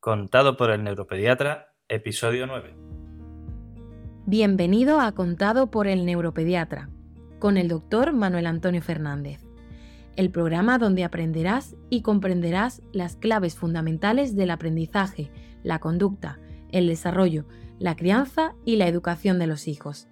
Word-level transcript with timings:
Contado 0.00 0.56
por 0.56 0.70
el 0.70 0.82
neuropediatra, 0.82 1.74
episodio 1.86 2.46
9. 2.46 2.74
Bienvenido 4.24 4.98
a 4.98 5.12
Contado 5.12 5.70
por 5.70 5.86
el 5.88 6.06
neuropediatra, 6.06 6.88
con 7.38 7.58
el 7.58 7.68
doctor 7.68 8.14
Manuel 8.14 8.46
Antonio 8.46 8.80
Fernández, 8.80 9.44
el 10.16 10.30
programa 10.30 10.78
donde 10.78 11.04
aprenderás 11.04 11.76
y 11.90 12.00
comprenderás 12.00 12.80
las 12.94 13.16
claves 13.16 13.56
fundamentales 13.56 14.34
del 14.34 14.52
aprendizaje, 14.52 15.30
la 15.62 15.80
conducta, 15.80 16.40
el 16.72 16.86
desarrollo, 16.86 17.44
la 17.78 17.94
crianza 17.94 18.54
y 18.64 18.76
la 18.76 18.88
educación 18.88 19.38
de 19.38 19.48
los 19.48 19.68
hijos, 19.68 20.08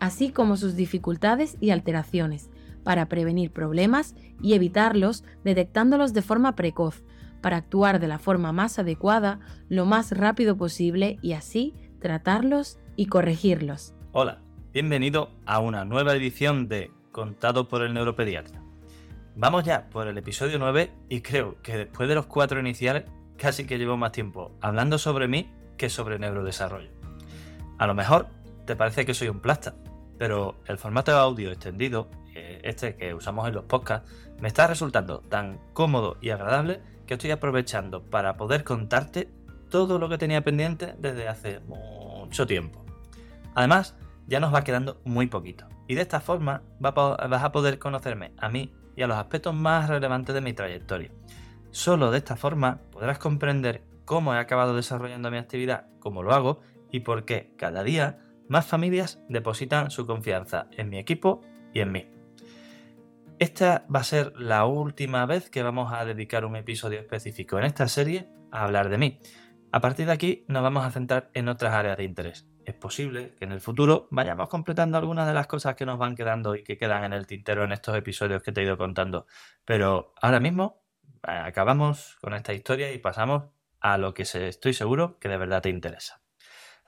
así 0.00 0.32
como 0.32 0.58
sus 0.58 0.76
dificultades 0.76 1.56
y 1.60 1.70
alteraciones, 1.70 2.50
para 2.84 3.06
prevenir 3.06 3.52
problemas 3.52 4.14
y 4.42 4.52
evitarlos 4.52 5.24
detectándolos 5.44 6.12
de 6.12 6.20
forma 6.20 6.56
precoz, 6.56 7.04
para 7.40 7.58
actuar 7.58 8.00
de 8.00 8.08
la 8.08 8.18
forma 8.18 8.52
más 8.52 8.78
adecuada 8.78 9.40
lo 9.68 9.86
más 9.86 10.12
rápido 10.12 10.56
posible 10.56 11.18
y 11.22 11.32
así 11.32 11.74
tratarlos 12.00 12.78
y 12.96 13.06
corregirlos. 13.06 13.94
Hola, 14.12 14.40
bienvenido 14.72 15.30
a 15.46 15.60
una 15.60 15.84
nueva 15.84 16.14
edición 16.14 16.68
de 16.68 16.90
Contado 17.12 17.68
por 17.68 17.82
el 17.82 17.94
Neuropediatra. 17.94 18.62
Vamos 19.36 19.64
ya 19.64 19.88
por 19.90 20.06
el 20.06 20.18
episodio 20.18 20.58
9 20.58 20.90
y 21.08 21.20
creo 21.22 21.60
que 21.62 21.76
después 21.76 22.08
de 22.08 22.14
los 22.14 22.26
cuatro 22.26 22.60
iniciales 22.60 23.04
casi 23.36 23.66
que 23.66 23.78
llevo 23.78 23.96
más 23.96 24.12
tiempo 24.12 24.52
hablando 24.60 24.98
sobre 24.98 25.28
mí 25.28 25.50
que 25.76 25.88
sobre 25.88 26.18
neurodesarrollo. 26.18 26.90
A 27.78 27.86
lo 27.86 27.94
mejor 27.94 28.28
te 28.66 28.76
parece 28.76 29.06
que 29.06 29.14
soy 29.14 29.28
un 29.28 29.40
plasta, 29.40 29.74
pero 30.18 30.56
el 30.66 30.76
formato 30.76 31.10
de 31.10 31.18
audio 31.18 31.50
extendido, 31.50 32.10
eh, 32.34 32.60
este 32.64 32.96
que 32.96 33.14
usamos 33.14 33.48
en 33.48 33.54
los 33.54 33.64
podcasts, 33.64 34.12
me 34.40 34.48
está 34.48 34.66
resultando 34.66 35.20
tan 35.20 35.58
cómodo 35.72 36.18
y 36.20 36.30
agradable 36.30 36.82
que 37.10 37.14
estoy 37.14 37.32
aprovechando 37.32 38.04
para 38.04 38.36
poder 38.36 38.62
contarte 38.62 39.28
todo 39.68 39.98
lo 39.98 40.08
que 40.08 40.16
tenía 40.16 40.44
pendiente 40.44 40.94
desde 40.96 41.26
hace 41.26 41.58
mucho 41.58 42.46
tiempo. 42.46 42.84
Además, 43.56 43.96
ya 44.28 44.38
nos 44.38 44.54
va 44.54 44.62
quedando 44.62 45.00
muy 45.04 45.26
poquito. 45.26 45.66
Y 45.88 45.96
de 45.96 46.02
esta 46.02 46.20
forma 46.20 46.62
vas 46.78 47.42
a 47.42 47.50
poder 47.50 47.80
conocerme 47.80 48.32
a 48.38 48.48
mí 48.48 48.72
y 48.94 49.02
a 49.02 49.08
los 49.08 49.16
aspectos 49.16 49.52
más 49.52 49.88
relevantes 49.88 50.32
de 50.36 50.40
mi 50.40 50.52
trayectoria. 50.52 51.10
Solo 51.72 52.12
de 52.12 52.18
esta 52.18 52.36
forma 52.36 52.78
podrás 52.92 53.18
comprender 53.18 53.82
cómo 54.04 54.32
he 54.32 54.38
acabado 54.38 54.76
desarrollando 54.76 55.32
mi 55.32 55.38
actividad, 55.38 55.88
cómo 55.98 56.22
lo 56.22 56.32
hago 56.32 56.60
y 56.92 57.00
por 57.00 57.24
qué 57.24 57.52
cada 57.56 57.82
día 57.82 58.20
más 58.48 58.66
familias 58.66 59.18
depositan 59.28 59.90
su 59.90 60.06
confianza 60.06 60.68
en 60.76 60.88
mi 60.88 60.98
equipo 60.98 61.40
y 61.74 61.80
en 61.80 61.90
mí. 61.90 62.19
Esta 63.40 63.86
va 63.92 64.00
a 64.00 64.04
ser 64.04 64.34
la 64.36 64.66
última 64.66 65.24
vez 65.24 65.48
que 65.48 65.62
vamos 65.62 65.94
a 65.94 66.04
dedicar 66.04 66.44
un 66.44 66.56
episodio 66.56 67.00
específico 67.00 67.58
en 67.58 67.64
esta 67.64 67.88
serie 67.88 68.28
a 68.52 68.64
hablar 68.64 68.90
de 68.90 68.98
mí. 68.98 69.18
A 69.72 69.80
partir 69.80 70.04
de 70.04 70.12
aquí 70.12 70.44
nos 70.46 70.62
vamos 70.62 70.84
a 70.84 70.90
centrar 70.90 71.30
en 71.32 71.48
otras 71.48 71.72
áreas 71.72 71.96
de 71.96 72.04
interés. 72.04 72.46
Es 72.66 72.74
posible 72.74 73.34
que 73.38 73.46
en 73.46 73.52
el 73.52 73.62
futuro 73.62 74.08
vayamos 74.10 74.50
completando 74.50 74.98
algunas 74.98 75.26
de 75.26 75.32
las 75.32 75.46
cosas 75.46 75.74
que 75.74 75.86
nos 75.86 75.98
van 75.98 76.16
quedando 76.16 76.54
y 76.54 76.62
que 76.62 76.76
quedan 76.76 77.02
en 77.04 77.14
el 77.14 77.26
tintero 77.26 77.64
en 77.64 77.72
estos 77.72 77.96
episodios 77.96 78.42
que 78.42 78.52
te 78.52 78.60
he 78.60 78.64
ido 78.64 78.76
contando. 78.76 79.24
Pero 79.64 80.12
ahora 80.20 80.38
mismo 80.38 80.84
eh, 81.26 81.30
acabamos 81.32 82.18
con 82.20 82.34
esta 82.34 82.52
historia 82.52 82.92
y 82.92 82.98
pasamos 82.98 83.44
a 83.80 83.96
lo 83.96 84.12
que 84.12 84.24
estoy 84.24 84.74
seguro 84.74 85.18
que 85.18 85.30
de 85.30 85.38
verdad 85.38 85.62
te 85.62 85.70
interesa. 85.70 86.20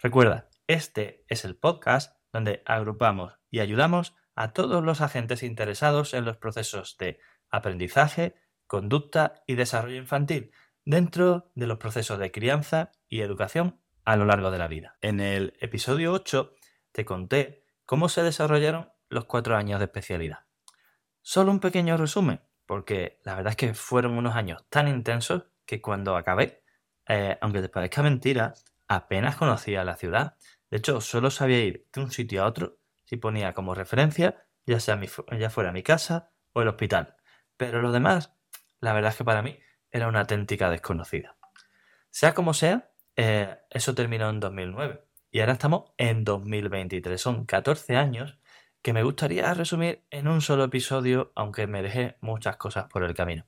Recuerda, 0.03 0.51
este 0.67 1.25
es 1.29 1.47
el 1.47 1.57
podcast 1.57 2.15
donde 2.31 2.63
agrupamos 2.67 3.39
y 3.51 3.61
ayudamos 3.61 4.15
a 4.35 4.53
todos 4.53 4.83
los 4.83 5.01
agentes 5.01 5.43
interesados 5.43 6.15
en 6.15 6.25
los 6.25 6.37
procesos 6.37 6.97
de 6.99 7.19
aprendizaje, 7.51 8.35
conducta 8.67 9.43
y 9.47 9.55
desarrollo 9.55 9.97
infantil 9.97 10.53
dentro 10.85 11.51
de 11.55 11.67
los 11.67 11.79
procesos 11.79 12.19
de 12.19 12.33
crianza 12.33 12.93
y 13.09 13.21
educación 13.21 13.79
a 14.05 14.17
lo 14.17 14.25
largo 14.25 14.51
de 14.51 14.59
la 14.59 14.69
vida. 14.69 14.97
En 15.01 15.21
el 15.21 15.55
episodio 15.61 16.13
8 16.13 16.55
te 16.93 17.05
conté 17.05 17.65
cómo 17.85 18.09
se 18.09 18.23
desarrollaron 18.23 18.91
los 19.09 19.27
cuatro 19.27 19.57
años 19.57 19.79
de 19.79 19.85
especialidad. 19.85 20.41
Solo 21.21 21.53
un 21.53 21.61
pequeño 21.61 21.97
resumen, 21.97 22.41
porque 22.67 23.21
la 23.25 23.37
verdad 23.37 23.51
es 23.51 23.57
que 23.57 23.75
fueron 23.75 24.17
unos 24.17 24.35
años 24.35 24.65
tan 24.69 24.89
intensos 24.89 25.45
que 25.67 25.81
cuando 25.81 26.17
acabé, 26.17 26.65
eh, 27.07 27.39
aunque 27.41 27.61
te 27.61 27.69
parezca 27.69 28.03
mentira, 28.03 28.55
apenas 28.89 29.37
conocía 29.37 29.85
la 29.85 29.97
ciudad. 29.97 30.37
De 30.71 30.79
hecho, 30.79 31.01
solo 31.01 31.31
sabía 31.31 31.61
ir 31.61 31.87
de 31.93 32.01
un 32.01 32.11
sitio 32.11 32.43
a 32.43 32.47
otro 32.47 32.79
si 33.13 33.19
ponía 33.19 33.53
como 33.53 33.75
referencia 33.75 34.47
ya 34.65 34.81
sea 34.81 34.99
ya 35.39 35.51
fuera 35.51 35.71
mi 35.71 35.83
casa 35.83 36.31
o 36.55 36.63
el 36.63 36.69
hospital. 36.69 37.17
Pero 37.59 37.83
lo 37.83 37.93
demás, 37.93 38.33
la 38.81 38.95
verdad 38.95 39.11
es 39.11 39.19
que 39.19 39.25
para 39.25 39.43
mí 39.43 39.59
era 39.91 40.09
una 40.09 40.21
auténtica 40.21 40.71
desconocida. 40.71 41.37
Sea 42.09 42.33
como 42.33 42.55
sea, 42.55 42.91
eh, 43.17 43.59
eso 43.69 43.95
terminó 43.95 44.31
en 44.31 44.41
2009 44.41 45.05
y 45.31 45.41
ahora 45.41 45.53
estamos 45.53 45.93
en 45.99 46.25
2023. 46.25 47.21
Son 47.21 47.45
14 47.45 47.97
años 47.97 48.39
que 48.81 48.95
me 48.95 49.03
gustaría 49.03 49.53
resumir 49.53 50.07
en 50.09 50.27
un 50.27 50.41
solo 50.41 50.65
episodio, 50.65 51.33
aunque 51.35 51.67
me 51.67 51.83
dejé 51.83 52.17
muchas 52.23 52.57
cosas 52.57 52.87
por 52.87 53.05
el 53.05 53.13
camino. 53.13 53.45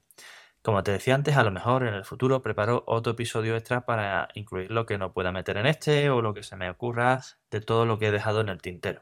Como 0.61 0.83
te 0.83 0.93
decía 0.93 1.15
antes, 1.15 1.39
a 1.39 1.43
lo 1.43 1.51
mejor 1.51 1.87
en 1.87 1.95
el 1.95 2.05
futuro 2.05 2.43
preparo 2.43 2.85
otro 2.87 3.13
episodio 3.15 3.57
extra 3.57 3.87
para 3.87 4.29
incluir 4.35 4.71
lo 4.71 4.85
que 4.85 4.99
no 4.99 5.15
pueda 5.15 5.33
meter 5.33 5.57
en 5.57 5.67
este 5.67 6.11
o 6.11 6.21
lo 6.21 6.35
que 6.35 6.43
se 6.43 6.57
me 6.57 6.69
ocurra 6.69 7.23
de 7.51 7.63
todo 7.63 7.87
lo 7.87 7.99
que 7.99 8.09
he 8.09 8.13
dejado 8.13 8.43
en 8.43 8.51
el 8.51 8.61
tintero. 8.61 9.01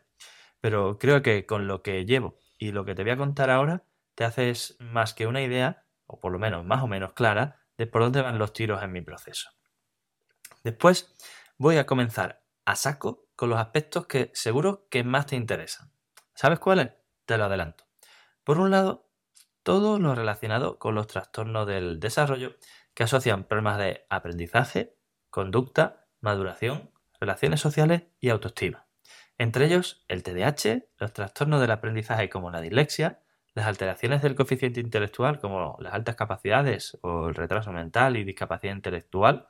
Pero 0.62 0.96
creo 0.96 1.22
que 1.22 1.44
con 1.44 1.66
lo 1.66 1.82
que 1.82 2.06
llevo 2.06 2.38
y 2.56 2.70
lo 2.70 2.84
que 2.84 2.94
te 2.94 3.02
voy 3.02 3.10
a 3.10 3.16
contar 3.16 3.50
ahora, 3.50 3.82
te 4.14 4.24
haces 4.24 4.76
más 4.78 5.12
que 5.12 5.26
una 5.26 5.42
idea, 5.42 5.84
o 6.06 6.20
por 6.20 6.30
lo 6.30 6.38
menos 6.38 6.64
más 6.64 6.84
o 6.84 6.86
menos 6.86 7.14
clara, 7.14 7.60
de 7.76 7.88
por 7.88 8.02
dónde 8.02 8.22
van 8.22 8.38
los 8.38 8.52
tiros 8.52 8.80
en 8.80 8.92
mi 8.92 9.00
proceso. 9.00 9.50
Después 10.62 11.16
voy 11.58 11.78
a 11.78 11.86
comenzar 11.86 12.44
a 12.64 12.76
saco 12.76 13.26
con 13.34 13.50
los 13.50 13.58
aspectos 13.58 14.06
que 14.06 14.30
seguro 14.34 14.86
que 14.88 15.02
más 15.02 15.26
te 15.26 15.34
interesan. 15.34 15.90
¿Sabes 16.32 16.60
cuáles? 16.60 16.90
Te 17.24 17.36
lo 17.36 17.46
adelanto. 17.46 17.88
Por 18.44 18.60
un 18.60 18.70
lado, 18.70 19.10
todo 19.64 19.98
lo 19.98 20.14
relacionado 20.14 20.78
con 20.78 20.94
los 20.94 21.08
trastornos 21.08 21.66
del 21.66 21.98
desarrollo 21.98 22.54
que 22.94 23.02
asocian 23.02 23.48
problemas 23.48 23.78
de 23.78 24.06
aprendizaje, 24.10 24.96
conducta, 25.28 26.06
maduración, 26.20 26.92
relaciones 27.18 27.58
sociales 27.58 28.04
y 28.20 28.28
autoestima. 28.28 28.86
Entre 29.42 29.66
ellos, 29.66 30.04
el 30.06 30.22
TDAH, 30.22 30.84
los 30.98 31.12
trastornos 31.12 31.60
del 31.60 31.72
aprendizaje 31.72 32.30
como 32.30 32.52
la 32.52 32.60
dislexia, 32.60 33.24
las 33.54 33.66
alteraciones 33.66 34.22
del 34.22 34.36
coeficiente 34.36 34.78
intelectual 34.78 35.40
como 35.40 35.76
las 35.80 35.94
altas 35.94 36.14
capacidades 36.14 36.96
o 37.02 37.26
el 37.26 37.34
retraso 37.34 37.72
mental 37.72 38.16
y 38.16 38.22
discapacidad 38.22 38.72
intelectual, 38.72 39.48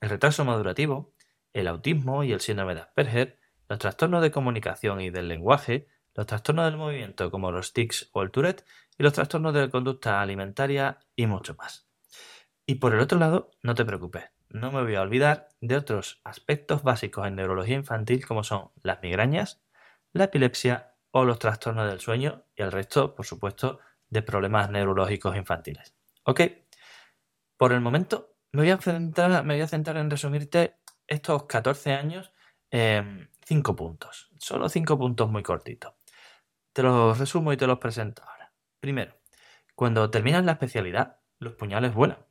el 0.00 0.10
retraso 0.10 0.44
madurativo, 0.44 1.14
el 1.52 1.68
autismo 1.68 2.24
y 2.24 2.32
el 2.32 2.40
síndrome 2.40 2.74
de 2.74 2.80
Asperger, 2.80 3.38
los 3.68 3.78
trastornos 3.78 4.22
de 4.22 4.32
comunicación 4.32 5.00
y 5.00 5.10
del 5.10 5.28
lenguaje, 5.28 5.86
los 6.16 6.26
trastornos 6.26 6.64
del 6.64 6.76
movimiento 6.76 7.30
como 7.30 7.52
los 7.52 7.72
tics 7.72 8.10
o 8.14 8.22
el 8.22 8.32
Tourette 8.32 8.64
y 8.98 9.04
los 9.04 9.12
trastornos 9.12 9.54
de 9.54 9.70
conducta 9.70 10.20
alimentaria 10.20 10.98
y 11.14 11.28
mucho 11.28 11.54
más. 11.54 11.88
Y 12.66 12.74
por 12.74 12.92
el 12.92 12.98
otro 12.98 13.20
lado, 13.20 13.52
no 13.62 13.76
te 13.76 13.84
preocupes, 13.84 14.24
no 14.50 14.72
me 14.72 14.82
voy 14.82 14.94
a 14.94 15.02
olvidar 15.02 15.48
de 15.60 15.76
otros 15.76 16.20
aspectos 16.24 16.82
básicos 16.82 17.26
en 17.26 17.36
neurología 17.36 17.76
infantil 17.76 18.26
como 18.26 18.44
son 18.44 18.70
las 18.82 19.02
migrañas, 19.02 19.62
la 20.12 20.24
epilepsia 20.24 20.94
o 21.10 21.24
los 21.24 21.38
trastornos 21.38 21.88
del 21.88 22.00
sueño 22.00 22.44
y 22.56 22.62
el 22.62 22.72
resto, 22.72 23.14
por 23.14 23.26
supuesto, 23.26 23.80
de 24.08 24.22
problemas 24.22 24.70
neurológicos 24.70 25.36
infantiles. 25.36 25.94
¿Ok? 26.24 26.40
Por 27.56 27.72
el 27.72 27.80
momento 27.80 28.36
me 28.52 28.62
voy 28.62 28.70
a 28.70 28.78
centrar, 28.78 29.96
en 29.96 30.10
resumirte 30.10 30.78
estos 31.06 31.44
14 31.44 31.92
años 31.92 32.32
en 32.70 33.30
5 33.44 33.76
puntos. 33.76 34.30
Solo 34.38 34.68
5 34.68 34.98
puntos 34.98 35.30
muy 35.30 35.42
cortitos. 35.42 35.94
Te 36.72 36.82
los 36.82 37.18
resumo 37.18 37.52
y 37.52 37.56
te 37.56 37.66
los 37.66 37.78
presento 37.78 38.22
ahora. 38.22 38.52
Primero, 38.80 39.14
cuando 39.74 40.10
terminas 40.10 40.44
la 40.44 40.52
especialidad, 40.52 41.20
los 41.38 41.54
puñales 41.54 41.92
vuelan 41.94 42.27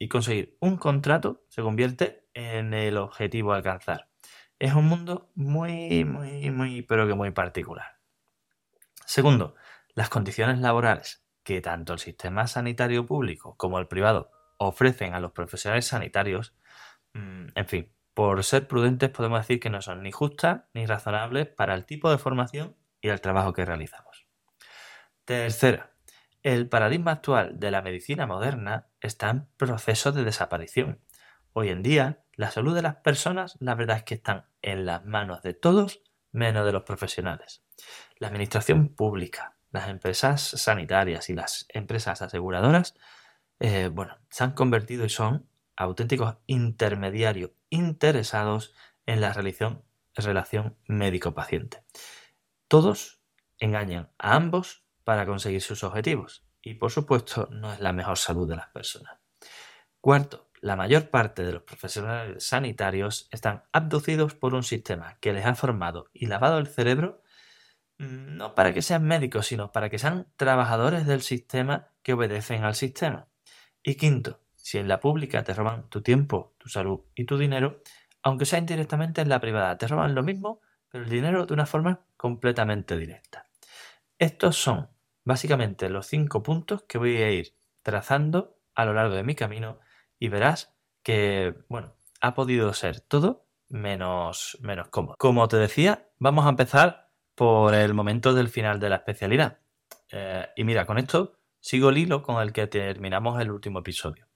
y 0.00 0.08
conseguir 0.08 0.56
un 0.60 0.78
contrato 0.78 1.44
se 1.50 1.60
convierte 1.60 2.26
en 2.32 2.72
el 2.72 2.96
objetivo 2.96 3.52
a 3.52 3.56
alcanzar. 3.56 4.08
Es 4.58 4.72
un 4.72 4.86
mundo 4.86 5.30
muy, 5.34 6.04
muy, 6.04 6.50
muy, 6.50 6.82
pero 6.82 7.06
que 7.06 7.14
muy 7.14 7.30
particular. 7.32 7.98
Segundo, 9.04 9.54
las 9.94 10.08
condiciones 10.08 10.58
laborales 10.58 11.26
que 11.42 11.60
tanto 11.60 11.92
el 11.92 11.98
sistema 11.98 12.46
sanitario 12.46 13.04
público 13.04 13.56
como 13.58 13.78
el 13.78 13.88
privado 13.88 14.30
ofrecen 14.56 15.12
a 15.14 15.20
los 15.20 15.32
profesionales 15.32 15.86
sanitarios, 15.86 16.54
mm, 17.12 17.48
en 17.54 17.68
fin, 17.68 17.92
por 18.14 18.42
ser 18.42 18.66
prudentes 18.68 19.10
podemos 19.10 19.40
decir 19.40 19.60
que 19.60 19.70
no 19.70 19.82
son 19.82 20.02
ni 20.02 20.12
justas 20.12 20.62
ni 20.72 20.86
razonables 20.86 21.46
para 21.46 21.74
el 21.74 21.84
tipo 21.84 22.10
de 22.10 22.18
formación 22.18 22.74
y 23.02 23.08
el 23.08 23.20
trabajo 23.20 23.52
que 23.52 23.66
realizamos. 23.66 24.26
Tercera, 25.26 25.89
el 26.42 26.68
paradigma 26.68 27.12
actual 27.12 27.58
de 27.58 27.70
la 27.70 27.82
medicina 27.82 28.26
moderna 28.26 28.88
está 29.00 29.30
en 29.30 29.46
proceso 29.56 30.12
de 30.12 30.24
desaparición. 30.24 31.00
Hoy 31.52 31.68
en 31.68 31.82
día, 31.82 32.24
la 32.34 32.50
salud 32.50 32.74
de 32.74 32.82
las 32.82 32.96
personas, 32.96 33.56
la 33.60 33.74
verdad 33.74 33.98
es 33.98 34.04
que 34.04 34.14
están 34.14 34.46
en 34.62 34.86
las 34.86 35.04
manos 35.04 35.42
de 35.42 35.54
todos 35.54 36.02
menos 36.32 36.64
de 36.64 36.72
los 36.72 36.84
profesionales. 36.84 37.62
La 38.18 38.28
administración 38.28 38.88
pública, 38.88 39.56
las 39.70 39.88
empresas 39.88 40.40
sanitarias 40.42 41.28
y 41.28 41.34
las 41.34 41.66
empresas 41.68 42.22
aseguradoras, 42.22 42.94
eh, 43.58 43.90
bueno, 43.92 44.16
se 44.30 44.44
han 44.44 44.52
convertido 44.52 45.04
y 45.04 45.10
son 45.10 45.48
auténticos 45.76 46.36
intermediarios 46.46 47.50
interesados 47.68 48.74
en 49.06 49.20
la 49.20 49.32
relación, 49.32 49.84
relación 50.14 50.76
médico-paciente. 50.86 51.82
Todos 52.68 53.20
engañan 53.58 54.10
a 54.18 54.36
ambos 54.36 54.84
para 55.10 55.26
conseguir 55.26 55.60
sus 55.60 55.82
objetivos 55.82 56.44
y 56.62 56.74
por 56.74 56.92
supuesto 56.92 57.48
no 57.50 57.72
es 57.72 57.80
la 57.80 57.92
mejor 57.92 58.16
salud 58.16 58.48
de 58.48 58.54
las 58.54 58.68
personas. 58.68 59.18
Cuarto, 60.00 60.52
la 60.60 60.76
mayor 60.76 61.10
parte 61.10 61.42
de 61.42 61.52
los 61.52 61.64
profesionales 61.64 62.46
sanitarios 62.46 63.26
están 63.32 63.64
abducidos 63.72 64.36
por 64.36 64.54
un 64.54 64.62
sistema 64.62 65.18
que 65.18 65.32
les 65.32 65.44
ha 65.46 65.56
formado 65.56 66.10
y 66.12 66.26
lavado 66.26 66.58
el 66.58 66.68
cerebro 66.68 67.24
mm, 67.98 68.36
no 68.36 68.54
para 68.54 68.72
que 68.72 68.82
sean 68.82 69.02
médicos, 69.02 69.48
sino 69.48 69.72
para 69.72 69.90
que 69.90 69.98
sean 69.98 70.28
trabajadores 70.36 71.08
del 71.08 71.22
sistema 71.22 71.88
que 72.04 72.12
obedecen 72.12 72.62
al 72.62 72.76
sistema. 72.76 73.26
Y 73.82 73.96
quinto, 73.96 74.38
si 74.54 74.78
en 74.78 74.86
la 74.86 75.00
pública 75.00 75.42
te 75.42 75.54
roban 75.54 75.88
tu 75.88 76.02
tiempo, 76.02 76.54
tu 76.56 76.68
salud 76.68 77.00
y 77.16 77.24
tu 77.24 77.36
dinero, 77.36 77.82
aunque 78.22 78.46
sea 78.46 78.60
indirectamente 78.60 79.22
en 79.22 79.28
la 79.28 79.40
privada, 79.40 79.76
te 79.76 79.88
roban 79.88 80.14
lo 80.14 80.22
mismo, 80.22 80.60
pero 80.88 81.02
el 81.02 81.10
dinero 81.10 81.46
de 81.46 81.54
una 81.54 81.66
forma 81.66 82.06
completamente 82.16 82.96
directa. 82.96 83.48
Estos 84.20 84.56
son 84.56 84.89
básicamente 85.24 85.88
los 85.88 86.06
cinco 86.06 86.42
puntos 86.42 86.82
que 86.82 86.98
voy 86.98 87.16
a 87.18 87.30
ir 87.30 87.54
trazando 87.82 88.58
a 88.74 88.84
lo 88.84 88.94
largo 88.94 89.14
de 89.14 89.22
mi 89.22 89.34
camino 89.34 89.78
y 90.18 90.28
verás 90.28 90.74
que, 91.02 91.54
bueno, 91.68 91.94
ha 92.20 92.34
podido 92.34 92.72
ser 92.74 93.00
todo 93.00 93.46
menos, 93.68 94.58
menos 94.60 94.88
cómodo. 94.88 95.16
Como 95.18 95.48
te 95.48 95.56
decía, 95.56 96.08
vamos 96.18 96.46
a 96.46 96.50
empezar 96.50 97.10
por 97.34 97.74
el 97.74 97.94
momento 97.94 98.34
del 98.34 98.48
final 98.48 98.80
de 98.80 98.90
la 98.90 98.96
especialidad. 98.96 99.58
Eh, 100.10 100.46
y 100.56 100.64
mira, 100.64 100.84
con 100.84 100.98
esto 100.98 101.38
sigo 101.60 101.90
el 101.90 101.98
hilo 101.98 102.22
con 102.22 102.42
el 102.42 102.52
que 102.52 102.66
terminamos 102.66 103.40
el 103.40 103.50
último 103.50 103.78
episodio. 103.80 104.26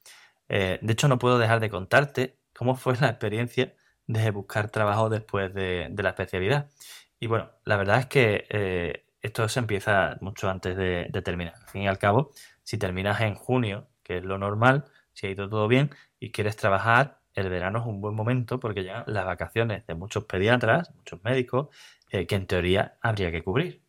Eh, 0.48 0.78
de 0.80 0.92
hecho, 0.92 1.08
no 1.08 1.18
puedo 1.18 1.38
dejar 1.38 1.60
de 1.60 1.70
contarte 1.70 2.38
cómo 2.54 2.76
fue 2.76 2.96
la 3.00 3.08
experiencia 3.08 3.74
de 4.06 4.30
buscar 4.30 4.70
trabajo 4.70 5.08
después 5.08 5.52
de, 5.54 5.92
la 5.96 6.10
especialidad. 6.10 6.70
Y 7.18 7.26
bueno, 7.26 7.50
la 7.64 7.76
verdad 7.76 8.00
es 8.00 8.06
que 8.06 8.46
eh, 8.50 9.03
esto 9.24 9.48
se 9.48 9.58
empieza 9.58 10.18
mucho 10.20 10.50
antes 10.50 10.76
de, 10.76 11.08
terminar. 11.24 11.54
Al 11.54 11.68
fin 11.68 11.82
y 11.82 11.88
al 11.88 11.98
cabo, 11.98 12.32
si 12.62 12.76
terminas 12.76 13.22
en 13.22 13.34
junio, 13.34 13.88
que 14.02 14.18
es 14.18 14.24
lo 14.24 14.36
normal, 14.36 14.84
si 15.14 15.26
ha 15.26 15.30
ido 15.30 15.48
todo 15.48 15.66
bien 15.66 15.90
y 16.20 16.30
quieres 16.30 16.56
trabajar, 16.56 17.20
el 17.32 17.48
verano 17.48 17.78
es 17.78 17.86
un 17.86 18.02
buen 18.02 18.14
momento 18.14 18.60
porque 18.60 18.82
llegan 18.82 19.04
las 19.06 19.24
vacaciones 19.24 19.86
de 19.86 19.94
muchos 19.94 20.24
pediatras, 20.24 20.94
muchos 20.94 21.24
médicos, 21.24 21.74
eh, 22.10 22.26
que 22.26 22.34
en 22.34 22.46
teoría 22.46 22.98
habría 23.00 23.32
que 23.32 23.42
cubrir. 23.42 23.82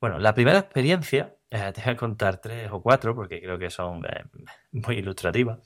Bueno, 0.00 0.20
la 0.20 0.32
primera 0.32 0.60
experiencia, 0.60 1.34
eh, 1.50 1.72
te 1.74 1.82
voy 1.82 1.94
a 1.94 1.96
contar 1.96 2.36
tres 2.40 2.70
o 2.70 2.80
cuatro 2.80 3.16
porque 3.16 3.42
creo 3.42 3.58
que 3.58 3.68
son 3.68 4.04
eh, 4.04 4.24
muy 4.70 4.98
ilustrativas, 4.98 5.58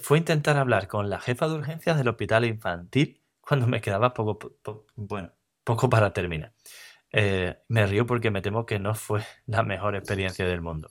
fue 0.00 0.16
intentar 0.16 0.56
hablar 0.56 0.88
con 0.88 1.10
la 1.10 1.20
jefa 1.20 1.48
de 1.48 1.54
urgencias 1.54 1.98
del 1.98 2.08
hospital 2.08 2.46
infantil 2.46 3.20
cuando 3.42 3.66
me 3.66 3.82
quedaba 3.82 4.14
poco, 4.14 4.38
bueno, 4.94 5.32
poco 5.64 5.90
para 5.90 6.14
terminar. 6.14 6.54
Me 7.12 7.86
río 7.86 8.06
porque 8.06 8.30
me 8.30 8.42
temo 8.42 8.66
que 8.66 8.78
no 8.78 8.94
fue 8.94 9.22
la 9.46 9.62
mejor 9.62 9.96
experiencia 9.96 10.46
del 10.46 10.60
mundo. 10.60 10.90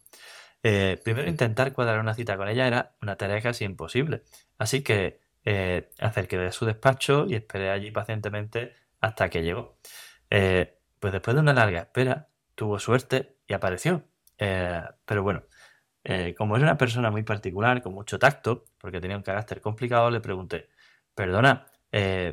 Eh, 0.64 1.00
primero 1.04 1.28
intentar 1.28 1.74
cuadrar 1.74 2.00
una 2.00 2.14
cita 2.14 2.38
con 2.38 2.48
ella 2.48 2.68
era 2.68 2.96
una 3.02 3.16
tarea 3.16 3.42
casi 3.42 3.66
imposible. 3.66 4.24
Así 4.58 4.84
que 4.84 5.20
eh, 5.44 5.90
acerqué 6.00 6.38
de 6.38 6.52
su 6.52 6.66
despacho 6.66 7.26
y 7.28 7.36
esperé 7.36 7.72
allí 7.72 7.92
pacientemente 7.92 8.76
hasta 9.00 9.30
que 9.30 9.44
llegó. 9.44 9.78
Eh, 10.30 10.78
pues 11.00 11.14
después 11.14 11.36
de 11.36 11.42
una 11.42 11.54
larga 11.54 11.80
espera, 11.82 12.30
tuvo 12.56 12.80
suerte 12.80 13.38
y 13.48 13.54
apareció. 13.54 14.06
Eh, 14.38 14.84
pero 15.06 15.24
bueno, 15.24 15.44
como 16.38 16.56
era 16.56 16.66
una 16.66 16.78
persona 16.78 17.12
muy 17.12 17.24
particular, 17.24 17.82
con 17.82 17.94
mucho 17.94 18.20
tacto, 18.20 18.66
porque 18.80 19.00
tenía 19.02 19.18
un 19.18 19.24
carácter 19.24 19.62
complicado, 19.62 20.10
le 20.12 20.20
pregunté, 20.22 20.70
perdona, 21.16 21.68
mm, 21.92 22.30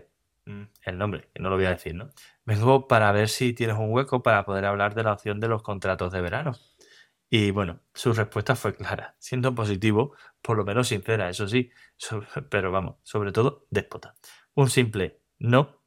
el 0.84 0.98
nombre, 0.98 1.30
que 1.34 1.42
no 1.42 1.50
lo 1.50 1.56
voy 1.56 1.66
a 1.66 1.70
decir, 1.70 1.94
¿no? 1.94 2.10
Vengo 2.44 2.88
para 2.88 3.12
ver 3.12 3.28
si 3.28 3.52
tienes 3.52 3.76
un 3.76 3.92
hueco 3.92 4.22
para 4.22 4.44
poder 4.44 4.64
hablar 4.64 4.94
de 4.94 5.02
la 5.02 5.12
opción 5.12 5.40
de 5.40 5.48
los 5.48 5.62
contratos 5.62 6.12
de 6.12 6.20
verano. 6.20 6.52
Y 7.30 7.50
bueno, 7.50 7.80
su 7.94 8.12
respuesta 8.14 8.56
fue 8.56 8.74
clara, 8.74 9.16
siendo 9.18 9.54
positivo, 9.54 10.14
por 10.42 10.56
lo 10.56 10.64
menos 10.64 10.88
sincera, 10.88 11.28
eso 11.28 11.46
sí, 11.48 11.70
pero 12.50 12.72
vamos, 12.72 12.96
sobre 13.02 13.32
todo 13.32 13.66
déspota. 13.70 14.16
Un 14.54 14.70
simple 14.70 15.20
no 15.38 15.82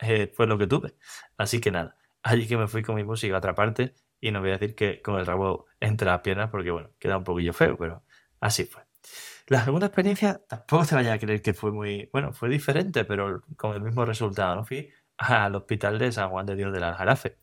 eh, 0.00 0.32
fue 0.34 0.46
lo 0.46 0.58
que 0.58 0.66
tuve. 0.66 0.94
Así 1.36 1.60
que 1.60 1.70
nada, 1.70 1.96
allí 2.22 2.46
que 2.46 2.56
me 2.56 2.68
fui 2.68 2.82
con 2.82 2.96
mi 2.96 3.04
música 3.04 3.34
a 3.34 3.38
otra 3.38 3.54
parte 3.54 3.94
y 4.20 4.30
no 4.30 4.40
voy 4.40 4.50
a 4.50 4.58
decir 4.58 4.74
que 4.74 5.02
con 5.02 5.18
el 5.18 5.26
rabo 5.26 5.66
entre 5.80 6.06
las 6.06 6.20
piernas 6.20 6.50
porque 6.50 6.70
bueno, 6.70 6.90
queda 6.98 7.18
un 7.18 7.24
poquillo 7.24 7.52
feo, 7.52 7.76
pero 7.76 8.04
así 8.40 8.64
fue. 8.64 8.87
La 9.48 9.64
segunda 9.64 9.86
experiencia 9.86 10.42
tampoco 10.46 10.84
te 10.84 10.94
vaya 10.94 11.14
a 11.14 11.18
creer 11.18 11.40
que 11.40 11.54
fue 11.54 11.72
muy, 11.72 12.08
bueno, 12.12 12.34
fue 12.34 12.50
diferente, 12.50 13.06
pero 13.06 13.42
con 13.56 13.74
el 13.74 13.80
mismo 13.80 14.04
resultado, 14.04 14.56
¿no? 14.56 14.64
Fui 14.64 14.90
al 15.16 15.54
hospital 15.54 15.98
de 15.98 16.12
San 16.12 16.28
Juan 16.28 16.44
de 16.44 16.54
Dios 16.54 16.70
del 16.70 16.82
Aljarafe. 16.84 17.38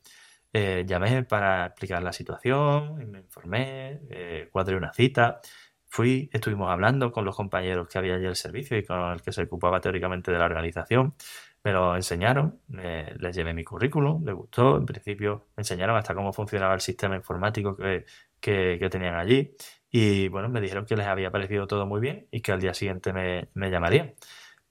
Eh, 0.53 0.85
llamé 0.87 1.23
para 1.23 1.65
explicar 1.65 2.03
la 2.03 2.13
situación, 2.13 3.09
me 3.11 3.19
informé, 3.19 4.01
eh, 4.11 4.49
cuadré 4.51 4.75
una 4.77 4.93
cita, 4.93 5.41
fui, 5.87 6.29
estuvimos 6.31 6.69
hablando 6.69 7.11
con 7.11 7.25
los 7.25 7.35
compañeros 7.35 7.87
que 7.87 7.97
había 7.97 8.15
allí 8.15 8.25
el 8.25 8.35
servicio 8.35 8.77
y 8.77 8.85
con 8.85 8.99
el 9.11 9.21
que 9.23 9.31
se 9.31 9.41
ocupaba 9.43 9.81
teóricamente 9.81 10.31
de 10.31 10.37
la 10.37 10.45
organización. 10.45 11.15
Me 11.63 11.71
lo 11.71 11.95
enseñaron, 11.95 12.61
les 12.67 13.35
llevé 13.35 13.53
mi 13.53 13.63
currículum, 13.63 14.23
les 14.23 14.35
gustó, 14.35 14.77
en 14.77 14.85
principio 14.85 15.47
me 15.57 15.61
enseñaron 15.61 15.97
hasta 15.97 16.13
cómo 16.13 16.31
funcionaba 16.31 16.75
el 16.75 16.81
sistema 16.81 17.15
informático 17.15 17.75
que, 17.75 18.05
que, 18.39 18.87
tenían 18.91 19.15
allí 19.15 19.55
y 19.97 20.27
bueno, 20.27 20.49
me 20.49 20.59
dijeron 20.59 20.85
que 20.85 20.97
les 20.97 21.07
había 21.07 21.31
parecido 21.31 21.67
todo 21.67 21.85
muy 21.85 22.01
bien 22.01 22.27
y 22.29 22.41
que 22.41 22.51
al 22.51 22.59
día 22.59 22.73
siguiente 22.73 23.13
me, 23.13 23.47
llamarían 23.71 24.13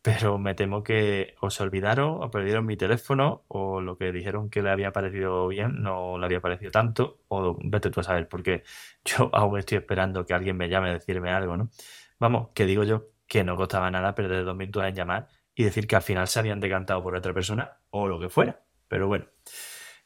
pero 0.03 0.37
me 0.39 0.55
temo 0.55 0.83
que 0.83 1.35
o 1.41 1.49
se 1.51 1.63
olvidaron 1.63 2.23
o 2.23 2.31
perdieron 2.31 2.67
mi 2.67 2.77
teléfono 2.77 3.45
o 3.49 3.81
lo 3.81 3.97
que 3.97 4.13
dijeron 4.13 4.51
que 4.51 4.61
le 4.61 4.69
había 4.69 4.93
parecido 4.93 5.49
bien 5.49 5.83
no 5.83 6.19
le 6.19 6.27
había 6.27 6.43
parecido 6.43 6.71
tanto 6.73 7.21
o 7.29 7.57
vete 7.65 7.91
tú 7.91 8.01
a 8.01 8.03
saber 8.03 8.29
porque 8.29 8.65
yo 9.07 9.31
aún 9.33 9.59
estoy 9.59 9.79
esperando 9.79 10.27
que 10.27 10.35
alguien 10.35 10.59
me 10.59 10.69
llame 10.69 10.91
a 10.91 10.93
decirme 10.95 11.31
algo, 11.31 11.57
¿no? 11.57 11.71
Vamos, 12.19 12.51
que 12.55 12.67
digo 12.67 12.85
yo 12.85 13.09
que 13.27 13.45
no 13.45 13.57
costaba 13.57 13.91
nada 13.91 14.15
perder 14.15 14.45
dos 14.45 14.57
minutos 14.57 14.85
en 14.85 14.95
llamar 14.95 15.29
y 15.55 15.65
decir 15.65 15.87
que 15.87 15.97
al 15.97 16.03
final 16.03 16.29
se 16.29 16.39
habían 16.41 16.61
decantado 16.61 17.03
por 17.03 17.17
otra 17.17 17.33
persona 17.33 17.79
o 17.91 18.09
lo 18.09 18.21
que 18.21 18.29
fuera, 18.29 18.63
pero 18.89 19.09
bueno, 19.09 19.27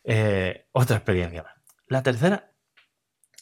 eh, 0.04 0.68
otra 0.72 0.96
experiencia 0.98 1.42
más. 1.42 1.54
La 1.88 2.04
tercera 2.04 2.52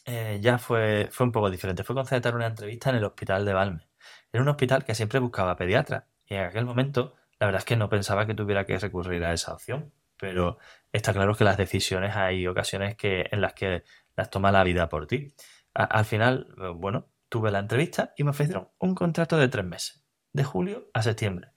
eh, 0.07 0.39
ya 0.41 0.57
fue, 0.57 1.09
fue 1.11 1.25
un 1.25 1.33
poco 1.33 1.49
diferente, 1.49 1.83
fue 1.83 1.95
concertar 1.95 2.33
una 2.33 2.47
entrevista 2.47 2.89
en 2.89 2.95
el 2.95 3.03
hospital 3.03 3.43
de 3.45 3.53
Valme. 3.53 3.87
Era 4.31 4.41
un 4.41 4.47
hospital 4.47 4.85
que 4.85 4.95
siempre 4.95 5.19
buscaba 5.19 5.57
pediatra 5.57 6.07
y 6.25 6.35
en 6.35 6.45
aquel 6.45 6.63
momento, 6.63 7.15
la 7.39 7.47
verdad 7.47 7.59
es 7.59 7.65
que 7.65 7.75
no 7.75 7.89
pensaba 7.89 8.25
que 8.25 8.33
tuviera 8.33 8.65
que 8.65 8.79
recurrir 8.79 9.23
a 9.25 9.33
esa 9.33 9.53
opción, 9.53 9.91
pero 10.17 10.59
está 10.93 11.11
claro 11.13 11.35
que 11.35 11.43
las 11.43 11.57
decisiones 11.57 12.15
hay 12.15 12.47
ocasiones 12.47 12.95
que, 12.95 13.27
en 13.31 13.41
las 13.41 13.53
que 13.53 13.83
las 14.15 14.29
toma 14.29 14.51
la 14.51 14.63
vida 14.63 14.87
por 14.87 15.07
ti. 15.07 15.33
al 15.73 16.05
final, 16.05 16.47
eh, 16.57 16.69
bueno, 16.73 17.09
tuve 17.27 17.51
la 17.51 17.59
entrevista 17.59 18.13
y 18.15 18.23
me 18.23 18.31
ofrecieron 18.31 18.69
un 18.79 18.95
contrato 18.95 19.37
de 19.37 19.49
tres 19.49 19.65
meses, 19.65 20.03
de 20.31 20.45
julio 20.45 20.89
a 20.93 21.03
septiembre, 21.03 21.51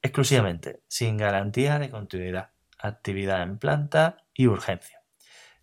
exclusivamente, 0.00 0.82
sin 0.86 1.16
garantía 1.16 1.80
de 1.80 1.90
continuidad, 1.90 2.52
actividad 2.78 3.42
en 3.42 3.58
planta 3.58 4.18
y 4.32 4.46
urgencia. 4.46 5.02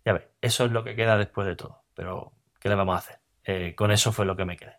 Ya 0.04 0.12
ves, 0.12 0.24
eso 0.42 0.66
es 0.66 0.72
lo 0.72 0.84
que 0.84 0.94
queda 0.94 1.16
después 1.16 1.46
de 1.46 1.56
todo, 1.56 1.84
pero 1.98 2.32
¿qué 2.60 2.68
le 2.68 2.76
vamos 2.76 2.94
a 2.94 2.98
hacer? 2.98 3.18
Eh, 3.42 3.74
con 3.74 3.90
eso 3.90 4.12
fue 4.12 4.24
lo 4.24 4.36
que 4.36 4.44
me 4.44 4.56
quedé. 4.56 4.76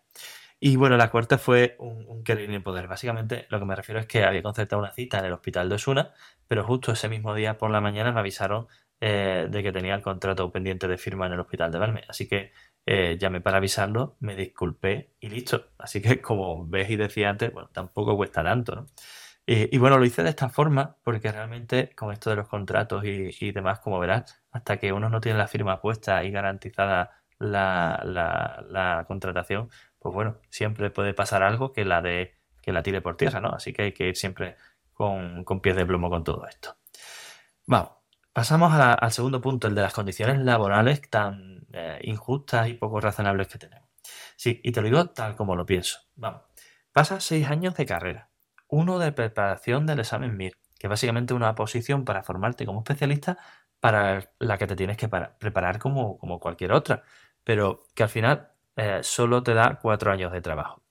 Y 0.58 0.76
bueno, 0.76 0.96
la 0.96 1.10
cuarta 1.10 1.36
fue 1.36 1.76
un, 1.78 2.24
querer 2.24 2.50
y 2.50 2.58
poder. 2.60 2.88
Básicamente 2.88 3.46
lo 3.50 3.58
que 3.58 3.66
me 3.66 3.76
refiero 3.76 4.00
es 4.00 4.06
que 4.06 4.24
había 4.24 4.42
concertado 4.42 4.80
una 4.80 4.90
cita 4.90 5.18
en 5.18 5.26
el 5.26 5.34
hospital 5.34 5.68
de 5.68 5.74
Osuna, 5.74 6.14
pero 6.48 6.64
justo 6.64 6.92
ese 6.92 7.10
mismo 7.10 7.34
día 7.34 7.58
por 7.58 7.70
la 7.70 7.82
mañana 7.82 8.10
me 8.10 8.20
avisaron 8.20 8.68
eh, 9.02 9.48
de 9.50 9.62
que 9.62 9.70
tenía 9.70 9.94
el 9.94 10.00
contrato 10.00 10.50
pendiente 10.50 10.88
de 10.88 10.96
firma 10.96 11.26
en 11.26 11.34
el 11.34 11.40
hospital 11.40 11.70
de 11.70 11.78
Valme. 11.78 12.04
Así 12.08 12.26
que 12.26 12.52
eh, 12.86 13.18
llamé 13.20 13.42
para 13.42 13.58
avisarlo, 13.58 14.16
me 14.20 14.34
disculpé 14.34 15.12
y 15.20 15.28
listo. 15.28 15.72
Así 15.76 16.00
que 16.00 16.22
como 16.22 16.66
ves 16.66 16.88
y 16.88 16.96
decía 16.96 17.28
antes, 17.28 17.52
bueno, 17.52 17.68
tampoco 17.70 18.16
cuesta 18.16 18.42
tanto, 18.42 18.76
¿no? 18.76 18.86
Y, 19.52 19.78
bueno, 19.78 19.98
lo 19.98 20.04
hice 20.04 20.22
de 20.22 20.30
esta 20.30 20.48
forma 20.48 20.96
porque 21.02 21.32
realmente 21.32 21.92
con 21.96 22.12
esto 22.12 22.30
de 22.30 22.36
los 22.36 22.46
contratos 22.46 23.02
y, 23.04 23.50
demás, 23.50 23.80
como 23.80 23.98
verás, 23.98 24.40
hasta 24.52 24.76
que 24.76 24.92
uno 24.92 25.08
no 25.08 25.20
tiene 25.20 25.38
la 25.38 25.48
firma 25.48 25.80
puesta 25.80 26.22
y 26.22 26.30
garantizada 26.30 27.20
la, 27.40 28.00
la, 28.04 29.04
contratación, 29.08 29.68
pues 29.98 30.14
bueno, 30.14 30.38
siempre 30.50 30.90
puede 30.90 31.14
pasar 31.14 31.42
algo 31.42 31.72
que 31.72 31.84
la 31.84 32.00
de 32.00 32.36
que 32.62 32.72
la 32.72 32.84
tire 32.84 33.00
por 33.00 33.16
tierra, 33.16 33.40
¿no? 33.40 33.48
Así 33.48 33.72
que 33.72 33.82
hay 33.82 33.92
que 33.92 34.10
ir 34.10 34.16
siempre 34.16 34.56
con, 34.92 35.44
pies 35.60 35.74
de 35.74 35.84
plomo 35.84 36.10
con 36.10 36.22
todo 36.22 36.46
esto. 36.46 36.76
Vamos, 37.66 37.90
pasamos 38.32 38.72
al 38.72 39.10
segundo 39.10 39.40
punto, 39.40 39.66
el 39.66 39.74
de 39.74 39.82
las 39.82 39.92
condiciones 39.92 40.38
laborales 40.38 41.10
tan 41.10 41.66
eh, 41.72 41.98
injustas 42.04 42.68
y 42.68 42.74
poco 42.74 43.00
razonables 43.00 43.48
que 43.48 43.58
tenemos. 43.58 43.88
Sí, 44.36 44.60
y 44.62 44.70
te 44.70 44.80
lo 44.80 44.86
digo 44.86 45.06
tal 45.06 45.34
como 45.34 45.56
lo 45.56 45.66
pienso. 45.66 45.98
Vamos, 46.14 46.42
pasas 46.92 47.24
seis 47.24 47.48
años 47.48 47.74
de 47.74 47.84
carrera, 47.84 48.29
uno 48.70 48.98
de 48.98 49.12
preparación 49.12 49.86
del 49.86 50.00
examen 50.00 50.36
MIR, 50.36 50.56
que 50.78 50.86
es 50.86 50.90
básicamente 50.90 51.34
una 51.34 51.54
posición 51.54 52.04
para 52.04 52.22
formarte 52.22 52.66
como 52.66 52.80
especialista 52.80 53.38
para 53.80 54.30
la 54.38 54.58
que 54.58 54.66
te 54.66 54.76
tienes 54.76 54.96
que 54.96 55.08
preparar 55.08 55.78
como 55.78 56.18
cualquier 56.40 56.72
otra, 56.72 57.02
pero 57.44 57.82
que 57.94 58.02
al 58.02 58.08
final 58.08 58.50
eh, 58.76 59.00
solo 59.02 59.42
te 59.42 59.54
da 59.54 59.78
cuatro 59.80 60.12
años 60.12 60.32
de 60.32 60.40
trabajo. 60.40 60.82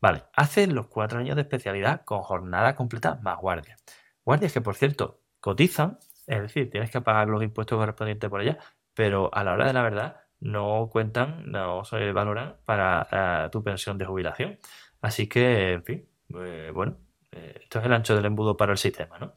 Vale, 0.00 0.24
haces 0.34 0.68
los 0.72 0.86
cuatro 0.88 1.18
años 1.18 1.36
de 1.36 1.42
especialidad 1.42 2.04
con 2.04 2.22
jornada 2.22 2.74
completa 2.74 3.18
más 3.22 3.38
guardias. 3.38 3.82
Guardias 4.24 4.52
que, 4.52 4.60
por 4.60 4.76
cierto, 4.76 5.20
cotizan, 5.40 5.98
es 6.26 6.40
decir, 6.42 6.70
tienes 6.70 6.90
que 6.90 7.00
pagar 7.00 7.28
los 7.28 7.42
impuestos 7.42 7.78
correspondientes 7.78 8.30
por 8.30 8.40
ella, 8.42 8.58
pero 8.94 9.30
a 9.34 9.44
la 9.44 9.52
hora 9.52 9.66
de 9.66 9.72
la 9.72 9.82
verdad 9.82 10.20
no 10.40 10.88
cuentan, 10.90 11.50
no 11.50 11.84
se 11.84 12.12
valoran 12.12 12.56
para 12.64 13.46
eh, 13.46 13.48
tu 13.50 13.62
pensión 13.62 13.98
de 13.98 14.06
jubilación. 14.06 14.58
Así 15.00 15.28
que, 15.28 15.72
en 15.72 15.84
fin, 15.84 16.08
eh, 16.36 16.70
bueno, 16.74 16.98
eh, 17.34 17.60
esto 17.62 17.78
es 17.78 17.84
el 17.84 17.92
ancho 17.92 18.14
del 18.16 18.24
embudo 18.24 18.56
para 18.56 18.72
el 18.72 18.78
sistema, 18.78 19.18
¿no? 19.18 19.34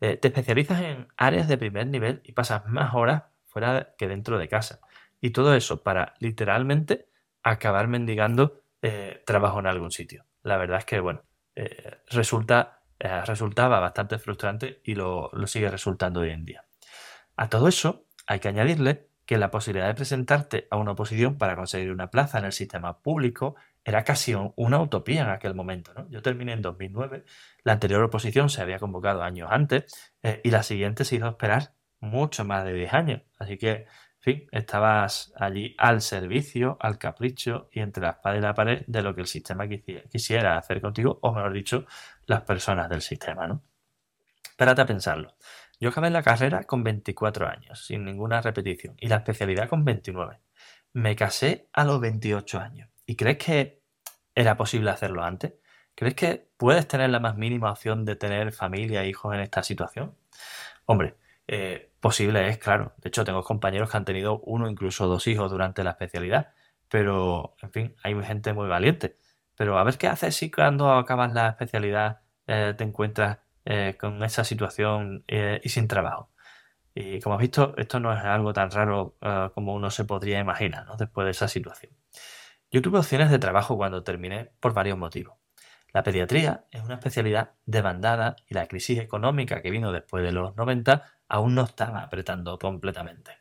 te 0.00 0.28
especializas 0.28 0.82
en 0.82 1.08
áreas 1.16 1.48
de 1.48 1.56
primer 1.56 1.86
nivel 1.86 2.20
y 2.24 2.32
pasas 2.32 2.66
más 2.66 2.94
horas 2.94 3.22
fuera 3.46 3.94
que 3.96 4.06
dentro 4.06 4.38
de 4.38 4.48
casa. 4.48 4.80
Y 5.18 5.30
todo 5.30 5.54
eso 5.54 5.82
para 5.82 6.12
literalmente 6.18 7.08
acabar 7.42 7.88
mendigando 7.88 8.60
trabajo 9.24 9.60
en 9.60 9.66
algún 9.66 9.92
sitio. 9.92 10.26
La 10.42 10.58
verdad 10.58 10.80
es 10.80 10.84
que, 10.84 11.00
bueno, 11.00 11.22
resulta, 12.10 12.82
resultaba 12.98 13.80
bastante 13.80 14.18
frustrante 14.18 14.82
y 14.84 14.94
lo 14.94 15.30
sigue 15.46 15.70
resultando 15.70 16.20
hoy 16.20 16.30
en 16.30 16.44
día. 16.44 16.66
A 17.36 17.48
todo 17.48 17.68
eso 17.68 18.06
hay 18.26 18.40
que 18.40 18.48
añadirle 18.48 19.08
que 19.26 19.38
la 19.38 19.50
posibilidad 19.50 19.86
de 19.86 19.94
presentarte 19.94 20.68
a 20.70 20.76
una 20.76 20.92
oposición 20.92 21.38
para 21.38 21.56
conseguir 21.56 21.90
una 21.90 22.10
plaza 22.10 22.38
en 22.38 22.44
el 22.44 22.52
sistema 22.52 23.00
público 23.00 23.56
era 23.84 24.02
casi 24.02 24.34
una 24.56 24.80
utopía 24.80 25.22
en 25.22 25.28
aquel 25.28 25.54
momento. 25.54 25.92
¿no? 25.94 26.08
Yo 26.08 26.22
terminé 26.22 26.52
en 26.52 26.62
2009, 26.62 27.24
la 27.62 27.72
anterior 27.72 28.02
oposición 28.02 28.48
se 28.48 28.62
había 28.62 28.78
convocado 28.78 29.22
años 29.22 29.48
antes 29.52 30.12
eh, 30.22 30.40
y 30.42 30.50
la 30.50 30.62
siguiente 30.62 31.04
se 31.04 31.16
hizo 31.16 31.28
esperar 31.28 31.74
mucho 32.00 32.44
más 32.44 32.64
de 32.64 32.72
10 32.72 32.94
años. 32.94 33.22
Así 33.38 33.58
que, 33.58 33.70
en 33.70 33.86
fin, 34.20 34.48
estabas 34.52 35.32
allí 35.36 35.74
al 35.78 36.00
servicio, 36.00 36.78
al 36.80 36.98
capricho 36.98 37.68
y 37.72 37.80
entre 37.80 38.02
la 38.02 38.10
espada 38.10 38.36
y 38.36 38.40
la 38.40 38.54
pared 38.54 38.84
de 38.86 39.02
lo 39.02 39.14
que 39.14 39.20
el 39.20 39.26
sistema 39.26 39.68
quisiera 39.68 40.56
hacer 40.56 40.80
contigo, 40.80 41.18
o 41.22 41.32
mejor 41.32 41.52
dicho, 41.52 41.86
las 42.26 42.42
personas 42.42 42.88
del 42.88 43.02
sistema. 43.02 43.46
¿no? 43.46 43.62
Espérate 44.42 44.80
a 44.82 44.86
pensarlo. 44.86 45.34
Yo 45.78 45.90
acabé 45.90 46.08
la 46.08 46.22
carrera 46.22 46.64
con 46.64 46.82
24 46.84 47.48
años, 47.48 47.84
sin 47.84 48.04
ninguna 48.04 48.40
repetición, 48.40 48.94
y 48.98 49.08
la 49.08 49.16
especialidad 49.16 49.68
con 49.68 49.84
29. 49.84 50.40
Me 50.94 51.16
casé 51.16 51.68
a 51.72 51.84
los 51.84 52.00
28 52.00 52.60
años. 52.60 52.93
¿Y 53.06 53.16
crees 53.16 53.38
que 53.38 53.82
era 54.34 54.56
posible 54.56 54.90
hacerlo 54.90 55.22
antes? 55.24 55.54
¿Crees 55.94 56.14
que 56.14 56.48
puedes 56.56 56.88
tener 56.88 57.10
la 57.10 57.20
más 57.20 57.36
mínima 57.36 57.70
opción 57.70 58.04
de 58.04 58.16
tener 58.16 58.52
familia 58.52 59.02
e 59.02 59.08
hijos 59.08 59.34
en 59.34 59.40
esta 59.40 59.62
situación? 59.62 60.16
Hombre, 60.86 61.16
eh, 61.46 61.92
posible 62.00 62.48
es, 62.48 62.58
claro. 62.58 62.94
De 62.98 63.08
hecho, 63.08 63.24
tengo 63.24 63.42
compañeros 63.44 63.90
que 63.90 63.96
han 63.96 64.04
tenido 64.04 64.40
uno, 64.40 64.68
incluso 64.68 65.06
dos 65.06 65.26
hijos 65.26 65.50
durante 65.50 65.84
la 65.84 65.90
especialidad. 65.90 66.52
Pero, 66.88 67.56
en 67.62 67.70
fin, 67.72 67.96
hay 68.02 68.20
gente 68.22 68.52
muy 68.52 68.68
valiente. 68.68 69.18
Pero 69.56 69.78
a 69.78 69.84
ver 69.84 69.98
qué 69.98 70.08
haces 70.08 70.34
si 70.36 70.50
cuando 70.50 70.92
acabas 70.92 71.32
la 71.32 71.50
especialidad 71.50 72.22
eh, 72.46 72.74
te 72.76 72.84
encuentras 72.84 73.38
eh, 73.64 73.96
con 73.98 74.22
esa 74.24 74.44
situación 74.44 75.24
y 75.28 75.68
sin 75.68 75.88
trabajo. 75.88 76.30
Y 76.94 77.20
como 77.20 77.36
has 77.36 77.40
visto, 77.40 77.74
esto 77.76 78.00
no 78.00 78.12
es 78.12 78.22
algo 78.24 78.52
tan 78.52 78.70
raro 78.70 79.16
como 79.54 79.74
uno 79.74 79.90
se 79.90 80.04
podría 80.04 80.40
imaginar 80.40 80.86
después 80.98 81.24
de 81.26 81.32
esa 81.32 81.48
situación. 81.48 81.92
Yo 82.74 82.82
tuve 82.82 82.98
opciones 82.98 83.30
de 83.30 83.38
trabajo 83.38 83.76
cuando 83.76 84.02
terminé 84.02 84.50
por 84.58 84.74
varios 84.74 84.98
motivos. 84.98 85.36
La 85.92 86.02
pediatría 86.02 86.64
es 86.72 86.82
una 86.82 86.94
especialidad 86.94 87.52
demandada 87.66 88.34
y 88.48 88.54
la 88.54 88.66
crisis 88.66 88.98
económica 88.98 89.62
que 89.62 89.70
vino 89.70 89.92
después 89.92 90.24
de 90.24 90.32
los 90.32 90.56
90 90.56 91.04
aún 91.28 91.54
no 91.54 91.62
estaba 91.62 92.02
apretando 92.02 92.58
completamente. 92.58 93.38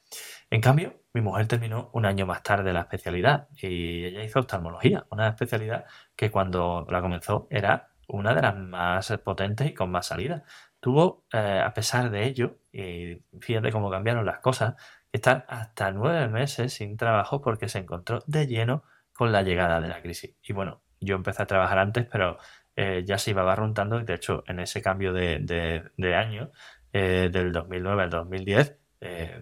En 0.52 0.62
cambio, 0.62 1.02
mi 1.13 1.22
mujer 1.22 1.48
terminó 1.48 1.90
un 1.94 2.06
año 2.06 2.28
más 2.28 2.44
tarde 2.44 2.74
la 2.74 2.82
especialidad 2.82 3.48
y 3.60 4.06
ella 4.06 4.24
hizo 4.24 4.40
oftalmología, 4.40 5.08
una 5.10 5.30
especialidad 5.30 5.86
que 6.16 6.30
cuando 6.30 6.86
la 6.88 7.02
comenzó 7.02 7.48
era 7.50 7.90
una 8.08 8.36
de 8.36 8.42
las 8.44 8.56
más 8.56 9.18
potentes 9.24 9.66
y 9.66 9.74
con 9.74 9.90
más 9.90 10.06
salida. 10.06 10.44
Tuvo, 10.80 11.25
eh, 11.34 11.60
a 11.66 11.74
pesar 11.74 12.12
de 12.12 12.25
ello, 12.28 12.60
y 12.72 13.24
fíjate 13.42 13.72
cómo 13.72 13.90
cambiaron 13.90 14.28
las 14.28 14.42
cosas, 14.42 14.75
estar 15.12 15.48
hasta 15.50 15.92
nueve 15.92 16.28
meses 16.28 16.75
sin 16.75 16.98
trabajo 16.98 17.42
porque 17.42 17.68
se 17.68 17.80
encontró 17.80 18.20
de 18.28 18.46
lleno 18.46 18.84
con 19.13 19.32
la 19.32 19.41
llegada 19.43 19.79
de 19.82 19.88
la 19.88 20.01
crisis. 20.01 20.36
Y 20.43 20.53
bueno, 20.53 20.82
yo 21.00 21.15
empecé 21.15 21.43
a 21.43 21.48
trabajar 21.48 21.79
antes, 21.79 22.05
pero 22.12 22.38
eh, 22.75 23.03
ya 23.05 23.17
se 23.17 23.32
iba 23.32 23.43
barruntando 23.43 24.00
y 24.00 24.03
de 24.05 24.15
hecho 24.15 24.43
en 24.48 24.60
ese 24.60 24.82
cambio 24.82 25.13
de, 25.13 26.15
año, 26.15 26.51
eh, 26.91 27.29
del 27.32 27.51
2009 27.51 28.03
al 28.03 28.10
2010, 28.10 28.77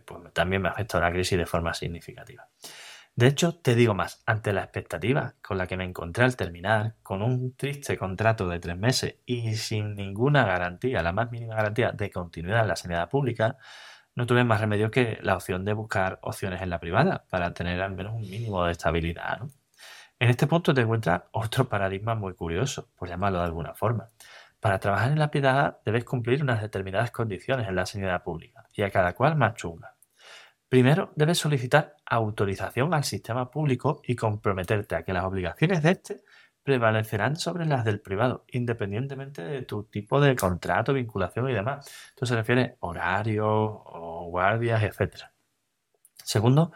pues 0.05 0.33
también 0.33 0.63
me 0.63 0.69
afectó 0.69 0.99
la 0.99 1.11
crisis 1.11 1.37
de 1.37 1.45
forma 1.45 1.73
significativa. 1.73 2.47
De 3.15 3.27
hecho, 3.27 3.53
te 3.53 3.75
digo 3.75 3.93
más, 3.93 4.23
ante 4.25 4.53
la 4.53 4.63
expectativa 4.63 5.35
con 5.41 5.57
la 5.57 5.67
que 5.67 5.75
me 5.75 5.83
encontré 5.83 6.23
al 6.23 6.37
terminar, 6.37 6.95
con 7.03 7.21
un 7.21 7.55
triste 7.55 7.97
contrato 7.97 8.47
de 8.47 8.59
tres 8.59 8.77
meses 8.77 9.17
y 9.25 9.55
sin 9.55 9.95
ninguna 9.95 10.45
garantía, 10.45 11.03
la 11.03 11.11
más 11.11 11.29
mínima 11.29 11.55
garantía 11.55 11.91
de 11.91 12.09
continuidad 12.09 12.61
en 12.61 12.69
la 12.69 12.75
sanidad 12.77 13.09
pública, 13.09 13.57
no 14.15 14.25
tuve 14.25 14.43
más 14.43 14.61
remedio 14.61 14.91
que 14.91 15.19
la 15.21 15.35
opción 15.35 15.65
de 15.65 15.73
buscar 15.73 16.19
opciones 16.21 16.61
en 16.61 16.69
la 16.69 16.79
privada 16.79 17.25
para 17.29 17.53
tener 17.53 17.81
al 17.81 17.91
menos 17.93 18.13
un 18.13 18.21
mínimo 18.21 18.65
de 18.65 18.71
estabilidad. 18.71 19.41
En 20.21 20.29
este 20.29 20.45
punto 20.45 20.71
te 20.71 20.81
encuentras 20.81 21.23
otro 21.31 21.67
paradigma 21.67 22.13
muy 22.13 22.35
curioso, 22.35 22.89
por 22.95 23.09
llamarlo 23.09 23.39
de 23.39 23.45
alguna 23.45 23.73
forma. 23.73 24.09
Para 24.59 24.77
trabajar 24.77 25.11
en 25.11 25.17
la 25.17 25.31
privada 25.31 25.79
debes 25.83 26.03
cumplir 26.03 26.43
unas 26.43 26.61
determinadas 26.61 27.09
condiciones 27.09 27.67
en 27.67 27.75
la 27.75 27.87
sanidad 27.87 28.21
pública 28.21 28.67
y 28.71 28.83
a 28.83 28.91
cada 28.91 29.13
cual 29.13 29.35
más 29.35 29.55
chunga. 29.55 29.95
Primero, 30.69 31.11
debes 31.15 31.39
solicitar 31.39 31.95
autorización 32.05 32.93
al 32.93 33.03
sistema 33.03 33.49
público 33.49 34.03
y 34.05 34.15
comprometerte 34.15 34.93
a 34.93 35.01
que 35.01 35.11
las 35.11 35.23
obligaciones 35.23 35.81
de 35.81 35.89
este 35.89 36.21
prevalecerán 36.61 37.35
sobre 37.35 37.65
las 37.65 37.83
del 37.83 37.99
privado, 37.99 38.45
independientemente 38.49 39.41
de 39.41 39.63
tu 39.63 39.85
tipo 39.85 40.21
de 40.21 40.35
contrato, 40.35 40.93
vinculación 40.93 41.49
y 41.49 41.53
demás. 41.53 41.89
Esto 42.09 42.27
se 42.27 42.35
refiere 42.35 42.77
a 42.79 42.85
horarios 42.85 43.79
guardias, 44.29 44.83
etc. 44.83 45.31
Segundo, 46.23 46.73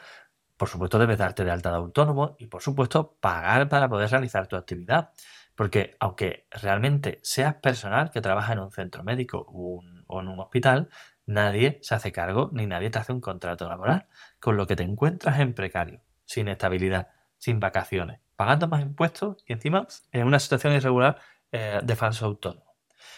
por 0.58 0.70
supuesto 0.70 1.00
debes 1.00 1.18
darte 1.18 1.44
de 1.44 1.52
alta 1.52 1.70
de 1.72 1.78
autónomo 1.78 2.36
y 2.40 2.48
por 2.48 2.62
supuesto 2.62 3.18
pagar 3.20 3.70
para 3.70 3.90
poder 3.90 4.10
realizar 4.10 4.48
tu 4.48 4.56
actividad. 4.56 5.12
Porque 5.56 5.96
aunque 6.00 6.48
realmente 6.52 7.20
seas 7.24 7.56
personal 7.56 8.12
que 8.12 8.22
trabaja 8.22 8.54
en 8.54 8.60
un 8.60 8.72
centro 8.72 9.04
médico 9.04 9.46
o 9.48 9.82
en 10.22 10.28
un 10.28 10.40
hospital, 10.40 10.90
nadie 11.26 11.80
se 11.82 11.96
hace 11.96 12.12
cargo 12.12 12.50
ni 12.54 12.68
nadie 12.68 12.90
te 12.90 13.00
hace 13.00 13.14
un 13.14 13.22
contrato 13.22 13.68
laboral, 13.68 14.08
con 14.40 14.58
lo 14.58 14.68
que 14.68 14.76
te 14.76 14.84
encuentras 14.84 15.40
en 15.40 15.54
precario, 15.54 16.02
sin 16.26 16.48
estabilidad, 16.48 17.10
sin 17.38 17.60
vacaciones, 17.60 18.20
pagando 18.36 18.68
más 18.68 18.82
impuestos 18.82 19.44
y 19.48 19.54
encima 19.54 19.88
en 20.12 20.28
una 20.28 20.40
situación 20.40 20.74
irregular 20.74 21.20
eh, 21.52 21.80
de 21.84 21.96
falso 21.96 22.26
autónomo. 22.26 22.76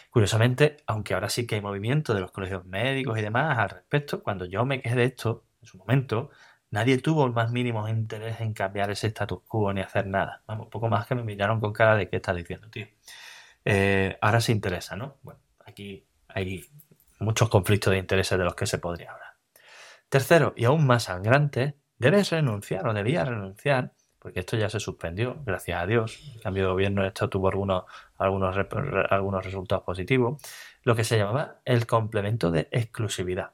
Curiosamente, 0.10 0.77
aunque 0.88 1.13
ahora 1.13 1.29
sí 1.29 1.46
que 1.46 1.56
hay 1.56 1.62
movimiento 1.62 2.13
de 2.13 2.22
los 2.22 2.32
colegios 2.32 2.65
médicos 2.65 3.17
y 3.17 3.22
demás 3.22 3.58
al 3.58 3.70
respecto, 3.70 4.24
cuando 4.24 4.46
yo 4.46 4.65
me 4.65 4.82
quejé 4.82 4.96
de 4.96 5.03
esto, 5.06 5.46
en 5.62 5.67
su 5.67 5.77
momento, 5.77 6.29
nadie 6.71 6.97
tuvo 7.00 7.25
el 7.25 7.33
más 7.33 7.51
mínimo 7.51 7.88
interés 7.88 8.41
en 8.41 8.53
cambiar 8.53 8.91
ese 8.91 9.07
status 9.07 9.41
quo 9.47 9.74
ni 9.74 9.81
hacer 9.81 10.07
nada. 10.07 10.43
Vamos, 10.47 10.67
poco 10.67 10.88
más 10.88 11.07
que 11.07 11.15
me 11.15 11.24
miraron 11.24 11.59
con 11.59 11.74
cara 11.74 11.95
de 11.95 12.09
qué 12.09 12.17
estás 12.17 12.36
diciendo, 12.36 12.69
tío. 12.69 12.88
Eh, 13.65 14.17
ahora 14.21 14.41
se 14.41 14.51
interesa, 14.51 14.95
¿no? 14.95 15.17
Bueno, 15.24 15.39
aquí 15.65 16.05
hay 16.29 16.65
muchos 17.19 17.50
conflictos 17.50 17.91
de 17.91 18.00
intereses 18.00 18.38
de 18.38 18.43
los 18.43 18.55
que 18.55 18.65
se 18.65 18.77
podría 18.77 19.12
hablar. 19.12 19.36
Tercero, 20.09 20.53
y 20.55 20.65
aún 20.65 20.88
más 20.88 21.03
sangrante, 21.03 21.77
debes 21.97 22.29
renunciar 22.29 22.88
o 22.88 22.93
debías 22.93 23.27
renunciar, 23.27 23.93
porque 24.19 24.39
esto 24.39 24.57
ya 24.57 24.69
se 24.69 24.79
suspendió, 24.79 25.41
gracias 25.45 25.81
a 25.81 25.86
Dios. 25.86 26.33
El 26.36 26.41
cambio 26.41 26.63
de 26.63 26.69
gobierno 26.69 27.05
esto 27.05 27.29
tuvo 27.29 27.50
algunos, 27.50 27.83
algunos, 28.17 28.55
algunos 29.09 29.45
resultados 29.45 29.83
positivos, 29.83 30.41
lo 30.83 30.95
que 30.95 31.03
se 31.03 31.17
llamaba 31.17 31.59
el 31.65 31.86
complemento 31.86 32.51
de 32.51 32.69
exclusividad. 32.71 33.51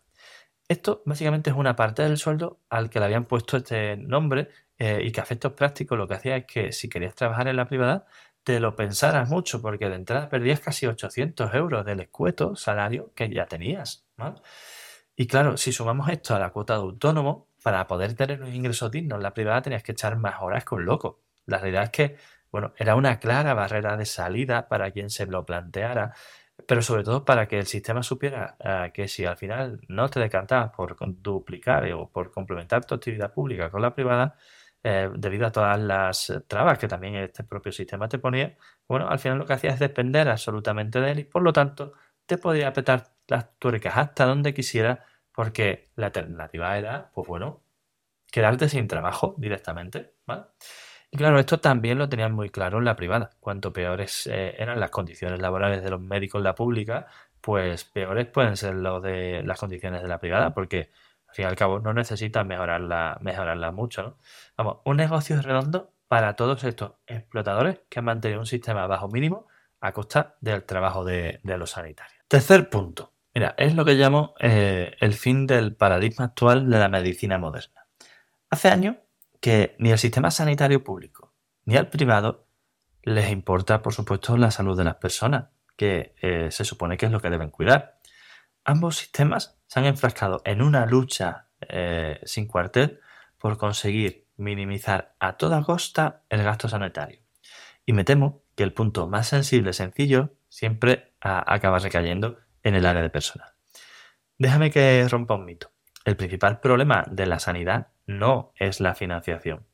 Esto 0.74 1.03
básicamente 1.06 1.51
es 1.51 1.56
una 1.56 1.75
parte 1.75 2.01
del 2.01 2.18
sueldo 2.18 2.60
al 2.68 2.89
que 2.89 2.98
le 2.98 3.06
habían 3.06 3.25
puesto 3.25 3.58
este 3.58 3.96
nombre 3.96 4.50
eh, 4.80 5.01
y 5.03 5.12
que 5.12 5.20
a 5.20 5.24
efectos 5.24 5.53
prácticos 5.53 5.96
lo 5.96 6.08
que 6.08 6.15
hacía 6.15 6.36
es 6.36 6.46
que 6.48 6.72
si 6.72 6.89
querías 6.89 7.13
trabajar 7.13 7.48
en 7.48 7.58
la 7.58 7.68
privada, 7.68 8.08
te 8.44 8.60
lo 8.60 8.75
pensaras 8.75 9.30
mucho, 9.30 9.62
porque 9.62 9.88
de 9.88 9.96
entrada 9.98 10.30
perdías 10.30 10.62
casi 10.62 10.88
800 10.88 11.53
euros 11.53 11.86
del 11.86 12.00
escueto 12.00 12.56
salario 12.56 13.13
que 13.13 13.30
ya 13.30 13.46
tenías. 13.46 14.08
Y 15.15 15.27
claro, 15.27 15.58
si 15.58 15.72
sumamos 15.72 16.10
esto 16.10 16.34
a 16.34 16.39
la 16.39 16.50
cuota 16.50 16.74
de 16.74 16.80
autónomo, 16.80 17.50
para 17.62 17.86
poder 17.86 18.15
tener 18.15 18.42
un 18.42 18.51
ingreso 18.51 18.89
digno 18.89 19.18
en 19.18 19.22
la 19.22 19.36
privada 19.36 19.62
tenías 19.62 19.84
que 19.84 19.92
echar 19.92 20.18
más 20.18 20.42
horas 20.42 20.65
con 20.65 20.84
loco. 20.86 21.22
La 21.46 21.60
realidad 21.60 21.84
es 21.84 21.89
que, 21.92 22.18
bueno, 22.51 22.74
era 22.77 22.96
una 22.96 23.20
clara 23.20 23.53
barrera 23.53 23.96
de 23.96 24.08
salida 24.08 24.68
para 24.68 24.89
quien 24.89 25.12
se 25.12 25.27
lo 25.27 25.46
planteara, 25.46 26.15
pero 26.67 26.82
sobre 26.82 27.03
todo 27.03 27.25
para 27.25 27.48
que 27.48 27.60
el 27.60 27.67
sistema 27.67 28.03
supiera 28.03 28.55
eh, 28.60 28.91
que 28.93 29.08
si 29.08 29.25
al 29.25 29.38
final 29.38 29.82
no 29.88 30.10
te 30.10 30.20
decantabas 30.20 30.72
por 30.72 30.96
duplicar 31.22 31.91
o 31.93 32.10
por 32.10 32.32
complementar 32.32 32.86
tu 32.86 32.96
actividad 32.96 33.34
pública 33.34 33.70
con 33.70 33.82
la 33.82 33.93
privada, 33.93 34.36
eh, 34.84 35.10
debido 35.15 35.48
a 35.48 35.51
todas 35.51 35.79
las 35.79 36.34
trabas 36.48 36.77
que 36.77 36.88
también 36.88 37.15
este 37.15 37.43
propio 37.43 37.72
sistema 37.72 38.10
te 38.10 38.20
ponía, 38.20 38.58
bueno, 38.88 39.08
al 39.10 39.20
final 39.20 39.38
lo 39.38 39.46
que 39.46 39.53
hacía 39.53 39.72
es 39.72 39.79
depender 39.79 40.27
absolutamente 40.29 41.00
de 41.00 41.12
él 41.12 41.20
y 41.20 41.24
por 41.24 41.41
lo 41.41 41.53
tanto 41.53 41.93
te 42.25 42.38
podía 42.38 42.70
apretar 42.70 43.13
las 43.27 43.58
tuercas 43.60 43.98
hasta 43.98 44.25
donde 44.25 44.53
quisiera 44.53 45.05
porque 45.32 45.91
la 45.96 46.08
alternativa 46.08 46.77
era, 46.77 47.12
pues 47.13 47.27
bueno, 47.27 47.63
quedarte 48.32 48.70
sin 48.70 48.88
trabajo 48.88 49.36
directamente, 49.38 50.15
¿vale? 50.25 50.43
Y 51.13 51.17
claro, 51.17 51.38
esto 51.38 51.60
también 51.60 52.00
lo 52.00 52.10
tenían 52.10 52.32
muy 52.32 52.50
claro 52.50 52.79
en 52.79 52.86
la 52.86 52.96
privada. 52.96 53.29
Cuanto 53.39 53.72
peores 53.72 54.25
eh, 54.25 54.55
eran 54.58 54.79
las 54.79 54.89
condiciones 54.89 55.39
laborales 55.39 55.84
de 55.84 55.91
los 55.91 56.01
médicos 56.01 56.39
en 56.39 56.46
la 56.46 56.55
pública, 56.55 57.05
pues 57.39 57.84
peores 57.84 58.25
pueden 58.25 58.58
ser 58.58 58.74
los 58.74 59.03
de 59.03 59.43
las 59.43 59.60
condiciones 59.60 60.01
de 60.01 60.08
la 60.08 60.20
privada, 60.20 60.55
porque 60.55 60.89
al 61.27 61.36
fin 61.36 61.46
y 61.46 61.48
al 61.50 61.55
cabo 61.55 61.77
no 61.77 61.93
necesitan 61.93 62.48
mejorarla, 62.48 63.72
mucho. 63.72 64.01
¿no? 64.01 64.17
Vamos, 64.58 64.77
un 64.86 64.98
negocio 64.98 65.39
redondo 65.39 65.93
para 66.08 66.36
todos 66.36 66.63
estos 66.63 66.93
explotadores 67.05 67.82
que 67.89 68.00
han 68.00 68.05
mantenido 68.05 68.39
un 68.39 68.48
sistema 68.48 68.88
bajo 68.88 69.08
mínimo 69.08 69.46
a 69.82 69.91
costa 69.91 70.38
del 70.41 70.63
trabajo 70.63 71.05
de, 71.05 71.41
los 71.43 71.70
sanitarios. 71.70 72.24
Tercer 72.27 72.72
punto. 72.72 73.13
Mira, 73.36 73.53
es 73.60 73.75
lo 73.75 73.86
que 73.86 73.93
llamo 73.93 74.34
eh, 74.39 74.96
el 75.00 75.13
fin 75.13 75.46
del 75.46 75.75
paradigma 75.75 76.25
actual 76.25 76.67
de 76.72 76.79
la 76.79 76.89
medicina 76.89 77.38
moderna. 77.38 77.86
Hace 78.50 78.70
años 78.70 78.96
que 79.44 79.76
ni 79.78 79.92
el 79.92 79.98
sistema 79.98 80.32
sanitario 80.32 80.86
público 80.86 81.34
ni 81.66 81.76
al 81.76 81.90
privado 81.90 82.48
les 83.02 83.30
importa, 83.30 83.82
por 83.82 83.94
supuesto, 83.94 84.38
la 84.38 84.52
salud 84.52 84.78
de 84.78 84.86
las 84.86 84.96
personas, 84.96 85.50
que 85.76 86.16
eh, 86.22 86.48
se 86.50 86.64
supone 86.64 86.96
que 86.96 87.08
es 87.08 87.12
lo 87.12 87.20
que 87.20 87.30
deben 87.30 87.50
cuidar. 87.50 88.00
Ambos 88.64 88.96
sistemas 88.96 89.60
se 89.68 89.82
han 89.82 89.86
enfrascado 89.86 90.42
en 90.46 90.62
una 90.62 90.86
lucha 90.86 91.50
eh, 91.60 92.22
sin 92.24 92.48
cuartel 92.48 93.02
por 93.38 93.58
conseguir 93.58 94.30
minimizar 94.38 95.14
a 95.20 95.36
toda 95.36 95.62
costa 95.62 96.24
el 96.30 96.42
gasto 96.42 96.70
sanitario. 96.70 97.20
Y 97.86 97.92
me 97.92 98.06
temo 98.06 98.44
que 98.56 98.64
el 98.64 98.72
punto 98.72 99.08
más 99.08 99.28
sensible 99.28 99.72
y 99.72 99.74
sencillo 99.74 100.30
siempre 100.48 101.16
acaba 101.20 101.80
recayendo 101.80 102.40
en 102.64 102.76
el 102.76 102.86
área 102.86 103.02
de 103.02 103.10
personal. 103.10 103.50
Déjame 104.38 104.72
que 104.72 105.06
rompa 105.10 105.36
un 105.36 105.44
mito. 105.44 105.73
El 106.05 106.17
principal 106.17 106.60
problema 106.60 107.05
de 107.10 107.25
la 107.25 107.39
sanidad 107.39 107.88
no 108.07 108.51
es 108.57 108.81
la 108.81 108.93
financiación. 108.93 109.65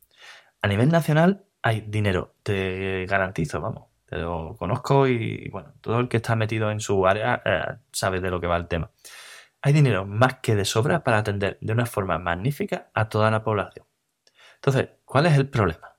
A 0.62 0.68
nivel 0.68 0.90
nacional 0.90 1.46
hay 1.62 1.82
dinero, 1.82 2.36
te 2.44 3.06
garantizo, 3.08 3.60
vamos, 3.62 3.86
te 4.06 4.18
lo 4.18 4.56
conozco 4.58 5.08
y 5.08 5.50
bueno, 5.50 5.74
todo 5.82 6.00
el 6.00 6.08
que 6.08 6.18
está 6.18 6.36
metido 6.36 6.70
en 6.72 6.82
su 6.82 7.08
área 7.08 7.42
eh, 7.44 7.78
sabe 7.92 8.22
de 8.22 8.30
lo 8.30 8.40
que 8.40 8.48
va 8.48 8.58
el 8.58 8.68
tema. 8.68 8.92
Hay 9.62 9.74
dinero 9.74 10.06
más 10.06 10.36
que 10.36 10.56
de 10.56 10.66
sobra 10.66 11.04
para 11.04 11.18
atender 11.18 11.58
de 11.62 11.74
una 11.74 11.86
forma 11.86 12.20
magnífica 12.20 12.90
a 12.94 13.10
toda 13.10 13.32
la 13.32 13.44
población. 13.44 13.86
Entonces, 14.56 14.90
¿cuál 15.06 15.26
es 15.26 15.36
el 15.36 15.50
problema? 15.50 15.96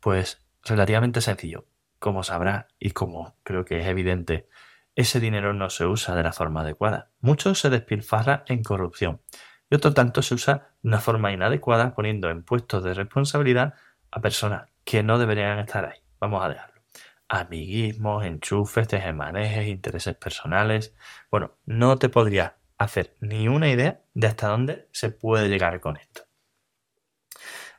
Pues 0.00 0.44
relativamente 0.64 1.20
sencillo. 1.20 1.66
Como 1.98 2.22
sabrá 2.22 2.68
y 2.78 2.92
como 2.92 3.36
creo 3.42 3.64
que 3.64 3.80
es 3.80 3.86
evidente, 3.86 4.48
ese 4.94 5.20
dinero 5.20 5.52
no 5.52 5.68
se 5.68 5.84
usa 5.84 6.14
de 6.14 6.22
la 6.22 6.32
forma 6.32 6.62
adecuada. 6.62 7.10
Mucho 7.20 7.54
se 7.54 7.70
despilfarra 7.70 8.44
en 8.46 8.62
corrupción 8.62 9.20
y 9.70 9.74
otro 9.74 9.92
tanto 9.92 10.22
se 10.22 10.34
usa 10.34 10.70
de 10.82 10.88
una 10.88 11.00
forma 11.00 11.32
inadecuada 11.32 11.94
poniendo 11.94 12.30
en 12.30 12.42
puestos 12.42 12.82
de 12.84 12.94
responsabilidad 12.94 13.74
a 14.10 14.20
personas 14.20 14.68
que 14.84 15.02
no 15.02 15.18
deberían 15.18 15.58
estar 15.58 15.84
ahí. 15.84 15.98
Vamos 16.20 16.44
a 16.44 16.48
dejarlo. 16.48 16.80
Amiguismos, 17.28 18.24
enchufes, 18.24 18.88
tejemanejes, 18.88 19.68
intereses 19.68 20.16
personales. 20.16 20.94
Bueno, 21.30 21.52
no 21.66 21.98
te 21.98 22.08
podría 22.08 22.56
hacer 22.78 23.16
ni 23.20 23.48
una 23.48 23.68
idea 23.68 24.00
de 24.14 24.26
hasta 24.26 24.48
dónde 24.48 24.88
se 24.92 25.10
puede 25.10 25.48
llegar 25.48 25.80
con 25.80 25.96
esto. 25.96 26.22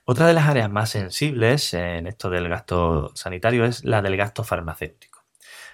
Otra 0.06 0.28
de 0.28 0.34
las 0.34 0.48
áreas 0.48 0.70
más 0.70 0.90
sensibles 0.90 1.74
en 1.74 2.08
esto 2.08 2.30
del 2.30 2.50
gasto 2.50 3.12
sanitario 3.16 3.66
es 3.66 3.86
la 3.86 4.02
del 4.02 4.18
gasto 4.18 4.44
farmacéutico. 4.44 5.24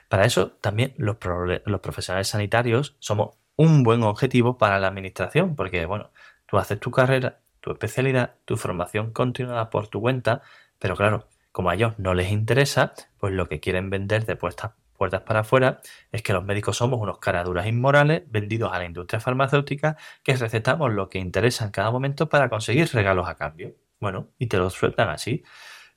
Para 0.09 0.25
eso 0.25 0.51
también 0.61 0.93
los, 0.97 1.17
los 1.65 1.79
profesionales 1.81 2.27
sanitarios 2.27 2.95
somos 2.99 3.37
un 3.55 3.83
buen 3.83 4.03
objetivo 4.03 4.57
para 4.57 4.79
la 4.79 4.87
administración, 4.87 5.55
porque 5.55 5.85
bueno, 5.85 6.11
tú 6.45 6.57
haces 6.57 6.79
tu 6.79 6.91
carrera, 6.91 7.39
tu 7.61 7.71
especialidad, 7.71 8.35
tu 8.45 8.57
formación 8.57 9.11
continuada 9.11 9.69
por 9.69 9.87
tu 9.87 10.01
cuenta, 10.01 10.41
pero 10.79 10.95
claro, 10.95 11.27
como 11.51 11.69
a 11.69 11.75
ellos 11.75 11.93
no 11.97 12.13
les 12.13 12.31
interesa, 12.31 12.93
pues 13.17 13.33
lo 13.33 13.47
que 13.47 13.59
quieren 13.59 13.89
vender 13.89 14.25
de 14.25 14.35
puertas, 14.35 14.71
puertas 14.97 15.21
para 15.21 15.41
afuera 15.41 15.81
es 16.11 16.21
que 16.21 16.33
los 16.33 16.43
médicos 16.43 16.77
somos 16.77 16.99
unos 16.99 17.19
caraduras 17.19 17.67
inmorales 17.67 18.23
vendidos 18.27 18.73
a 18.73 18.79
la 18.79 18.85
industria 18.85 19.19
farmacéutica 19.19 19.97
que 20.23 20.35
recetamos 20.35 20.93
lo 20.93 21.09
que 21.09 21.19
interesa 21.19 21.65
en 21.65 21.71
cada 21.71 21.91
momento 21.91 22.29
para 22.29 22.49
conseguir 22.49 22.89
regalos 22.93 23.27
a 23.27 23.35
cambio. 23.35 23.75
Bueno, 23.99 24.29
y 24.37 24.47
te 24.47 24.57
lo 24.57 24.69
sueltan 24.69 25.09
así. 25.09 25.43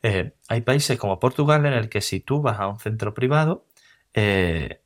Eh, 0.03 0.33
hay 0.49 0.61
países 0.61 0.99
como 0.99 1.19
Portugal 1.19 1.67
en 1.67 1.73
el 1.73 1.89
que 1.89 2.01
si 2.01 2.21
tú 2.21 2.41
vas 2.41 2.61
a 2.61 2.69
un 2.69 2.79
centro 2.79 3.15
privado, 3.15 3.67
eh, 4.15 4.81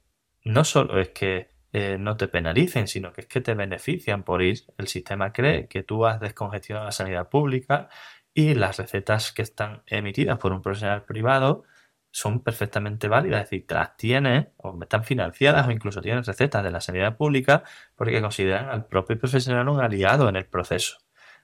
no 0.45 0.65
solo 0.65 0.99
es 0.99 1.11
que 1.11 1.52
eh, 1.73 1.97
no 1.99 2.17
te 2.17 2.29
penalicen, 2.29 2.87
sino 2.89 3.13
que 3.13 3.23
es 3.23 3.27
que 3.27 3.41
te 3.41 3.55
benefician 3.55 4.23
por 4.25 4.43
ir. 4.43 4.61
El 4.79 4.89
sistema 4.89 5.33
cree 5.33 5.69
que 5.69 5.83
tú 5.83 6.07
has 6.07 6.21
descongestionado 6.21 6.87
la 6.87 6.93
sanidad 6.93 7.29
pública 7.31 7.89
y 8.35 8.55
las 8.55 8.79
recetas 8.79 9.33
que 9.33 9.43
están 9.43 9.83
emitidas 9.87 10.39
por 10.39 10.53
un 10.53 10.63
profesional 10.63 11.05
privado 11.05 11.65
son 12.11 12.41
perfectamente 12.41 13.09
válidas, 13.09 13.45
es 13.45 13.51
decir, 13.51 13.67
las 13.71 13.97
tienes 13.97 14.49
o 14.59 14.79
están 14.83 15.05
financiadas 15.05 15.67
o 15.67 15.71
incluso 15.71 16.03
tienen 16.03 16.25
recetas 16.25 16.63
de 16.63 16.71
la 16.71 16.81
sanidad 16.81 17.17
pública 17.17 17.65
porque 17.97 18.21
consideran 18.21 18.69
al 18.69 18.87
propio 18.87 19.19
profesional 19.19 19.69
un 19.69 19.81
aliado 19.81 20.29
en 20.29 20.37
el 20.37 20.47
proceso. 20.47 20.99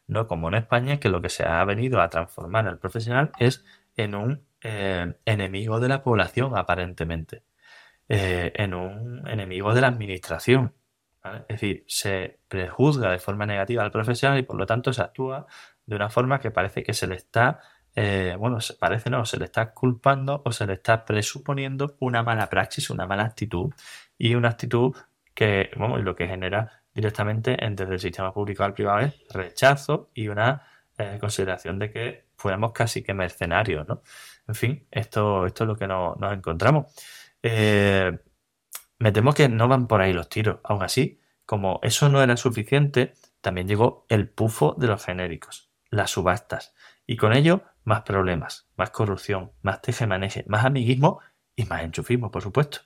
No 0.07 0.27
como 0.27 0.49
en 0.49 0.55
España, 0.57 1.01
que 1.01 1.09
lo 1.09 1.23
que 1.23 1.31
se 1.31 1.45
ha 1.45 1.65
venido 1.65 2.01
a 2.03 2.11
transformar 2.11 2.67
al 2.69 2.79
profesional 2.79 3.33
es 3.39 3.65
en 3.97 4.15
un 4.15 4.47
eh, 4.63 5.15
enemigo 5.25 5.81
de 5.81 5.89
la 5.89 6.03
población, 6.03 6.57
aparentemente. 6.57 7.43
Eh, 8.11 8.53
en 8.55 8.73
un 8.73 9.29
enemigo 9.29 9.75
de 9.75 9.83
la 9.83 9.89
administración. 9.89 10.73
Es 11.23 11.61
decir, 11.61 11.85
se 11.87 12.41
prejuzga 12.49 13.11
de 13.11 13.19
forma 13.19 13.45
negativa 13.45 13.83
al 13.83 13.91
profesional 13.91 14.39
y 14.39 14.45
por 14.45 14.57
lo 14.57 14.65
tanto 14.65 14.95
se 14.95 15.03
actúa 15.03 15.47
de 15.85 15.95
una 15.95 16.09
forma 16.09 16.41
que 16.41 16.51
parece 16.51 16.83
que 16.83 16.95
se 16.95 17.07
le 17.07 17.17
está, 17.17 17.61
eh, 17.95 18.35
bueno, 18.39 18.59
parece 18.81 19.11
no, 19.11 19.27
se 19.27 19.37
le 19.37 19.45
está 19.45 19.75
culpando 19.75 20.41
o 20.43 20.53
se 20.53 20.67
le 20.67 20.75
está 20.75 21.05
presuponiendo 21.05 21.97
una 22.01 22.23
mala 22.23 22.49
praxis, 22.49 22.89
una 22.89 23.07
mala 23.07 23.25
actitud 23.25 23.75
y 24.17 24.35
una 24.35 24.49
actitud 24.49 24.97
que, 25.35 25.71
bueno, 25.77 25.99
lo 25.99 26.17
que 26.17 26.29
genera 26.29 26.85
directamente 26.95 27.59
desde 27.61 27.93
el 27.93 28.01
sistema 28.01 28.33
público 28.33 28.65
al 28.65 28.73
privado 28.73 29.01
es 29.01 29.15
rechazo 29.31 30.09
y 30.15 30.29
una 30.29 30.63
eh, 30.97 31.19
consideración 31.21 31.79
de 31.79 31.93
que 31.93 32.25
fuéramos 32.37 32.73
casi 32.73 33.03
que 33.03 33.13
mercenarios, 33.13 33.87
¿no? 33.87 34.03
En 34.47 34.55
fin, 34.55 34.87
esto, 34.91 35.45
esto 35.45 35.65
es 35.65 35.69
lo 35.69 35.77
que 35.77 35.87
nos 35.87 36.33
encontramos. 36.33 36.87
Eh, 37.43 38.19
me 38.99 39.13
temo 39.13 39.33
que 39.33 39.49
no 39.49 39.69
van 39.69 39.87
por 39.87 40.01
ahí 40.01 40.13
los 40.13 40.29
tiros. 40.29 40.59
Aún 40.65 40.83
así, 40.83 41.21
como 41.47 41.81
eso 41.83 42.09
no 42.09 42.23
era 42.23 42.37
suficiente, 42.37 43.15
también 43.41 43.69
llegó 43.69 44.05
el 44.09 44.29
pufo 44.29 44.75
de 44.79 44.89
los 44.89 45.05
genéricos, 45.05 45.71
las 45.91 46.11
subastas, 46.11 46.75
y 47.07 47.17
con 47.17 47.33
ello 47.33 47.63
más 47.85 48.03
problemas, 48.03 48.69
más 48.77 48.91
corrupción, 48.91 49.53
más 49.63 49.81
tejemaneje, 49.81 50.45
más 50.47 50.65
amiguismo 50.65 51.21
y 51.57 51.65
más 51.65 51.83
enchufismo, 51.83 52.31
por 52.31 52.43
supuesto. 52.43 52.81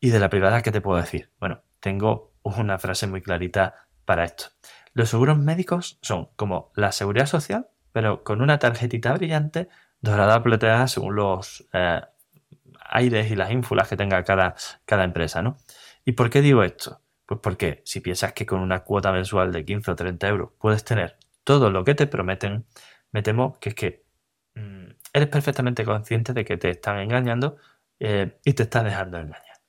Y 0.00 0.10
de 0.10 0.18
la 0.18 0.28
privada, 0.28 0.62
¿qué 0.62 0.72
te 0.72 0.80
puedo 0.80 1.00
decir? 1.00 1.30
Bueno, 1.38 1.62
tengo 1.80 2.34
una 2.42 2.78
frase 2.78 3.06
muy 3.06 3.22
clarita 3.22 3.86
para 4.04 4.24
esto. 4.24 4.46
Los 4.92 5.10
seguros 5.10 5.38
médicos 5.38 5.98
son 6.02 6.30
como 6.36 6.72
la 6.74 6.92
seguridad 6.92 7.26
social, 7.26 7.68
pero 7.92 8.24
con 8.24 8.42
una 8.42 8.58
tarjetita 8.58 9.12
brillante 9.12 9.68
dorada 10.00 10.42
plateada 10.42 10.88
según 10.88 11.16
los 11.16 11.66
eh, 11.72 12.00
aires 12.84 13.30
y 13.30 13.36
las 13.36 13.50
ínfulas 13.50 13.88
que 13.88 13.96
tenga 13.96 14.22
cada, 14.24 14.54
cada 14.84 15.04
empresa, 15.04 15.42
¿no? 15.42 15.56
¿Y 16.04 16.12
por 16.12 16.30
qué 16.30 16.40
digo 16.40 16.62
esto? 16.62 17.00
Pues 17.26 17.40
porque 17.42 17.82
si 17.84 18.00
piensas 18.00 18.32
que 18.32 18.46
con 18.46 18.60
una 18.60 18.80
cuota 18.84 19.12
mensual 19.12 19.52
de 19.52 19.64
15 19.64 19.90
o 19.90 19.96
30 19.96 20.28
euros 20.28 20.50
puedes 20.58 20.84
tener 20.84 21.16
todo 21.42 21.70
lo 21.70 21.84
que 21.84 21.94
te 21.94 22.06
prometen, 22.06 22.66
me 23.12 23.22
temo 23.22 23.58
que 23.60 23.70
es 23.70 23.74
que 23.74 24.04
mm, 24.54 24.86
eres 25.12 25.28
perfectamente 25.28 25.84
consciente 25.84 26.32
de 26.32 26.44
que 26.44 26.56
te 26.56 26.70
están 26.70 26.98
engañando 26.98 27.56
eh, 27.98 28.38
y 28.44 28.52
te 28.52 28.64
estás 28.64 28.84
dejando 28.84 29.18
engañar. 29.18 29.60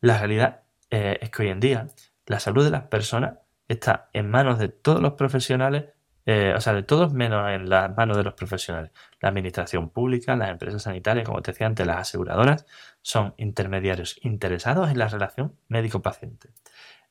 La 0.00 0.18
realidad 0.18 0.62
eh, 0.90 1.18
es 1.20 1.30
que 1.30 1.42
hoy 1.42 1.48
en 1.48 1.60
día 1.60 1.86
la 2.26 2.40
salud 2.40 2.64
de 2.64 2.70
las 2.70 2.84
personas 2.84 3.38
está 3.68 4.10
en 4.12 4.30
manos 4.30 4.58
de 4.58 4.68
todos 4.68 5.00
los 5.00 5.14
profesionales 5.14 5.86
eh, 6.30 6.52
o 6.54 6.60
sea, 6.60 6.74
de 6.74 6.82
todos 6.82 7.14
menos 7.14 7.50
en 7.50 7.70
las 7.70 7.96
manos 7.96 8.18
de 8.18 8.22
los 8.22 8.34
profesionales. 8.34 8.92
La 9.18 9.30
administración 9.30 9.88
pública, 9.88 10.36
las 10.36 10.50
empresas 10.50 10.82
sanitarias, 10.82 11.26
como 11.26 11.40
te 11.40 11.52
decía 11.52 11.66
antes, 11.66 11.86
las 11.86 11.96
aseguradoras, 11.96 12.66
son 13.00 13.32
intermediarios 13.38 14.20
interesados 14.22 14.90
en 14.90 14.98
la 14.98 15.08
relación 15.08 15.56
médico-paciente. 15.68 16.50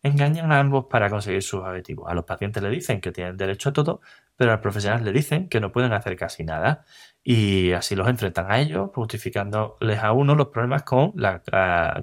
Engañan 0.03 0.51
a 0.51 0.59
ambos 0.59 0.85
para 0.89 1.09
conseguir 1.09 1.41
sus 1.41 1.61
objetivos. 1.61 2.09
A 2.09 2.13
los 2.13 2.25
pacientes 2.25 2.61
le 2.63 2.69
dicen 2.69 3.01
que 3.01 3.11
tienen 3.11 3.35
derecho 3.37 3.69
a 3.69 3.73
todo, 3.73 4.01
pero 4.35 4.51
a 4.51 4.55
los 4.55 4.61
profesionales 4.61 5.03
le 5.05 5.11
dicen 5.11 5.49
que 5.49 5.59
no 5.59 5.71
pueden 5.71 5.93
hacer 5.93 6.15
casi 6.15 6.43
nada. 6.43 6.85
Y 7.23 7.71
así 7.73 7.95
los 7.95 8.07
enfrentan 8.07 8.51
a 8.51 8.59
ellos, 8.59 8.91
justificándoles 8.93 9.99
a 9.99 10.11
uno 10.13 10.35
los 10.35 10.47
problemas 10.47 10.83
con, 10.83 11.13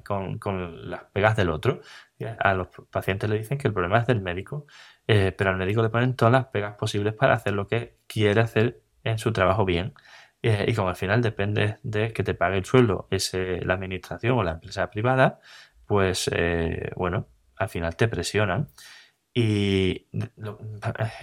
con, 0.04 0.38
con 0.38 0.90
las 0.90 1.04
pegas 1.12 1.36
del 1.36 1.50
otro. 1.50 1.80
A 2.40 2.54
los 2.54 2.68
pacientes 2.90 3.30
le 3.30 3.38
dicen 3.38 3.58
que 3.58 3.68
el 3.68 3.74
problema 3.74 3.98
es 3.98 4.06
del 4.06 4.20
médico 4.20 4.66
eh, 5.06 5.32
pero 5.36 5.50
al 5.50 5.56
médico 5.56 5.82
le 5.82 5.90
ponen 5.90 6.16
todas 6.16 6.32
las 6.32 6.46
pegas 6.46 6.76
posibles 6.76 7.14
para 7.14 7.34
hacer 7.34 7.52
lo 7.52 7.66
que 7.66 7.98
quiere 8.06 8.40
hacer 8.40 8.82
en 9.02 9.18
su 9.18 9.32
trabajo 9.32 9.64
bien. 9.64 9.94
Eh, 10.42 10.66
y 10.68 10.74
como 10.74 10.88
al 10.90 10.96
final 10.96 11.22
depende 11.22 11.78
de 11.82 12.12
que 12.12 12.22
te 12.22 12.34
pague 12.34 12.58
el 12.58 12.64
sueldo 12.64 13.08
ese, 13.10 13.60
la 13.64 13.74
administración 13.74 14.38
o 14.38 14.42
la 14.42 14.52
empresa 14.52 14.90
privada, 14.90 15.40
pues 15.86 16.30
eh, 16.32 16.90
bueno, 16.96 17.28
al 17.56 17.68
final 17.68 17.96
te 17.96 18.08
presionan. 18.08 18.68
y 19.36 20.06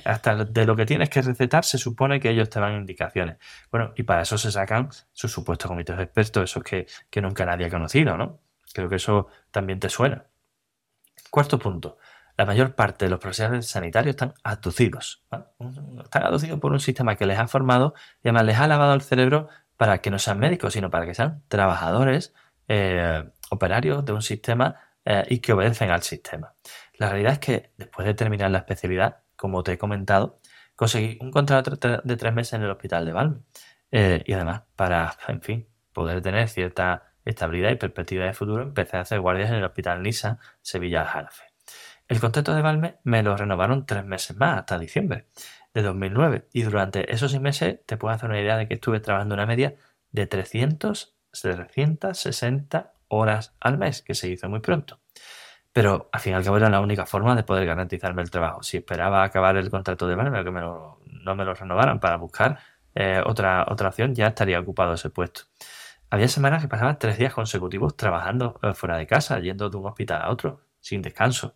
hasta 0.06 0.44
de 0.46 0.66
lo 0.66 0.76
que 0.76 0.86
tienes 0.86 1.10
que 1.10 1.22
recetar 1.22 1.64
se 1.64 1.78
supone 1.78 2.20
que 2.20 2.30
ellos 2.30 2.50
te 2.50 2.60
dan 2.60 2.74
indicaciones. 2.76 3.38
Bueno, 3.72 3.94
y 3.96 4.04
para 4.04 4.24
eso 4.24 4.38
se 4.38 4.52
sacan 4.52 4.90
sus 5.14 5.32
supuestos 5.32 5.70
comités 5.70 5.98
expertos, 6.00 6.44
esos 6.44 6.64
que, 6.64 6.88
que 7.10 7.22
nunca 7.22 7.46
nadie 7.46 7.68
ha 7.68 7.70
conocido, 7.70 8.18
¿no? 8.18 8.42
Creo 8.74 8.90
que 8.90 8.98
eso 8.98 9.28
también 9.52 9.80
te 9.80 9.90
suena. 9.90 10.26
Cuarto 11.30 11.58
punto. 11.60 11.98
La 12.38 12.46
mayor 12.46 12.76
parte 12.76 13.06
de 13.06 13.12
los 13.12 13.20
profesionales 13.20 13.68
sanitarios 13.68 14.16
están 14.16 14.34
aducidos. 14.44 15.24
Están 16.04 16.24
aducidos 16.24 16.60
por 16.60 16.72
un 16.72 16.80
sistema 16.80 17.16
que 17.16 17.26
les 17.26 17.40
ha 17.40 17.48
formado 17.48 17.94
y 18.24 18.30
además 18.30 18.46
les 18.46 18.58
ha 18.58 18.68
lavado 18.68 18.94
el 18.94 19.02
cerebro 19.02 19.48
para 19.78 20.00
que 20.00 20.12
no 20.12 20.20
sean 20.20 20.40
médicos, 20.40 20.74
sino 20.74 20.90
para 20.90 21.06
que 21.06 21.14
sean 21.14 21.44
trabajadores, 21.48 22.34
eh, 22.68 23.30
operarios 23.50 24.06
de 24.06 24.14
un 24.14 24.22
sistema 24.22 24.76
eh, 25.06 25.26
y 25.30 25.40
que 25.40 25.54
obedecen 25.54 25.92
al 25.92 26.04
sistema. 26.04 26.54
La 26.98 27.10
realidad 27.10 27.34
es 27.34 27.40
que 27.40 27.72
después 27.78 28.06
de 28.06 28.14
terminar 28.14 28.52
la 28.52 28.60
especialidad, 28.60 29.24
como 29.36 29.64
te 29.64 29.74
he 29.74 29.78
comentado, 29.78 30.40
conseguí 30.76 31.18
un 31.22 31.32
contrato 31.32 31.76
de 32.04 32.18
tres 32.18 32.34
meses 32.34 32.54
en 32.54 32.64
el 32.64 32.70
hospital 32.70 33.06
de 33.06 33.12
Valme. 33.12 33.40
Eh, 33.92 34.24
y 34.26 34.34
además, 34.34 34.64
para, 34.76 35.18
en 35.28 35.42
fin, 35.42 35.68
poder 35.94 36.22
tener 36.22 36.48
cierta 36.48 37.14
estabilidad 37.26 37.72
y 37.72 37.76
perspectiva 37.76 38.26
de 38.26 38.34
futuro, 38.34 38.64
empecé 38.64 38.98
a 38.98 39.02
hacer 39.02 39.20
guardias 39.20 39.50
en 39.50 39.58
el 39.58 39.64
hospital 39.64 40.02
Nisa, 40.02 40.40
Sevilla 40.62 41.06
Jarafe. 41.06 41.46
El 42.08 42.20
contrato 42.20 42.54
de 42.54 42.62
Valme 42.62 42.98
me 43.04 43.24
lo 43.24 43.38
renovaron 43.38 43.86
tres 43.86 44.06
meses 44.06 44.36
más, 44.38 44.60
hasta 44.60 44.78
diciembre 44.78 45.28
de 45.74 45.82
2009. 45.82 46.48
Y 46.54 46.64
durante 46.64 47.12
esos 47.14 47.32
seis 47.32 47.42
meses 47.42 47.80
te 47.86 47.98
puedo 47.98 48.14
hacer 48.14 48.30
una 48.30 48.40
idea 48.40 48.58
de 48.58 48.68
que 48.68 48.76
estuve 48.76 49.00
trabajando 49.00 49.36
una 49.36 49.46
media 49.46 49.76
de 50.12 50.28
300, 50.28 51.16
360 51.42 52.94
horas 53.12 53.56
al 53.60 53.78
mes, 53.78 54.02
que 54.02 54.16
se 54.16 54.30
hizo 54.30 54.50
muy 54.50 54.60
pronto. 54.60 55.00
Pero 55.74 56.10
al 56.12 56.20
fin 56.20 56.34
y 56.34 56.36
al 56.36 56.44
cabo 56.44 56.58
era 56.58 56.70
la 56.70 56.82
única 56.82 57.06
forma 57.06 57.36
de 57.36 57.44
poder 57.44 57.66
garantizarme 57.66 58.22
el 58.22 58.30
trabajo. 58.30 58.62
Si 58.64 58.78
esperaba 58.78 59.24
acabar 59.24 59.56
el 59.58 59.70
contrato 59.70 60.08
de 60.08 60.16
Valme, 60.16 60.44
que 60.44 60.52
no 60.52 61.36
me 61.36 61.46
lo 61.46 61.54
renovaran 61.54 62.00
para 62.00 62.18
buscar 62.18 62.60
eh, 62.94 63.22
otra, 63.26 63.66
otra 63.70 63.90
opción, 63.90 64.14
ya 64.14 64.28
estaría 64.28 64.60
ocupado 64.60 64.94
ese 64.94 65.10
puesto. 65.10 65.44
Había 66.10 66.28
semanas 66.28 66.62
que 66.62 66.68
pasaba 66.68 67.00
tres 67.00 67.18
días 67.18 67.34
consecutivos 67.34 67.96
trabajando 67.96 68.60
eh, 68.64 68.74
fuera 68.74 68.98
de 68.98 69.08
casa, 69.08 69.40
yendo 69.40 69.70
de 69.70 69.78
un 69.78 69.86
hospital 69.86 70.22
a 70.24 70.30
otro, 70.30 70.66
sin 70.80 71.02
descanso. 71.02 71.56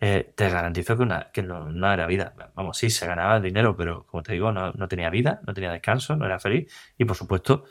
Eh, 0.00 0.32
te 0.34 0.48
garantizo 0.48 0.96
que, 1.32 1.42
no, 1.42 1.92
era 1.92 2.06
vida. 2.06 2.34
Vamos, 2.54 2.78
sí, 2.78 2.90
se 2.90 3.06
ganaba 3.06 3.38
dinero, 3.38 3.76
pero 3.76 4.06
como 4.06 4.22
te 4.22 4.32
digo, 4.32 4.50
no, 4.50 4.72
tenía 4.88 5.10
vida, 5.10 5.40
no 5.46 5.54
tenía 5.54 5.70
descanso, 5.70 6.16
no 6.16 6.26
era 6.26 6.40
feliz. 6.40 6.72
Y 6.98 7.04
por 7.04 7.16
supuesto, 7.16 7.64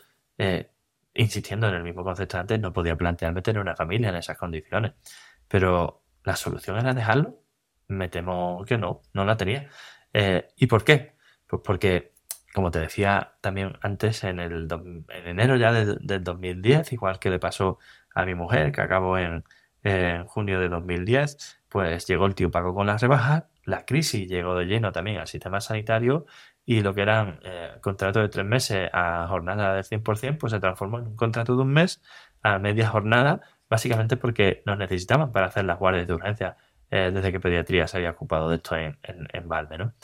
insistiendo 1.14 1.68
en 1.68 1.74
el 1.74 1.82
mismo 1.82 2.04
concepto 2.04 2.38
antes, 2.38 2.60
no 2.60 2.72
podía 2.72 2.96
plantearme 2.96 3.42
tener 3.42 3.60
una 3.60 3.76
familia 3.76 4.10
en 4.10 4.16
esas 4.16 4.38
condiciones. 4.38 4.92
Pero 5.48 6.04
la 6.24 6.36
solución 6.36 6.78
era 6.78 6.94
dejarlo. 6.94 7.42
Me 7.88 8.08
temo 8.08 8.64
que 8.66 8.78
no, 8.78 9.02
no 9.12 9.24
la 9.24 9.36
tenía. 9.36 9.68
¿Y 10.56 10.66
por 10.66 10.84
qué? 10.84 11.14
Pues 11.46 11.62
porque 11.64 12.12
como 12.52 12.70
te 12.70 12.80
decía 12.80 13.34
también 13.40 13.78
antes, 13.80 14.24
en, 14.24 14.40
el, 14.40 14.68
en 14.70 15.26
enero 15.26 15.56
ya 15.56 15.72
del 15.72 16.24
2010, 16.24 16.92
igual 16.92 17.18
que 17.18 17.30
le 17.30 17.38
pasó 17.38 17.78
a 18.14 18.24
mi 18.24 18.34
mujer, 18.34 18.72
que 18.72 18.80
acabó 18.80 19.18
en, 19.18 19.44
junio 20.26 20.60
de 20.60 20.68
2010, 20.68 21.62
pues 21.68 22.06
llegó 22.06 22.26
el 22.26 22.34
tío 22.34 22.50
Paco 22.50 22.74
con 22.74 22.86
las 22.86 23.00
rebajas, 23.00 23.44
la 23.64 23.86
crisis 23.86 24.28
llegó 24.28 24.54
de 24.54 24.66
lleno 24.66 24.92
también 24.92 25.18
al 25.18 25.26
sistema 25.26 25.60
sanitario 25.60 26.26
y 26.64 26.82
lo 26.82 26.94
que 26.94 27.02
eran 27.02 27.40
eh, 27.44 27.72
contratos 27.80 28.22
de 28.22 28.28
tres 28.28 28.46
meses 28.46 28.90
a 28.92 29.26
jornada 29.28 29.74
del 29.74 29.84
100%, 29.84 30.38
pues 30.38 30.52
se 30.52 30.60
transformó 30.60 30.98
en 30.98 31.08
un 31.08 31.16
contrato 31.16 31.56
de 31.56 31.62
un 31.62 31.72
mes 31.72 32.02
a 32.42 32.58
media 32.58 32.88
jornada, 32.88 33.40
básicamente 33.68 34.16
porque 34.16 34.62
nos 34.66 34.78
necesitaban 34.78 35.32
para 35.32 35.46
hacer 35.46 35.64
las 35.64 35.78
guardias 35.78 36.06
de 36.06 36.14
urgencia 36.14 36.56
eh, 36.90 37.10
desde 37.12 37.32
que 37.32 37.40
pediatría 37.40 37.86
se 37.86 37.98
había 37.98 38.10
ocupado 38.10 38.48
de 38.48 38.56
esto 38.56 38.76
en, 38.76 38.98
en, 39.02 39.28
en 39.32 39.48
Valme, 39.48 39.78
¿no? 39.78 39.94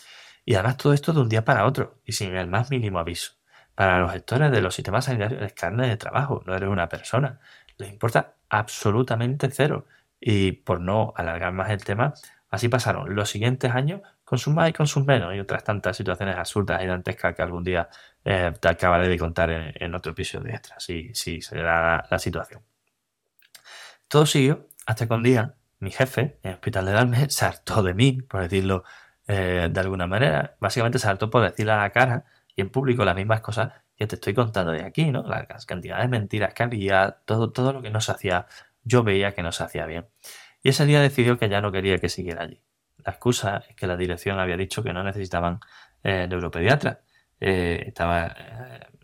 Y 0.45 0.55
además 0.55 0.77
todo 0.77 0.93
esto 0.93 1.13
de 1.13 1.21
un 1.21 1.29
día 1.29 1.45
para 1.45 1.67
otro 1.67 2.01
y 2.05 2.13
sin 2.13 2.35
el 2.37 2.47
más 2.47 2.71
mínimo 2.71 3.01
aviso. 3.01 3.33
Para 3.75 3.99
los 3.99 4.13
gestores 4.13 4.51
de 4.53 4.63
los 4.63 4.75
sistemas 4.75 5.05
sanitarios 5.05 5.43
es 5.43 5.53
carne 5.53 5.89
de 5.89 5.97
trabajo, 5.97 6.43
no 6.47 6.55
eres 6.55 6.69
una 6.69 6.89
persona. 6.89 7.41
Les 7.77 7.91
importa 7.91 8.37
absolutamente 8.49 9.51
cero. 9.51 9.87
Y 10.21 10.53
por 10.53 10.81
no 10.81 11.13
alargar 11.17 11.53
más 11.53 11.71
el 11.71 11.85
tema, 11.85 12.15
así 12.49 12.69
pasaron 12.69 13.15
los 13.15 13.29
siguientes 13.29 13.73
años 13.73 14.01
con 14.27 14.41
más 14.55 14.71
y 14.71 14.73
con 14.73 14.87
menos 15.07 15.35
y 15.37 15.39
otras 15.39 15.63
tantas 15.63 15.97
situaciones 15.97 16.37
absurdas 16.37 16.83
y 16.83 16.87
dantescas 16.87 17.33
que 17.37 17.43
algún 17.43 17.63
día 17.63 17.89
eh, 18.25 18.53
te 18.61 18.69
acabaré 18.69 19.09
de 19.09 19.17
contar 19.17 19.51
en, 19.53 19.95
otro 19.95 20.11
episodio 20.11 20.53
extra, 20.53 20.81
si, 20.81 21.15
si 21.15 21.41
se 21.41 21.59
da 21.59 22.05
la, 22.11 22.19
situación. 22.19 22.61
Todo 24.09 24.27
siguió 24.27 24.67
hasta 24.85 25.07
que 25.07 25.15
un 25.15 25.23
día 25.23 25.55
mi 25.79 25.93
jefe 25.93 26.41
en 26.43 26.51
el 26.51 26.55
hospital 26.55 26.87
de 26.87 26.93
Dalme 26.93 27.31
se 27.31 27.45
hartó 27.45 27.85
de 27.85 27.95
mí, 27.95 28.21
por 28.23 28.43
decirlo 28.43 28.83
eh, 29.29 29.69
de 29.71 29.81
alguna 29.81 30.09
manera. 30.09 30.57
Básicamente 30.59 30.99
se 30.99 31.09
hartó 31.09 31.31
por 31.31 31.43
decirle 31.43 31.73
a 31.73 31.77
la 31.77 31.91
cara 31.91 32.25
y 32.57 32.63
en 32.63 32.71
público 32.71 33.05
las 33.05 33.15
mismas 33.15 33.43
cosas 33.43 33.75
que 33.95 34.09
te 34.09 34.17
estoy 34.17 34.35
contando 34.35 34.73
de 34.73 34.83
aquí, 34.83 35.13
¿no? 35.13 35.23
Las 35.23 35.67
cantidades 35.67 36.03
de 36.05 36.09
mentiras 36.09 36.53
que 36.53 36.65
había, 36.65 37.19
todo, 37.27 37.53
todo 37.53 37.73
lo 37.73 37.81
que 37.81 37.91
no 37.91 38.01
se 38.01 38.11
hacía, 38.11 38.47
yo 38.83 39.05
veía 39.05 39.35
que 39.35 39.45
no 39.45 39.53
se 39.53 39.63
hacía 39.63 39.87
bien. 39.87 40.09
Y 40.63 40.71
ese 40.71 40.85
día 40.85 41.01
decidió 41.01 41.39
que 41.39 41.49
ya 41.49 41.61
no 41.61 41.71
quería 41.71 41.99
que 41.99 42.09
siguiera 42.09 42.43
allí. 42.43 42.66
La 43.07 43.13
excusa 43.13 43.65
es 43.69 43.77
que 43.77 43.87
la 43.87 43.97
dirección 43.97 44.39
había 44.41 44.57
dicho 44.57 44.83
que 44.83 44.93
no 44.93 45.03
necesitaban 45.05 45.61
eh, 46.03 46.27
neuropediatras. 46.29 46.99
Eh, 47.41 47.85
estaba, 47.87 48.35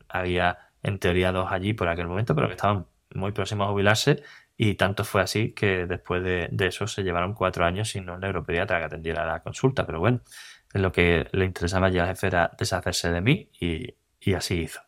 había 0.08 0.58
en 0.82 0.98
teoría 0.98 1.32
dos 1.32 1.50
allí 1.50 1.72
por 1.72 1.88
aquel 1.88 2.08
momento, 2.08 2.34
pero 2.34 2.48
que 2.48 2.54
estaban 2.54 2.86
muy 3.14 3.32
próximos 3.32 3.68
a 3.68 3.70
jubilarse 3.70 4.22
y 4.56 4.74
tanto 4.74 5.04
fue 5.04 5.22
así 5.22 5.52
que 5.52 5.86
después 5.86 6.22
de, 6.22 6.50
eso 6.66 6.86
se 6.86 7.02
llevaron 7.02 7.34
cuatro 7.34 7.64
años 7.64 7.90
sin 7.90 8.08
un 8.10 8.20
neuropediatra 8.20 8.78
que 8.78 8.84
atendiera 8.84 9.26
la 9.26 9.40
consulta. 9.40 9.86
Pero 9.86 10.00
bueno, 10.00 10.20
lo 10.72 10.92
que 10.92 11.28
le 11.32 11.44
interesaba 11.44 11.88
ya 11.88 12.02
al 12.02 12.10
jefe 12.10 12.28
era 12.28 12.50
deshacerse 12.58 13.10
de 13.10 13.20
mí 13.20 13.50
y, 13.60 14.34
así 14.34 14.60
hizo. 14.62 14.80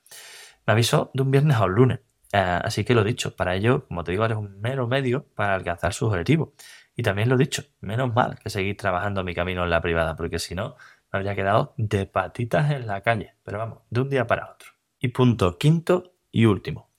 Me 0.67 0.73
avisó 0.73 1.11
de 1.15 1.23
un 1.23 1.31
viernes 1.31 1.57
a 1.57 1.65
un 1.65 1.75
lunes. 1.75 2.01
Eh, 2.33 2.39
así 2.39 2.85
que 2.85 2.95
lo 2.95 3.05
dicho, 3.05 3.37
para 3.37 3.55
ello, 3.55 3.87
como 3.87 4.05
te 4.05 4.13
digo, 4.13 4.25
eres 4.25 4.39
un 4.39 4.61
mero 4.61 4.87
medio 4.87 5.27
para 5.35 5.55
alcanzar 5.55 5.93
sus 5.93 6.09
objetivos. 6.09 6.51
Y 6.97 7.03
también 7.03 7.29
lo 7.29 7.37
dicho, 7.37 7.65
menos 7.81 8.15
mal 8.15 8.39
que 8.39 8.51
seguir 8.51 8.77
trabajando 8.77 9.25
mi 9.25 9.35
camino 9.35 9.65
en 9.65 9.71
la 9.71 9.81
privada, 9.81 10.17
porque 10.17 10.39
si 10.39 10.55
no, 10.55 10.77
me 11.13 11.19
habría 11.19 11.35
quedado 11.35 11.75
de 11.77 12.07
patitas 12.07 12.71
en 12.71 12.87
la 12.87 13.03
calle. 13.03 13.35
Pero 13.43 13.59
vamos, 13.59 13.79
de 13.91 14.01
un 14.01 14.11
día 14.11 14.27
para 14.27 14.53
otro. 14.53 14.71
Y 14.99 15.09
punto 15.09 15.59
quinto 15.59 16.15
y 16.31 16.45
último. 16.47 16.91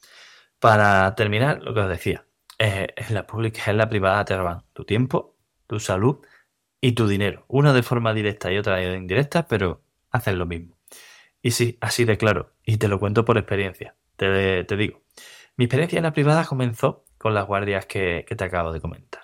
Para 0.60 1.13
terminar, 1.15 1.62
lo 1.63 1.73
que 1.73 1.79
os 1.81 1.89
decía, 1.89 2.25
eh, 2.58 2.88
en 2.95 3.13
la 3.13 3.27
pública 3.27 3.63
en 3.67 3.77
la 3.77 3.89
privada 3.89 4.23
te 4.25 4.38
roban 4.38 4.63
tu 4.73 4.86
tiempo, 4.86 5.36
tu 5.67 5.79
salud 5.79 6.25
y 6.81 6.93
tu 6.93 7.08
dinero. 7.08 7.45
Una 7.47 7.73
de 7.73 7.84
forma 7.84 8.13
directa 8.13 8.51
y 8.51 8.58
otra 8.58 8.77
de 8.77 8.95
indirecta, 8.95 9.47
pero 9.47 9.81
hacen 10.12 10.38
lo 10.38 10.45
mismo. 10.45 10.77
Y 11.41 11.51
sí, 11.51 11.77
así 11.81 12.05
de 12.05 12.17
claro, 12.17 12.53
y 12.63 12.77
te 12.77 12.88
lo 12.88 12.99
cuento 12.99 13.25
por 13.25 13.38
experiencia. 13.38 13.95
Te, 14.15 14.63
digo, 14.77 15.01
mi 15.58 15.65
experiencia 15.65 15.97
en 15.97 16.03
la 16.03 16.13
privada 16.13 16.45
comenzó 16.45 17.05
con 17.17 17.34
las 17.34 17.45
guardias 17.45 17.86
que, 17.86 18.25
te 18.27 18.43
acabo 18.43 18.71
de 18.71 18.81
comentar. 18.81 19.14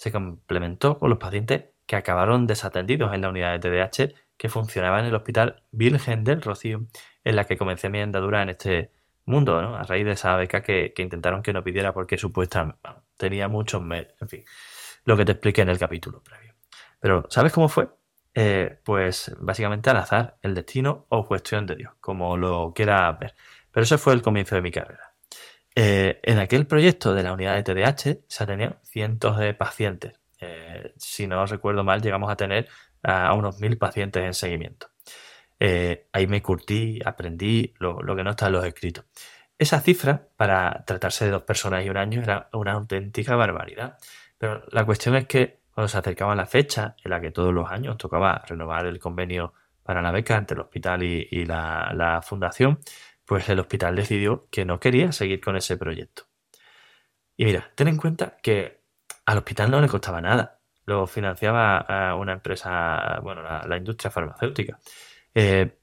Se 0.00 0.10
complementó 0.10 0.98
con 0.98 1.10
los 1.10 1.18
pacientes 1.18 1.64
que 1.84 1.94
acabaron 1.94 2.46
desatendidos 2.46 3.12
en 3.12 3.20
la 3.20 3.28
unidad 3.28 3.52
de 3.52 3.58
TDAH 3.58 4.14
que 4.38 4.48
funcionaba 4.48 4.98
en 4.98 5.04
el 5.04 5.14
hospital 5.14 5.62
Virgen 5.72 6.24
del 6.24 6.40
Rocío, 6.40 6.86
en 7.22 7.36
la 7.36 7.44
que 7.44 7.58
comencé 7.58 7.90
mi 7.90 8.00
andadura 8.00 8.42
en 8.42 8.48
este 8.48 8.92
mundo, 9.26 9.60
¿no? 9.60 9.76
A 9.76 9.82
raíz 9.82 10.06
de 10.06 10.12
esa 10.12 10.34
beca 10.36 10.62
que, 10.62 10.94
intentaron 10.96 11.42
que 11.42 11.52
no 11.52 11.62
pidiera 11.62 11.92
porque 11.92 12.16
supuestamente 12.16 12.80
tenía 13.18 13.48
muchos 13.48 13.82
medios, 13.82 14.14
en 14.22 14.28
fin, 14.30 14.44
lo 15.04 15.18
que 15.18 15.26
te 15.26 15.32
expliqué 15.32 15.60
en 15.60 15.68
el 15.68 15.78
capítulo 15.78 16.22
previo. 16.22 16.54
Pero, 16.98 17.26
¿sabes 17.28 17.52
cómo 17.52 17.68
fue? 17.68 17.90
Eh, 18.32 18.80
pues 18.82 19.36
básicamente 19.38 19.90
al 19.90 19.98
azar, 19.98 20.38
el 20.40 20.54
destino 20.54 21.04
o 21.10 21.26
cuestión 21.26 21.66
de 21.66 21.76
Dios, 21.76 21.92
como 22.00 22.38
lo 22.38 22.72
quiera 22.74 23.12
ver. 23.12 23.34
Pero 23.70 23.84
ese 23.84 23.98
fue 23.98 24.14
el 24.14 24.22
comienzo 24.22 24.54
de 24.54 24.62
mi 24.62 24.70
carrera. 24.70 25.09
Eh, 25.82 26.20
en 26.24 26.38
aquel 26.38 26.66
proyecto 26.66 27.14
de 27.14 27.22
la 27.22 27.32
unidad 27.32 27.54
de 27.54 27.62
TDAH 27.62 28.18
se 28.28 28.46
tenían 28.46 28.76
cientos 28.82 29.38
de 29.38 29.54
pacientes. 29.54 30.12
Eh, 30.38 30.92
si 30.98 31.26
no 31.26 31.46
recuerdo 31.46 31.82
mal, 31.84 32.02
llegamos 32.02 32.30
a 32.30 32.36
tener 32.36 32.68
a 33.02 33.32
unos 33.32 33.60
mil 33.60 33.78
pacientes 33.78 34.22
en 34.22 34.34
seguimiento. 34.34 34.90
Eh, 35.58 36.06
ahí 36.12 36.26
me 36.26 36.42
curtí, 36.42 37.00
aprendí 37.02 37.72
lo, 37.78 37.96
que 38.14 38.22
no 38.22 38.32
está 38.32 38.48
en 38.48 38.52
los 38.52 38.66
escritos. 38.66 39.06
Esa 39.56 39.80
cifra, 39.80 40.28
para 40.36 40.84
tratarse 40.84 41.24
de 41.24 41.30
dos 41.30 41.44
personas 41.44 41.82
y 41.86 41.88
un 41.88 41.96
año, 41.96 42.20
era 42.20 42.50
una 42.52 42.72
auténtica 42.72 43.34
barbaridad. 43.34 43.96
Pero 44.36 44.62
la 44.72 44.84
cuestión 44.84 45.16
es 45.16 45.26
que 45.26 45.60
cuando 45.72 45.88
se 45.88 45.96
acercaba 45.96 46.34
la 46.34 46.44
fecha 46.44 46.94
en 47.02 47.10
la 47.10 47.22
que 47.22 47.30
todos 47.30 47.54
los 47.54 47.70
años 47.70 47.96
tocaba 47.96 48.42
renovar 48.46 48.84
el 48.84 48.98
convenio 48.98 49.54
para 49.90 50.02
la 50.02 50.12
beca 50.12 50.36
entre 50.36 50.54
el 50.54 50.60
hospital 50.60 51.02
y, 51.02 51.44
la, 51.46 52.20
fundación, 52.22 52.78
pues 53.30 53.48
el 53.48 53.60
hospital 53.60 53.94
decidió 53.94 54.48
que 54.50 54.64
no 54.64 54.80
quería 54.80 55.12
seguir 55.12 55.40
con 55.40 55.54
ese 55.54 55.76
proyecto. 55.76 56.24
Y 57.36 57.44
mira, 57.44 57.70
ten 57.76 57.86
en 57.86 57.96
cuenta 57.96 58.38
que 58.42 58.82
al 59.24 59.38
hospital 59.38 59.70
no 59.70 59.80
le 59.80 59.86
costaba 59.86 60.20
nada. 60.20 60.60
Lo 60.84 61.06
financiaba 61.06 62.16
una 62.16 62.32
empresa, 62.32 63.20
bueno, 63.22 63.42
la 63.42 63.76
industria 63.76 64.10
farmacéutica. 64.10 64.80
Eh, 65.32 65.78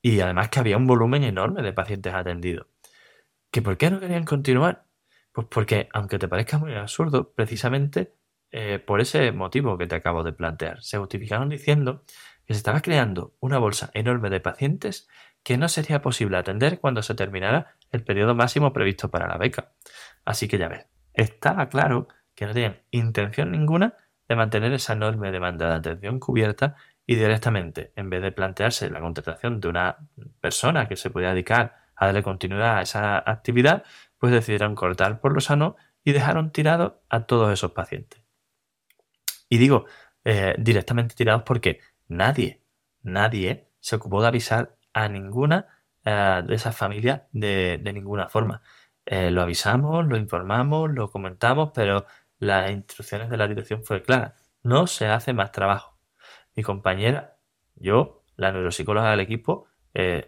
y 0.00 0.20
además 0.20 0.50
que 0.50 0.60
había 0.60 0.76
un 0.76 0.86
volumen 0.86 1.24
enorme 1.24 1.62
de 1.62 1.72
pacientes 1.72 2.14
atendidos. 2.14 2.68
¿Que 3.50 3.60
por 3.60 3.76
qué 3.76 3.90
no 3.90 3.98
querían 3.98 4.24
continuar? 4.24 4.84
Pues 5.32 5.48
porque, 5.50 5.88
aunque 5.92 6.20
te 6.20 6.28
parezca 6.28 6.58
muy 6.58 6.76
absurdo, 6.76 7.32
precisamente 7.32 8.14
eh, 8.52 8.78
por 8.78 9.00
ese 9.00 9.32
motivo 9.32 9.76
que 9.78 9.88
te 9.88 9.96
acabo 9.96 10.22
de 10.22 10.32
plantear. 10.32 10.80
Se 10.84 10.96
justificaron 10.96 11.48
diciendo 11.48 12.04
que 12.46 12.54
se 12.54 12.58
estaba 12.58 12.82
creando 12.82 13.34
una 13.40 13.58
bolsa 13.58 13.90
enorme 13.94 14.30
de 14.30 14.38
pacientes 14.38 15.08
que 15.42 15.56
no 15.56 15.68
sería 15.68 16.02
posible 16.02 16.36
atender 16.36 16.80
cuando 16.80 17.02
se 17.02 17.14
terminara 17.14 17.76
el 17.90 18.04
periodo 18.04 18.34
máximo 18.34 18.72
previsto 18.72 19.10
para 19.10 19.28
la 19.28 19.38
beca. 19.38 19.72
Así 20.24 20.48
que 20.48 20.58
ya 20.58 20.68
ves, 20.68 20.86
estaba 21.14 21.68
claro 21.68 22.08
que 22.34 22.46
no 22.46 22.52
tenían 22.52 22.82
intención 22.90 23.50
ninguna 23.50 23.96
de 24.28 24.36
mantener 24.36 24.72
esa 24.72 24.92
enorme 24.92 25.32
demanda 25.32 25.68
de 25.68 25.74
atención 25.74 26.20
cubierta 26.20 26.76
y 27.06 27.14
directamente, 27.14 27.92
en 27.96 28.10
vez 28.10 28.20
de 28.20 28.32
plantearse 28.32 28.90
la 28.90 29.00
contratación 29.00 29.60
de 29.60 29.68
una 29.68 29.96
persona 30.40 30.86
que 30.86 30.96
se 30.96 31.10
pudiera 31.10 31.32
dedicar 31.32 31.76
a 31.96 32.06
darle 32.06 32.22
continuidad 32.22 32.78
a 32.78 32.82
esa 32.82 33.18
actividad, 33.18 33.84
pues 34.18 34.32
decidieron 34.32 34.74
cortar 34.74 35.20
por 35.20 35.32
lo 35.32 35.40
sano 35.40 35.76
y 36.04 36.12
dejaron 36.12 36.52
tirados 36.52 36.94
a 37.08 37.26
todos 37.26 37.52
esos 37.52 37.72
pacientes. 37.72 38.22
Y 39.48 39.58
digo 39.58 39.86
eh, 40.24 40.54
directamente 40.58 41.14
tirados 41.14 41.42
porque 41.44 41.80
nadie, 42.06 42.62
nadie 43.02 43.70
se 43.80 43.96
ocupó 43.96 44.20
de 44.20 44.28
avisar 44.28 44.76
a 45.04 45.08
ninguna 45.08 45.66
eh, 46.04 46.42
de 46.46 46.54
esas 46.54 46.76
familias 46.76 47.22
de, 47.32 47.80
ninguna 47.92 48.28
forma. 48.28 48.62
Eh, 49.06 49.30
lo 49.30 49.42
avisamos, 49.42 50.06
lo 50.06 50.16
informamos, 50.16 50.90
lo 50.90 51.10
comentamos, 51.10 51.70
pero 51.74 52.06
las 52.38 52.70
instrucciones 52.70 53.30
de 53.30 53.36
la 53.36 53.48
dirección 53.48 53.84
fue 53.84 54.02
clara. 54.02 54.34
No 54.62 54.86
se 54.86 55.06
hace 55.06 55.32
más 55.32 55.52
trabajo. 55.52 55.98
Mi 56.54 56.62
compañera, 56.62 57.36
yo, 57.76 58.24
la 58.36 58.52
neuropsicóloga 58.52 59.10
del 59.10 59.20
equipo, 59.20 59.66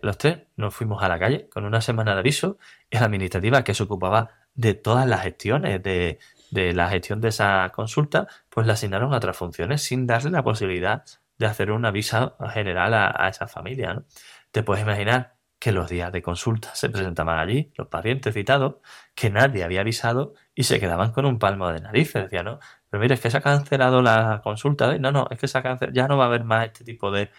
los 0.02 0.18
tres 0.18 0.48
nos 0.56 0.74
fuimos 0.74 1.00
a 1.00 1.08
la 1.08 1.18
calle 1.20 1.48
con 1.48 1.64
una 1.64 1.80
semana 1.80 2.14
de 2.14 2.20
aviso 2.20 2.58
y 2.90 2.98
la 2.98 3.04
administrativa 3.04 3.62
que 3.62 3.72
se 3.72 3.84
ocupaba 3.84 4.30
de 4.54 4.74
todas 4.74 5.06
las 5.06 5.22
gestiones, 5.22 5.82
de, 5.82 6.18
la 6.50 6.88
gestión 6.90 7.20
de 7.20 7.28
esa 7.28 7.70
consulta, 7.72 8.26
pues 8.48 8.66
la 8.66 8.74
asignaron 8.74 9.12
a 9.14 9.18
otras 9.18 9.36
funciones 9.36 9.82
sin 9.82 10.06
darle 10.06 10.30
la 10.30 10.42
posibilidad 10.42 11.04
de 11.38 11.46
hacer 11.46 11.70
una 11.70 11.90
visa 11.90 12.34
general 12.52 12.92
a, 12.94 13.28
esa 13.28 13.46
familia. 13.46 13.94
¿no? 13.94 14.04
Te 14.50 14.62
puedes 14.62 14.82
imaginar 14.82 15.36
que 15.58 15.72
los 15.72 15.90
días 15.90 16.10
de 16.10 16.22
consulta 16.22 16.74
se 16.74 16.88
presentaban 16.88 17.38
allí, 17.38 17.70
los 17.76 17.88
pacientes 17.88 18.32
citados, 18.32 18.76
que 19.14 19.30
nadie 19.30 19.62
había 19.62 19.82
avisado 19.82 20.34
y 20.54 20.64
se 20.64 20.80
quedaban 20.80 21.12
con 21.12 21.26
un 21.26 21.38
palmo 21.38 21.68
de 21.68 21.80
nariz. 21.80 22.14
Decían, 22.14 22.46
no, 22.46 22.60
pero 22.88 23.00
mire, 23.00 23.14
es 23.14 23.20
que 23.20 23.30
se 23.30 23.36
ha 23.36 23.42
cancelado 23.42 24.00
la 24.00 24.40
consulta. 24.42 24.96
No, 24.98 25.12
no, 25.12 25.28
es 25.30 25.38
que 25.38 25.48
se 25.48 25.58
ha 25.58 25.62
cancelado, 25.62 25.94
ya 25.94 26.08
no 26.08 26.16
va 26.16 26.24
a 26.24 26.26
haber 26.28 26.44
más 26.44 26.66
este 26.66 26.84
tipo 26.84 27.10
de, 27.10 27.30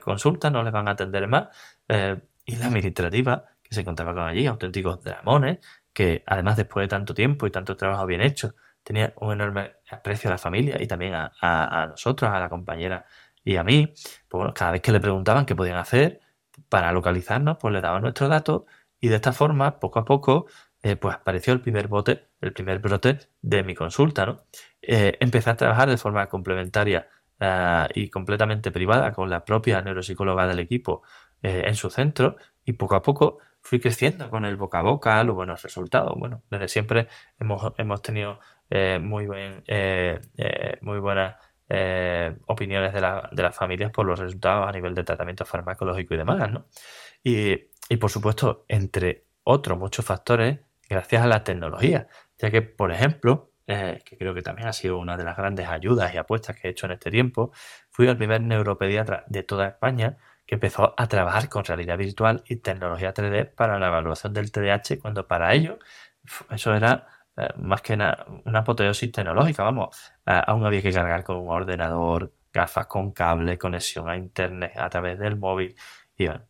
consultas, 0.00 0.50
no 0.50 0.62
les 0.62 0.72
van 0.72 0.88
a 0.88 0.92
atender 0.92 1.28
más. 1.28 1.48
Eh, 1.88 2.18
y 2.46 2.56
la 2.56 2.66
administrativa, 2.66 3.44
que 3.62 3.74
se 3.74 3.82
encontraba 3.82 4.14
con 4.14 4.22
allí, 4.24 4.46
auténticos 4.46 5.02
dramones, 5.04 5.58
que 5.92 6.22
además 6.26 6.56
después 6.56 6.84
de 6.84 6.88
tanto 6.88 7.12
tiempo 7.14 7.46
y 7.46 7.50
tanto 7.50 7.76
trabajo 7.76 8.06
bien 8.06 8.22
hecho, 8.22 8.54
tenía 8.82 9.12
un 9.16 9.32
enorme 9.32 9.72
aprecio 9.90 10.30
a 10.30 10.32
la 10.32 10.38
familia 10.38 10.80
y 10.80 10.86
también 10.86 11.12
a, 11.14 11.86
nosotros, 11.90 12.30
a 12.30 12.40
la 12.40 12.48
compañera 12.48 13.04
y 13.44 13.56
a 13.56 13.64
mí. 13.64 13.92
Pues 14.28 14.52
cada 14.54 14.72
vez 14.72 14.82
que 14.82 14.92
le 14.92 15.00
preguntaban 15.00 15.46
qué 15.46 15.54
podían 15.56 15.76
hacer 15.78 16.20
para 16.68 16.92
localizarnos, 16.92 17.58
pues 17.58 17.72
le 17.72 17.80
daban 17.80 18.02
nuestros 18.02 18.30
datos 18.30 18.64
y 19.00 19.08
de 19.08 19.16
esta 19.16 19.32
forma, 19.32 19.78
poco 19.80 20.00
a 20.00 20.04
poco, 20.04 20.46
eh, 20.82 20.96
pues 20.96 21.16
apareció 21.16 21.52
el 21.52 21.60
primer 21.60 21.88
bote, 21.88 22.28
el 22.40 22.52
primer 22.52 22.78
brote 22.80 23.18
de 23.42 23.62
mi 23.62 23.74
consulta, 23.74 24.26
¿no? 24.26 24.44
Eh, 24.82 25.16
empecé 25.20 25.50
a 25.50 25.56
trabajar 25.56 25.88
de 25.88 25.96
forma 25.96 26.28
complementaria 26.28 27.08
eh, 27.40 27.88
y 27.94 28.10
completamente 28.10 28.70
privada 28.70 29.12
con 29.12 29.30
la 29.30 29.44
propia 29.44 29.80
neuropsicóloga 29.82 30.46
del 30.46 30.58
equipo 30.60 31.02
en 31.40 31.76
su 31.76 31.88
centro 31.88 32.36
y 32.64 32.72
poco 32.72 32.96
a 32.96 33.02
poco 33.02 33.38
fui 33.62 33.80
creciendo 33.80 34.30
con 34.30 34.44
el 34.44 34.56
boca 34.56 34.78
a 34.78 34.82
boca, 34.82 35.22
los 35.24 35.34
buenos 35.34 35.62
resultados. 35.62 36.14
Bueno, 36.18 36.42
desde 36.50 36.68
siempre 36.68 37.08
hemos, 37.38 37.72
hemos 37.76 38.02
tenido 38.02 38.40
eh, 38.70 38.98
muy, 39.00 39.26
buen, 39.26 39.62
eh, 39.66 40.20
eh, 40.36 40.78
muy 40.80 40.98
buenas 41.00 41.36
opiniones 42.46 42.92
de, 42.94 43.00
la, 43.00 43.28
de, 43.30 43.42
las 43.42 43.54
familias 43.54 43.90
por 43.90 44.06
los 44.06 44.18
resultados 44.18 44.68
a 44.68 44.72
nivel 44.72 44.94
de 44.94 45.04
tratamiento 45.04 45.44
farmacológico 45.44 46.14
y 46.14 46.16
demás, 46.16 46.50
¿no? 46.50 46.66
Y, 47.22 47.56
por 47.96 48.10
supuesto, 48.10 48.64
entre 48.68 49.26
otros 49.44 49.78
muchos 49.78 50.04
factores, 50.04 50.60
gracias 50.88 51.22
a 51.22 51.26
la 51.26 51.44
tecnología, 51.44 52.08
ya 52.38 52.50
que, 52.50 52.62
por 52.62 52.92
ejemplo, 52.92 53.52
que 53.66 54.16
creo 54.18 54.34
que 54.34 54.42
también 54.42 54.68
ha 54.68 54.72
sido 54.72 54.98
una 54.98 55.16
de 55.18 55.24
las 55.24 55.36
grandes 55.36 55.68
ayudas 55.68 56.14
y 56.14 56.16
apuestas 56.16 56.56
que 56.56 56.68
he 56.68 56.70
hecho 56.70 56.86
en 56.86 56.92
este 56.92 57.10
tiempo, 57.10 57.52
fui 57.90 58.08
el 58.08 58.16
primer 58.16 58.40
neuropediatra 58.40 59.24
de 59.26 59.42
toda 59.42 59.68
España 59.68 60.16
que 60.46 60.54
empezó 60.54 60.94
a 60.96 61.06
trabajar 61.08 61.50
con 61.50 61.64
realidad 61.64 61.98
virtual 61.98 62.42
y 62.46 62.56
tecnología 62.56 63.12
3D 63.12 63.54
para 63.54 63.78
la 63.78 63.88
evaluación 63.88 64.32
del 64.32 64.50
TDAH, 64.50 64.98
cuando 65.02 65.26
para 65.28 65.52
ello 65.52 65.78
eso 66.50 66.74
era 66.74 67.06
más 67.56 67.82
que 67.82 67.94
una, 67.94 68.26
apoteosis 68.54 69.12
tecnológica, 69.12 69.62
vamos, 69.62 69.96
aún 70.24 70.64
había 70.64 70.82
que 70.82 70.92
cargar 70.92 71.24
con 71.24 71.36
un 71.36 71.50
ordenador, 71.50 72.32
gafas 72.52 72.86
con 72.86 73.12
cable, 73.12 73.58
conexión 73.58 74.08
a 74.08 74.16
internet 74.16 74.72
a 74.76 74.88
través 74.88 75.18
del 75.18 75.36
móvil 75.36 75.76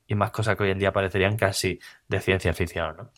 y, 0.07 0.15
más 0.15 0.31
cosas 0.31 0.57
que 0.57 0.65
hoy 0.65 0.71
en 0.71 0.79
día 0.79 0.93
parecerían 0.93 1.37
casi 1.37 1.79
de 2.09 2.21
ciencia 2.21 2.55
ficción. 2.55 3.11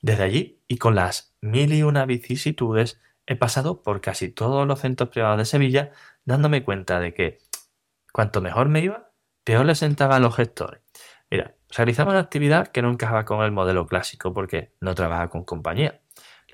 Desde 0.00 0.22
allí 0.22 0.62
y 0.68 0.76
con 0.76 0.94
las 0.94 1.34
mil 1.40 1.72
y 1.72 1.82
una 1.82 2.04
vicisitudes 2.04 3.00
he 3.26 3.36
pasado 3.36 3.82
por 3.82 4.00
casi 4.00 4.28
todos 4.28 4.66
los 4.66 4.80
centros 4.80 5.08
privados 5.08 5.38
de 5.38 5.44
Sevilla 5.46 5.92
dándome 6.24 6.62
cuenta 6.62 7.00
de 7.00 7.14
que 7.14 7.38
cuanto 8.12 8.42
mejor 8.42 8.68
me 8.68 8.80
iba, 8.80 9.10
peor 9.44 9.64
le 9.64 9.74
sentaban 9.74 10.22
los 10.22 10.36
gestores. 10.36 10.82
Mira, 11.30 11.54
realizaba 11.74 12.10
una 12.10 12.20
actividad 12.20 12.68
que 12.68 12.82
no 12.82 12.90
encajaba 12.90 13.24
con 13.24 13.42
el 13.42 13.50
modelo 13.50 13.86
clásico 13.86 14.34
porque 14.34 14.74
no 14.80 14.94
trabajaba 14.94 15.30
con 15.30 15.44
compañía. 15.44 16.00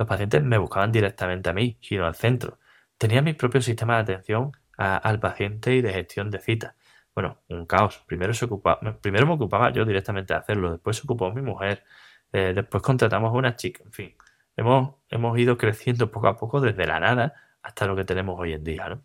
Los 0.01 0.09
pacientes 0.09 0.43
me 0.43 0.57
buscaban 0.57 0.91
directamente 0.91 1.51
a 1.51 1.53
mí, 1.53 1.77
giro 1.79 2.07
al 2.07 2.15
centro. 2.15 2.59
Tenía 2.97 3.21
mi 3.21 3.35
propio 3.35 3.61
sistema 3.61 3.97
de 3.97 4.15
atención 4.15 4.51
al 4.79 5.21
paciente 5.21 5.75
y 5.75 5.83
de 5.83 5.93
gestión 5.93 6.31
de 6.31 6.39
citas. 6.39 6.75
Bueno, 7.15 7.43
un 7.51 7.67
caos. 7.67 8.03
Primero, 8.07 8.33
me 8.33 9.33
ocupaba 9.35 9.71
yo 9.75 9.85
directamente 9.85 10.33
de 10.33 10.41
hacerlo, 10.41 10.71
después 10.71 10.97
se 10.97 11.03
ocupó 11.03 11.31
mi 11.35 11.43
mujer, 11.43 11.85
eh, 12.33 12.53
después 12.55 12.83
contratamos 12.83 13.29
a 13.29 13.37
una 13.37 13.57
chica, 13.57 13.85
en 13.85 13.93
fin. 13.93 14.17
Hemos, 14.57 14.95
hemos 15.11 15.39
ido 15.39 15.59
creciendo 15.59 16.11
poco 16.11 16.29
a 16.29 16.37
poco 16.39 16.63
desde 16.63 16.87
la 16.87 16.99
nada 16.99 17.35
hasta 17.63 17.85
lo 17.85 17.95
que 17.95 18.07
tenemos 18.07 18.41
hoy 18.41 18.55
en 18.55 18.65
día. 18.65 19.03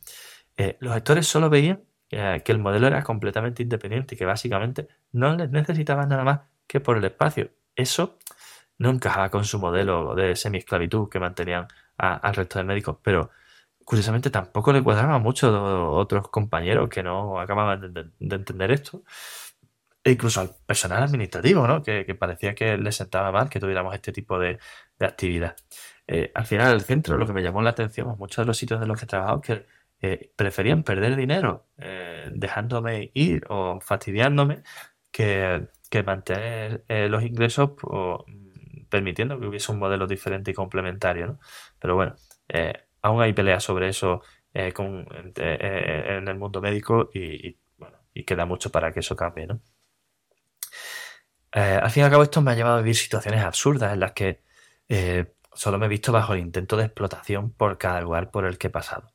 Eh, 0.55 0.77
los 0.79 0.93
gestores 0.93 1.27
solo 1.27 1.49
veían 1.49 1.83
que 2.07 2.51
el 2.53 2.59
modelo 2.59 2.87
era 2.87 3.03
completamente 3.03 3.63
independiente 3.63 4.15
y 4.15 4.17
que 4.17 4.23
básicamente 4.23 4.87
no 5.11 5.35
les 5.35 5.51
necesitaban 5.51 6.07
nada 6.07 6.23
más 6.23 6.39
que 6.65 6.79
por 6.79 6.95
el 6.95 7.03
espacio. 7.03 7.51
Eso 7.75 8.17
no 8.77 8.89
encajaba 8.89 9.29
con 9.29 9.45
su 9.45 9.59
modelo 9.59 10.15
de 10.15 10.35
semi-esclavitud 10.35 11.09
que 11.09 11.19
mantenían 11.19 11.67
al 11.97 12.35
resto 12.35 12.59
de 12.59 12.65
médicos, 12.65 12.97
pero 13.01 13.31
curiosamente 13.85 14.29
tampoco 14.29 14.73
le 14.73 14.83
cuadraban 14.83 15.21
mucho 15.21 15.47
a 15.47 15.91
otros 15.91 16.29
compañeros 16.29 16.89
que 16.89 17.03
no 17.03 17.39
acababan 17.39 17.93
de, 17.93 18.09
entender 18.19 18.71
esto. 18.71 19.03
E 20.03 20.11
incluso 20.11 20.39
al 20.41 20.51
personal 20.67 21.01
administrativo, 21.03 21.67
¿no? 21.67 21.81
Que, 21.81 22.05
parecía 22.15 22.53
que 22.53 22.77
les 22.77 22.95
sentaba 22.95 23.31
mal 23.31 23.49
que 23.49 23.59
tuviéramos 23.59 23.93
este 23.95 24.11
tipo 24.11 24.37
de, 24.39 24.59
actividad. 24.99 25.55
Eh, 26.07 26.31
al 26.35 26.45
final, 26.45 26.73
el 26.73 26.81
centro, 26.81 27.17
lo 27.17 27.25
que 27.25 27.33
me 27.33 27.41
llamó 27.41 27.61
la 27.61 27.71
atención 27.71 28.09
a 28.09 28.15
muchos 28.15 28.43
de 28.43 28.47
los 28.47 28.57
sitios 28.57 28.79
de 28.79 28.85
los 28.87 28.99
que 28.99 29.05
he 29.05 29.07
trabajado, 29.07 29.41
que 29.41 29.65
eh, 30.01 30.31
preferían 30.35 30.83
perder 30.83 31.15
dinero 31.15 31.67
eh, 31.77 32.29
dejándome 32.33 33.11
ir 33.13 33.45
o 33.49 33.79
fastidiándome 33.81 34.61
que, 35.11 35.67
mantener 36.05 36.83
eh, 36.89 37.07
los 37.09 37.23
ingresos 37.23 37.71
permitiendo 38.95 39.37
que 39.37 39.47
hubiese 39.47 39.73
un 39.73 39.79
modelo 39.79 40.07
diferente 40.07 40.51
y 40.51 40.53
complementario. 40.53 41.37
Pero 41.79 41.95
bueno, 41.95 42.15
aún 43.01 43.21
hay 43.21 43.33
peleas 43.33 43.61
sobre 43.63 43.89
eso 43.89 44.21
en 44.53 46.27
el 46.27 46.35
mundo 46.37 46.61
médico 46.61 47.09
y, 47.13 47.57
queda 48.25 48.45
mucho 48.45 48.71
para 48.71 48.93
que 48.93 49.01
eso 49.01 49.15
cambie. 49.17 49.47
al 51.51 51.91
fin 51.91 52.01
y 52.01 52.05
al 52.05 52.11
cabo, 52.11 52.23
esto 52.23 52.41
me 52.41 52.51
ha 52.51 52.55
llevado 52.55 52.77
a 52.77 52.81
vivir 52.81 52.95
situaciones 52.95 53.43
absurdas 53.43 53.91
en 53.93 53.99
las 53.99 54.13
que 54.13 54.41
solo 55.53 55.77
me 55.77 55.87
he 55.87 55.89
visto 55.89 56.13
bajo 56.13 56.33
el 56.33 56.39
intento 56.39 56.77
de 56.77 56.85
explotación 56.85 57.51
por 57.51 57.77
cada 57.77 57.99
lugar 57.99 58.31
por 58.31 58.45
el 58.45 58.57
que 58.57 58.67
he 58.67 58.69
pasado. 58.69 59.11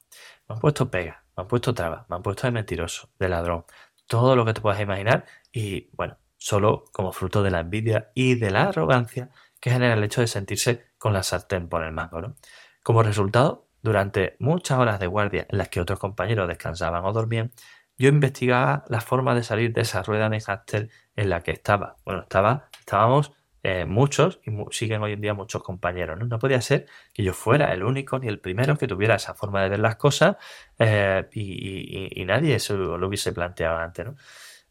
Me 0.46 0.56
han 0.56 0.60
puesto 0.60 0.90
pega, 0.90 1.24
me 1.36 1.42
han 1.42 1.48
puesto 1.48 1.72
trabas, 1.72 2.08
me 2.10 2.16
han 2.16 2.22
puesto 2.22 2.46
de 2.46 2.50
mentiroso, 2.50 3.08
de 3.18 3.28
ladrón, 3.30 3.64
todo 4.06 4.36
lo 4.36 4.44
que 4.44 4.52
te 4.52 4.60
puedas 4.60 4.80
imaginar 4.80 5.24
y 5.52 5.88
bueno, 5.94 6.18
solo 6.36 6.84
como 6.92 7.12
fruto 7.12 7.42
de 7.42 7.50
la 7.50 7.60
envidia 7.60 8.10
y 8.14 8.34
de 8.34 8.50
la 8.50 8.64
arrogancia 8.64 9.30
que 9.60 9.70
genera 9.70 9.94
el 9.94 10.04
hecho 10.04 10.20
de 10.20 10.26
sentirse 10.26 10.86
con 10.98 11.12
la 11.12 11.22
sartén 11.22 11.68
por 11.68 11.84
el 11.84 11.92
mango. 11.92 12.20
¿no? 12.20 12.36
Como 12.82 13.02
resultado, 13.02 13.68
durante 13.82 14.36
muchas 14.38 14.78
horas 14.78 14.98
de 15.00 15.06
guardia 15.06 15.46
en 15.48 15.58
las 15.58 15.68
que 15.68 15.80
otros 15.80 15.98
compañeros 15.98 16.48
descansaban 16.48 17.04
o 17.04 17.12
dormían, 17.12 17.52
yo 17.98 18.08
investigaba 18.08 18.84
la 18.88 19.00
forma 19.00 19.34
de 19.34 19.42
salir 19.42 19.72
de 19.72 19.82
esa 19.82 20.02
rueda 20.02 20.30
de 20.30 20.40
hámster 20.40 20.88
en 21.16 21.28
la 21.30 21.42
que 21.42 21.50
estaba. 21.50 21.96
Bueno, 22.04 22.22
estaba, 22.22 22.70
estábamos 22.78 23.32
eh, 23.62 23.84
muchos, 23.84 24.40
y 24.46 24.50
siguen 24.70 25.02
hoy 25.02 25.12
en 25.12 25.20
día 25.20 25.34
muchos 25.34 25.62
compañeros. 25.62 26.18
¿no? 26.18 26.38
podía 26.38 26.62
ser 26.62 26.86
que 27.12 27.22
yo 27.22 27.34
fuera 27.34 27.74
el 27.74 27.82
único 27.82 28.18
ni 28.18 28.26
el 28.26 28.40
primero 28.40 28.78
que 28.78 28.86
tuviera 28.86 29.16
esa 29.16 29.34
forma 29.34 29.62
de 29.62 29.68
ver 29.68 29.80
las 29.80 29.96
cosas 29.96 30.36
eh, 30.78 31.28
y, 31.32 32.24
nadie 32.24 32.56
lo 32.70 33.06
hubiese 33.06 33.32
planteado 33.32 33.76
antes. 33.76 34.06
¿no? 34.06 34.16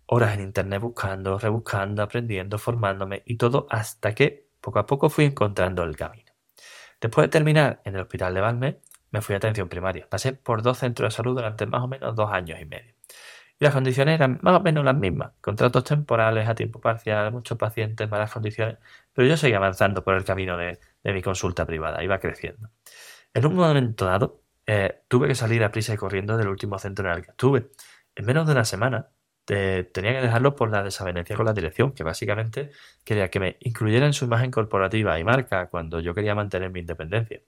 Horas 0.07 0.33
en 0.33 0.41
internet 0.41 0.81
buscando, 0.81 1.37
rebuscando, 1.37 2.01
aprendiendo, 2.01 2.57
formándome 2.57 3.21
y 3.25 3.37
todo 3.37 3.67
hasta 3.69 4.15
que 4.15 4.48
poco 4.61 4.79
a 4.79 4.85
poco 4.85 5.09
fui 5.09 5.25
encontrando 5.25 5.83
el 5.83 5.95
camino. 5.95 6.31
Después 7.01 7.25
de 7.25 7.29
terminar 7.29 7.81
en 7.85 7.95
el 7.95 8.01
hospital 8.01 8.33
de 8.33 8.41
Valme, 8.41 8.79
me 9.11 9.21
fui 9.21 9.33
a 9.33 9.37
atención 9.37 9.69
primaria. 9.69 10.07
Pasé 10.09 10.33
por 10.33 10.61
dos 10.61 10.79
centros 10.79 11.13
de 11.13 11.17
salud 11.17 11.35
durante 11.35 11.65
más 11.65 11.81
o 11.83 11.87
menos 11.87 12.15
dos 12.15 12.31
años 12.31 12.59
y 12.61 12.65
medio. 12.65 12.93
Y 13.59 13.65
las 13.65 13.73
condiciones 13.73 14.15
eran 14.15 14.39
más 14.41 14.55
o 14.55 14.61
menos 14.61 14.85
las 14.85 14.95
mismas. 14.95 15.33
Contratos 15.41 15.83
temporales 15.83 16.47
a 16.47 16.55
tiempo 16.55 16.79
parcial, 16.79 17.31
muchos 17.31 17.57
pacientes, 17.57 18.09
malas 18.09 18.31
condiciones. 18.31 18.77
Pero 19.13 19.27
yo 19.27 19.35
seguía 19.37 19.57
avanzando 19.57 20.03
por 20.03 20.15
el 20.15 20.23
camino 20.23 20.57
de, 20.57 20.79
mi 21.03 21.21
consulta 21.21 21.65
privada, 21.65 22.03
iba 22.03 22.19
creciendo. 22.19 22.69
En 23.33 23.45
un 23.45 23.55
momento 23.55 24.05
dado, 24.05 24.43
eh, 24.65 25.03
tuve 25.07 25.27
que 25.27 25.35
salir 25.35 25.63
a 25.63 25.71
prisa 25.71 25.93
y 25.93 25.97
corriendo 25.97 26.37
del 26.37 26.47
último 26.47 26.79
centro 26.79 27.09
en 27.09 27.17
el 27.17 27.23
que 27.23 27.31
estuve. 27.31 27.69
En 28.15 28.25
menos 28.25 28.45
de 28.47 28.53
una 28.53 28.65
semana 28.65 29.09
tenía 29.55 30.13
que 30.13 30.21
dejarlo 30.21 30.55
por 30.55 30.69
la 30.69 30.83
desavenencia 30.83 31.35
con 31.35 31.45
la 31.45 31.53
dirección, 31.53 31.93
que 31.93 32.03
básicamente 32.03 32.71
quería 33.03 33.29
que 33.29 33.39
me 33.39 33.57
incluyera 33.61 34.05
en 34.05 34.13
su 34.13 34.25
imagen 34.25 34.51
corporativa 34.51 35.19
y 35.19 35.23
marca 35.23 35.67
cuando 35.69 35.99
yo 35.99 36.13
quería 36.13 36.35
mantener 36.35 36.71
mi 36.71 36.81
independencia. 36.81 37.41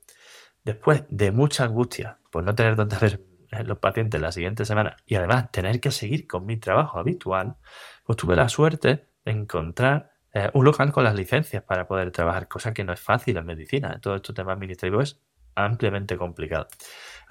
Después 0.64 1.04
de 1.10 1.32
mucha 1.32 1.66
angustia 1.66 2.18
por 2.32 2.44
no 2.44 2.56
tener 2.56 2.76
donde 2.76 2.98
ver 2.98 3.22
los 3.66 3.78
pacientes 3.80 4.20
la 4.22 4.32
siguiente 4.32 4.66
semana 4.66 4.96
y 5.06 5.16
además 5.16 5.52
tener 5.52 5.80
que 5.80 5.92
seguir 5.92 6.28
con 6.28 6.46
mi 6.46 6.58
trabajo 6.58 7.00
habitual, 7.00 7.56
pues 8.06 8.18
tuve 8.18 8.36
la 8.36 8.50
suerte 8.50 9.08
de 9.26 9.32
encontrar 9.32 10.12
eh, 10.34 10.50
un 10.54 10.66
local 10.66 10.92
con 10.92 11.04
las 11.04 11.16
licencias 11.16 11.62
para 11.64 11.88
poder 11.88 12.12
trabajar, 12.12 12.48
cosa 12.48 12.74
que 12.74 12.84
no 12.84 12.94
es 12.94 13.00
fácil 13.00 13.38
en 13.38 13.46
medicina. 13.46 14.00
Todo 14.02 14.16
este 14.16 14.34
tema 14.34 14.54
administrativo 14.54 15.02
es 15.02 15.20
ampliamente 15.56 16.18
complicado. 16.18 16.68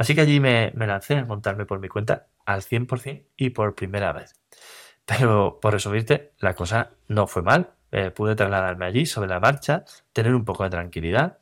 Así 0.00 0.14
que 0.14 0.22
allí 0.22 0.40
me, 0.40 0.72
lancé 0.74 1.18
a 1.18 1.26
montarme 1.26 1.66
por 1.66 1.78
mi 1.78 1.88
cuenta 1.88 2.28
al 2.46 2.62
100% 2.62 3.26
y 3.36 3.50
por 3.50 3.74
primera 3.74 4.14
vez. 4.14 4.32
Pero 5.04 5.60
por 5.60 5.74
resumirte, 5.74 6.32
la 6.38 6.54
cosa 6.54 6.92
no 7.08 7.26
fue 7.26 7.42
mal. 7.42 7.74
Eh, 7.92 8.10
pude 8.10 8.34
trasladarme 8.34 8.86
allí 8.86 9.04
sobre 9.04 9.28
la 9.28 9.40
marcha, 9.40 9.84
tener 10.14 10.34
un 10.34 10.46
poco 10.46 10.64
de 10.64 10.70
tranquilidad 10.70 11.36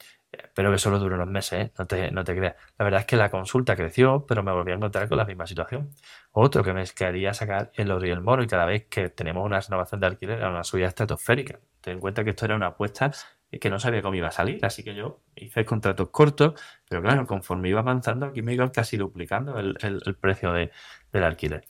pero 0.55 0.71
que 0.71 0.79
solo 0.79 0.99
duró 0.99 1.15
unos 1.15 1.29
meses, 1.29 1.67
¿eh? 1.67 1.73
no, 1.79 1.87
te, 1.87 2.11
no 2.11 2.25
te 2.25 2.37
creas. 2.37 2.57
La 2.79 2.85
verdad 2.85 3.01
es 3.01 3.07
que 3.07 3.17
la 3.17 3.31
consulta 3.31 3.77
creció, 3.77 4.27
pero 4.27 4.43
me 4.43 4.53
volví 4.53 4.73
a 4.73 4.75
encontrar 4.75 5.09
con 5.09 5.17
la 5.19 5.25
misma 5.25 5.47
situación. 5.47 5.91
Otro 6.33 6.63
que 6.63 6.73
me 6.73 6.85
quería 6.87 7.33
sacar 7.33 7.71
el 7.75 7.91
oro 7.91 8.07
y 8.07 8.11
el 8.11 8.21
moro, 8.21 8.43
y 8.43 8.47
cada 8.47 8.67
vez 8.67 8.87
que 8.89 9.09
tenemos 9.09 9.45
una 9.45 9.61
renovación 9.61 10.01
de 10.01 10.07
alquiler 10.09 10.39
era 10.39 10.51
una 10.51 10.65
subida 10.65 10.89
estratosférica. 10.89 11.61
Ten 11.81 11.95
en 11.95 12.01
cuenta 12.01 12.25
que 12.25 12.31
esto 12.31 12.45
era 12.45 12.57
una 12.57 12.69
apuesta 12.69 13.11
que 13.51 13.71
no 13.71 13.79
sabía 13.79 14.03
cómo 14.03 14.15
iba 14.15 14.29
a 14.29 14.33
salir, 14.33 14.65
así 14.65 14.85
que 14.85 14.95
yo 14.95 15.23
hice 15.35 15.65
contratos 15.65 16.11
cortos, 16.11 16.61
pero 16.89 17.01
claro, 17.03 17.27
conforme 17.27 17.71
iba 17.71 17.81
avanzando, 17.81 18.27
aquí 18.27 18.43
me 18.43 18.53
iba 18.55 18.71
casi 18.71 18.97
duplicando 18.97 19.59
el, 19.59 19.77
precio 20.21 20.53
de, 20.53 20.71
del 21.13 21.25
alquiler. 21.25 21.65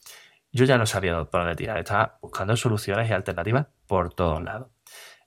Yo 0.51 0.64
ya 0.64 0.79
no 0.79 0.87
sabía 0.87 1.25
por 1.25 1.41
dónde 1.41 1.57
tirar, 1.57 1.79
estaba 1.79 2.19
buscando 2.21 2.57
soluciones 2.57 3.09
y 3.11 3.12
alternativas 3.12 3.67
por 3.87 4.12
todos 4.14 4.43
lados. 4.43 4.71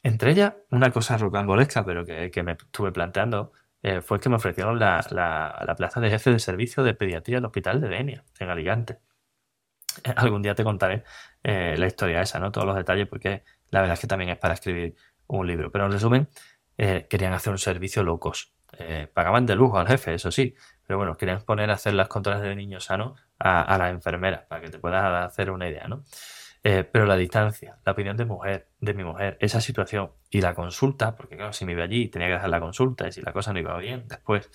Entre 0.03 0.31
ellas, 0.31 0.53
una 0.71 0.91
cosa 0.91 1.17
rocambolesca, 1.17 1.85
pero 1.85 2.05
que, 2.05 2.43
me 2.43 2.53
estuve 2.53 2.91
planteando, 2.91 3.53
eh, 3.83 4.01
fue 4.01 4.19
que 4.19 4.29
me 4.29 4.35
ofrecieron 4.35 4.79
la, 4.79 5.75
plaza 5.77 6.01
de 6.01 6.09
jefe 6.09 6.31
de 6.31 6.39
servicio 6.39 6.83
de 6.83 6.93
pediatría 6.95 7.37
del 7.37 7.45
Hospital 7.45 7.81
de 7.81 7.89
Denia, 7.89 8.25
en 8.39 8.49
Alicante. 8.49 8.99
Eh, 10.03 10.13
algún 10.15 10.41
día 10.41 10.55
te 10.55 10.63
contaré 10.63 11.03
eh, 11.43 11.75
la 11.77 11.87
historia 11.87 12.21
esa, 12.21 12.39
¿no? 12.39 12.51
Todos 12.51 12.67
los 12.67 12.75
detalles, 12.75 13.07
porque 13.07 13.43
la 13.69 13.81
verdad 13.81 13.93
es 13.95 13.99
que 13.99 14.07
también 14.07 14.31
es 14.31 14.37
para 14.37 14.53
escribir 14.55 14.95
un 15.39 15.47
libro. 15.47 15.71
Pero 15.71 15.85
en 15.85 15.91
resumen, 15.91 16.29
querían 16.77 17.33
hacer 17.33 17.51
un 17.51 17.59
servicio 17.59 18.03
locos. 18.03 18.53
pagaban 19.13 19.45
de 19.45 19.55
lujo 19.55 19.77
al 19.77 19.87
jefe, 19.87 20.13
eso 20.13 20.31
sí, 20.31 20.55
pero 20.87 20.97
bueno, 20.97 21.15
querían 21.17 21.41
poner 21.41 21.69
a 21.69 21.73
hacer 21.73 21.93
las 21.93 22.07
controles 22.07 22.41
de 22.41 22.55
niños 22.55 22.85
sanos 22.85 23.19
a, 23.39 23.61
a 23.61 23.77
las 23.77 23.91
enfermeras, 23.91 24.45
para 24.47 24.61
que 24.61 24.69
te 24.69 24.79
puedas 24.79 25.03
hacer 25.25 25.51
una 25.51 25.69
idea, 25.69 25.87
¿no? 25.87 26.03
Eh, 26.63 26.83
pero 26.83 27.07
la 27.07 27.17
distancia, 27.17 27.79
la 27.83 27.91
opinión 27.91 28.15
de 28.15 28.25
mujer, 28.25 28.67
de 28.79 28.93
mi 28.93 29.03
mujer, 29.03 29.35
esa 29.39 29.59
situación 29.59 30.11
y 30.29 30.41
la 30.41 30.53
consulta, 30.53 31.15
porque 31.15 31.35
claro, 31.35 31.53
si 31.53 31.65
me 31.65 31.71
iba 31.71 31.83
allí 31.83 32.07
tenía 32.07 32.27
que 32.27 32.33
dejar 32.33 32.51
la 32.51 32.59
consulta 32.59 33.07
y 33.07 33.11
si 33.11 33.21
la 33.21 33.33
cosa 33.33 33.51
no 33.51 33.57
iba 33.57 33.75
bien 33.79 34.07
después, 34.07 34.47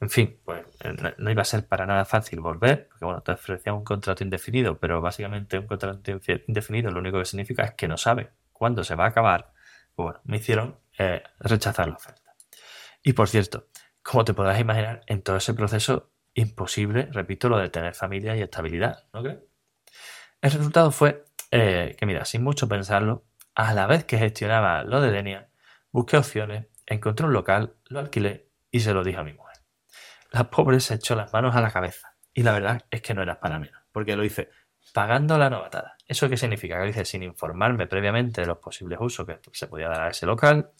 en 0.00 0.10
fin, 0.10 0.38
pues 0.44 0.64
eh, 0.84 0.94
no, 1.18 1.30
iba 1.30 1.42
a 1.42 1.44
ser 1.44 1.66
para 1.66 1.86
nada 1.86 2.04
fácil 2.04 2.38
volver, 2.38 2.86
porque 2.86 3.04
bueno, 3.04 3.20
te 3.22 3.32
ofrecían 3.32 3.74
un 3.74 3.84
contrato 3.84 4.22
indefinido, 4.22 4.78
pero 4.78 5.00
básicamente 5.00 5.58
un 5.58 5.66
contrato 5.66 6.12
indefinido 6.46 6.92
lo 6.92 7.00
único 7.00 7.18
que 7.18 7.24
significa 7.24 7.64
es 7.64 7.72
que 7.74 7.88
no 7.88 7.96
sabe 7.96 8.30
cuándo 8.52 8.84
se 8.84 8.94
va 8.94 9.06
a 9.06 9.08
acabar. 9.08 9.52
Bueno, 9.96 10.20
me 10.24 10.38
hicieron 10.38 10.78
eh, 10.98 11.22
rechazar 11.38 11.88
la 11.88 11.94
oferta. 11.94 12.34
Y 13.02 13.12
por 13.12 13.28
cierto, 13.28 13.68
como 14.02 14.24
te 14.24 14.34
podrás 14.34 14.60
imaginar, 14.60 15.02
en 15.06 15.22
todo 15.22 15.36
ese 15.36 15.54
proceso 15.54 16.10
imposible, 16.34 17.08
repito, 17.12 17.48
lo 17.48 17.58
de 17.58 17.68
tener 17.68 17.94
familia 17.94 18.36
y 18.36 18.42
estabilidad, 18.42 19.04
¿no 19.12 19.22
crees? 19.22 19.38
El 20.40 20.52
resultado 20.52 20.90
fue 20.90 21.24
eh, 21.50 21.96
que 21.98 22.06
mira, 22.06 22.24
sin 22.24 22.44
mucho 22.44 22.68
pensarlo, 22.68 23.24
a 23.54 23.74
la 23.74 23.86
vez 23.86 24.04
que 24.04 24.18
gestionaba 24.18 24.84
lo 24.84 25.00
de 25.00 25.10
Denia, 25.10 25.50
busqué 25.90 26.16
opciones, 26.16 26.66
encontré 26.86 27.26
un 27.26 27.32
local, 27.32 27.74
lo 27.86 27.98
alquilé 27.98 28.48
y 28.70 28.80
se 28.80 28.94
lo 28.94 29.02
dije 29.02 29.18
a 29.18 29.24
mi 29.24 29.32
mujer. 29.32 29.56
La 30.30 30.48
pobre 30.48 30.78
se 30.78 30.94
echó 30.94 31.16
las 31.16 31.32
manos 31.32 31.56
a 31.56 31.60
la 31.60 31.72
cabeza 31.72 32.14
y 32.32 32.44
la 32.44 32.52
verdad 32.52 32.86
es 32.90 33.02
que 33.02 33.14
no 33.14 33.22
era 33.22 33.40
para 33.40 33.58
menos, 33.58 33.82
porque 33.90 34.14
lo 34.14 34.24
hice 34.24 34.50
pagando 34.94 35.36
la 35.38 35.50
novatada. 35.50 35.96
¿Eso 36.10 36.28
qué 36.28 36.36
significa? 36.36 36.74
Que 36.74 36.82
lo 36.82 36.88
hice 36.88 37.04
sin 37.04 37.22
informarme 37.22 37.86
previamente 37.86 38.40
de 38.40 38.48
los 38.48 38.58
posibles 38.58 38.98
usos 39.00 39.24
que 39.24 39.38
se 39.52 39.68
podía 39.68 39.88
dar 39.88 40.02
a 40.02 40.08
ese 40.08 40.26
local, 40.26 40.72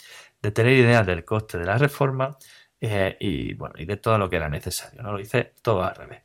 de 0.43 0.51
tener 0.51 0.73
ideas 0.73 1.07
del 1.07 1.25
coste 1.25 1.57
de 1.57 1.67
la 1.67 1.79
reforma 1.79 2.37
eh, 2.81 3.17
y 3.21 3.55
bueno, 3.55 3.77
y 3.79 3.85
de 3.85 3.97
todo 3.97 4.19
lo 4.19 4.29
que 4.29 4.35
era 4.35 4.49
necesario. 4.49 5.01
No 5.05 5.13
lo 5.13 5.21
hice 5.21 5.55
todo 5.63 5.85
al 5.85 5.95
revés. 5.95 6.23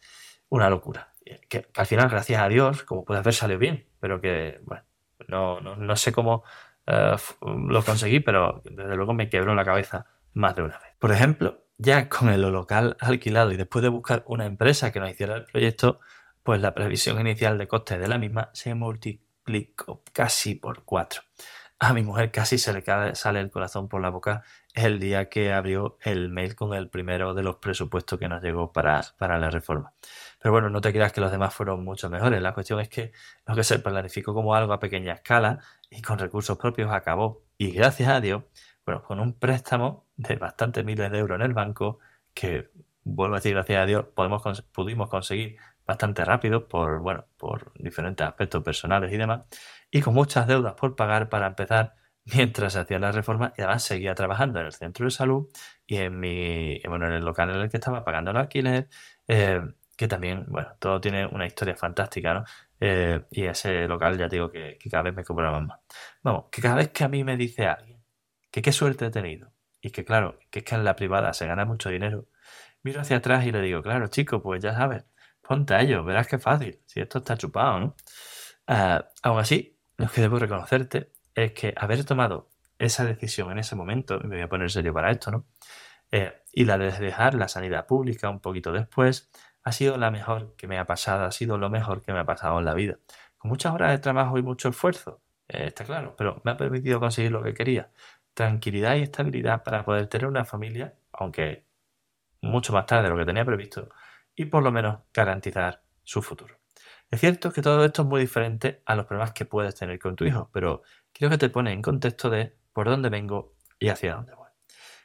Una 0.50 0.72
locura. 0.72 1.14
Que, 1.48 1.68
al 1.76 1.86
final, 1.86 2.10
gracias 2.10 2.42
a 2.42 2.50
Dios, 2.50 2.82
como 2.82 3.06
puedes 3.06 3.24
ver, 3.24 3.36
salió 3.36 3.60
bien 3.60 3.86
pero 4.00 4.20
que, 4.20 4.60
bueno, 4.64 4.84
no, 5.28 5.60
no, 5.62 5.96
sé 5.96 6.12
cómo 6.12 6.44
eh, 6.88 7.16
lo 7.42 7.84
conseguí, 7.84 8.22
pero 8.22 8.64
desde 8.66 8.96
luego 8.96 9.14
me 9.14 9.30
quebró 9.30 9.54
la 9.54 9.66
cabeza 9.66 10.08
más 10.34 10.56
de 10.56 10.64
una 10.64 10.80
vez. 10.80 10.94
Por 10.98 11.12
ejemplo, 11.12 11.64
ya 11.78 12.10
con 12.10 12.30
el 12.30 12.42
local 12.42 12.98
alquilado 13.00 13.52
y 13.52 13.58
después 13.58 13.84
de 13.84 13.90
buscar 13.90 14.24
una 14.26 14.46
empresa 14.46 14.92
que 14.92 15.00
nos 15.00 15.12
hiciera 15.12 15.36
el 15.36 15.46
proyecto, 15.46 16.00
pues 16.46 16.62
la 16.62 16.76
previsión 16.76 17.20
inicial 17.20 17.58
de 17.58 17.68
costes 17.68 18.00
de 18.00 18.08
la 18.08 18.20
misma 18.20 18.52
se 18.54 18.76
multiplicó 18.76 20.04
casi 20.14 20.54
por 20.54 20.84
cuatro. 20.84 21.24
A 21.80 21.92
mi 21.92 22.04
mujer 22.04 22.32
casi 22.32 22.60
se 22.60 22.72
le 22.72 22.84
sale 23.16 23.40
el 23.40 23.50
corazón 23.50 23.90
por 23.90 24.00
la 24.00 24.12
boca 24.12 24.44
el 24.76 25.00
día 25.00 25.28
que 25.28 25.52
abrió 25.52 25.98
el 26.04 26.30
mail 26.30 26.56
con 26.56 26.76
el 26.76 26.88
primero 26.88 27.34
de 27.34 27.42
los 27.42 27.56
presupuestos 27.56 28.20
que 28.20 28.30
nos 28.30 28.44
llegó 28.44 28.72
para, 28.72 29.02
para 29.18 29.40
la 29.40 29.50
reforma. 29.50 29.94
Pero 30.40 30.52
bueno, 30.52 30.70
no 30.70 30.82
te 30.82 30.94
creas 30.94 31.12
que 31.12 31.20
los 31.20 31.32
demás 31.32 31.52
fueron 31.52 31.84
mucho 31.84 32.12
mejores. 32.12 32.40
La 32.44 32.54
cuestión 32.54 32.80
es 32.80 32.90
que 32.90 33.12
lo 33.48 33.56
que 33.56 33.64
se 33.64 33.80
planificó 33.80 34.36
como 34.36 34.54
algo 34.54 34.72
a 34.72 34.80
pequeña 34.80 35.14
escala 35.14 35.58
y 35.90 36.04
con 36.04 36.20
recursos 36.20 36.60
propios 36.60 36.92
acabó. 36.92 37.42
Y 37.58 37.72
gracias 37.72 38.08
a 38.10 38.22
Dios, 38.22 38.44
bueno, 38.86 39.02
con 39.02 39.20
un 39.20 39.34
préstamo 39.34 40.06
de 40.16 40.36
bastantes 40.36 40.86
miles 40.86 41.12
de 41.12 41.18
euros 41.18 41.38
en 41.38 41.42
el 41.42 41.54
banco, 41.56 41.98
que 42.36 42.70
vuelvo 43.04 43.34
a 43.36 43.40
decir 43.40 43.54
gracias 43.54 43.82
a 43.82 43.86
Dios, 43.88 44.06
podemos, 44.14 44.62
pudimos 44.72 45.10
conseguir 45.10 45.58
bastante 45.86 46.26
rápido 46.26 46.68
por, 46.68 47.00
bueno, 47.00 47.26
por 47.38 47.72
diferentes 47.76 48.26
aspectos 48.26 48.64
personales 48.64 49.12
y 49.14 49.18
demás, 49.18 49.44
y 49.92 50.02
con 50.02 50.14
muchas 50.14 50.48
deudas 50.48 50.74
por 50.74 50.96
pagar 50.96 51.30
para 51.30 51.48
empezar 51.48 51.96
mientras 52.26 52.76
hacía 52.76 53.00
la 53.00 53.12
reforma 53.12 53.54
y 53.58 53.62
además 53.62 53.84
seguía 53.84 54.16
trabajando 54.16 54.60
en 54.60 54.66
el 54.68 54.74
centro 54.74 55.06
de 55.06 55.12
salud 55.12 55.48
y 55.86 55.98
en 55.98 56.20
mi, 56.20 56.82
bueno, 56.88 57.08
en 57.08 57.14
el 57.14 57.24
local 57.24 57.50
en 57.52 57.58
el 57.62 57.70
que 57.70 57.78
estaba 57.78 58.04
pagando 58.04 58.32
el 58.32 58.38
alquiler, 58.38 58.90
eh, 59.28 59.62
que 59.96 60.08
también, 60.08 60.46
bueno, 60.48 60.76
todo 60.80 61.00
tiene 61.00 61.26
una 61.26 61.46
historia 61.46 61.76
fantástica, 61.76 62.34
¿no? 62.34 62.44
Eh, 62.80 63.26
y 63.32 63.46
ese 63.46 63.88
local 63.88 64.18
ya 64.18 64.28
digo 64.28 64.52
que, 64.52 64.78
cada 64.92 65.04
vez 65.04 65.16
me 65.16 65.24
cobraban 65.24 65.68
más. 65.68 65.80
Vamos, 66.24 66.46
que 66.52 66.62
cada 66.62 66.76
vez 66.76 66.90
que 66.90 67.04
a 67.04 67.08
mí 67.08 67.24
me 67.24 67.38
dice 67.38 67.68
alguien 67.68 68.04
que 68.52 68.62
qué 68.62 68.72
suerte 68.72 69.06
he 69.06 69.12
tenido 69.12 69.54
y 69.82 69.92
que 69.92 70.06
claro, 70.06 70.40
que 70.50 70.60
es 70.60 70.66
que 70.66 70.76
en 70.76 70.84
la 70.84 70.96
privada 70.96 71.34
se 71.34 71.48
gana 71.48 71.66
mucho 71.66 71.90
dinero, 71.90 72.28
miro 72.84 73.02
hacia 73.02 73.18
atrás 73.18 73.46
y 73.46 73.52
le 73.52 73.62
digo, 73.62 73.82
claro, 73.82 74.08
chico, 74.08 74.42
pues 74.42 74.64
ya 74.64 74.74
sabes, 74.74 75.06
ponte 75.48 75.74
a 75.74 75.82
ello, 75.82 76.04
verás 76.04 76.28
que 76.28 76.40
fácil, 76.40 76.80
si 76.86 77.00
esto 77.00 77.20
está 77.20 77.38
chupado, 77.38 77.80
¿no? 77.80 77.96
Ah, 78.68 79.08
aún 79.24 79.40
así, 79.40 79.78
lo 79.98 80.08
que 80.10 80.22
debo 80.22 80.40
reconocerte 80.40 81.12
es 81.34 81.54
que 81.54 81.74
haber 81.78 82.04
tomado 82.06 82.50
esa 82.80 83.06
decisión 83.06 83.52
en 83.52 83.60
ese 83.60 83.76
momento, 83.76 84.20
y 84.22 84.28
me 84.28 84.36
voy 84.36 84.44
a 84.44 84.50
poner 84.50 84.72
serio 84.72 84.94
para 84.94 85.12
esto, 85.12 85.32
¿no? 85.32 85.46
Eh, 86.12 86.34
y 86.54 86.66
la 86.66 86.78
de 86.78 86.92
dejar 86.92 87.36
la 87.36 87.48
sanidad 87.48 87.86
pública 87.88 88.30
un 88.30 88.40
poquito 88.40 88.72
después, 88.72 89.30
ha 89.64 89.72
sido 89.72 89.98
la 89.98 90.12
mejor 90.12 90.56
que 90.56 90.68
me 90.68 90.78
ha 90.80 90.86
pasado, 90.86 91.26
ha 91.26 91.32
sido 91.32 91.58
lo 91.58 91.70
mejor 91.70 92.02
que 92.02 92.14
me 92.14 92.20
ha 92.20 92.26
pasado 92.26 92.60
en 92.60 92.66
la 92.66 92.74
vida. 92.74 92.98
Con 93.38 93.50
muchas 93.50 93.74
horas 93.74 93.92
de 93.92 94.00
trabajo 94.00 94.38
y 94.38 94.44
mucho 94.44 94.70
esfuerzo, 94.70 95.22
eh, 95.48 95.66
está 95.68 95.86
claro, 95.86 96.16
pero 96.18 96.42
me 96.44 96.52
ha 96.52 96.58
permitido 96.58 97.00
conseguir 97.00 97.32
lo 97.32 97.44
que 97.44 97.54
quería. 97.54 97.92
Tranquilidad 98.34 98.96
y 98.96 99.04
estabilidad 99.04 99.64
para 99.64 99.86
poder 99.86 100.08
tener 100.08 100.28
una 100.28 100.46
familia, 100.46 100.96
aunque 101.14 101.66
mucho 102.42 102.74
más 102.74 102.86
tarde 102.86 103.04
de 103.04 103.10
lo 103.10 103.18
que 103.18 103.26
tenía 103.26 103.46
previsto, 103.46 103.90
y 104.36 104.46
por 104.46 104.64
lo 104.64 104.72
menos 104.72 105.00
garantizar 105.14 105.84
su 106.04 106.22
futuro. 106.22 106.60
Es 107.10 107.20
cierto 107.20 107.52
que 107.52 107.62
todo 107.62 107.86
esto 107.86 108.02
es 108.02 108.08
muy 108.08 108.22
diferente 108.22 108.82
a 108.86 108.96
los 108.96 109.06
problemas 109.06 109.34
que 109.34 109.46
puedes 109.46 109.76
tener 109.76 110.00
con 110.00 110.16
tu 110.16 110.26
hijo, 110.26 110.50
pero 110.52 110.82
quiero 111.14 111.32
que 111.32 111.38
te 111.38 111.50
pone 111.50 111.72
en 111.72 111.82
contexto 111.82 112.30
de 112.30 112.58
por 112.74 112.90
dónde 112.90 113.10
vengo 113.10 113.56
y 113.80 113.90
hacia 113.90 114.16
dónde 114.16 114.34
voy. 114.34 114.50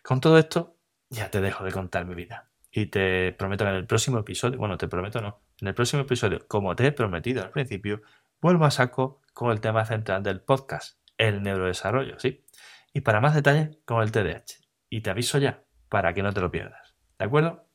Con 0.02 0.20
todo 0.20 0.38
esto, 0.38 0.76
ya 1.10 1.30
te 1.30 1.40
dejo 1.40 1.64
de 1.64 1.72
contar 1.72 2.06
mi 2.06 2.14
vida. 2.14 2.50
Y 2.70 2.86
te 2.86 3.32
prometo 3.32 3.64
que 3.64 3.70
en 3.70 3.76
el 3.76 3.86
próximo 3.86 4.18
episodio, 4.18 4.58
bueno, 4.58 4.78
te 4.78 4.88
prometo 4.88 5.20
no, 5.20 5.42
en 5.60 5.68
el 5.68 5.74
próximo 5.74 6.02
episodio, 6.02 6.46
como 6.46 6.74
te 6.76 6.86
he 6.86 6.92
prometido 6.92 7.42
al 7.42 7.50
principio, 7.50 8.00
vuelvo 8.40 8.64
a 8.64 8.70
saco 8.70 9.20
con 9.34 9.50
el 9.50 9.60
tema 9.60 9.84
central 9.84 10.22
del 10.22 10.40
podcast, 10.40 10.98
el 11.18 11.42
neurodesarrollo, 11.42 12.18
¿sí? 12.18 12.44
Y 12.92 13.00
para 13.02 13.20
más 13.20 13.34
detalles, 13.34 13.78
con 13.84 14.02
el 14.02 14.12
TDAH. 14.12 14.60
Y 14.88 15.02
te 15.02 15.10
aviso 15.10 15.38
ya, 15.38 15.64
para 15.88 16.14
que 16.14 16.22
no 16.22 16.32
te 16.32 16.40
lo 16.40 16.50
pierdas. 16.50 16.94
¿De 17.18 17.24
acuerdo? 17.24 17.69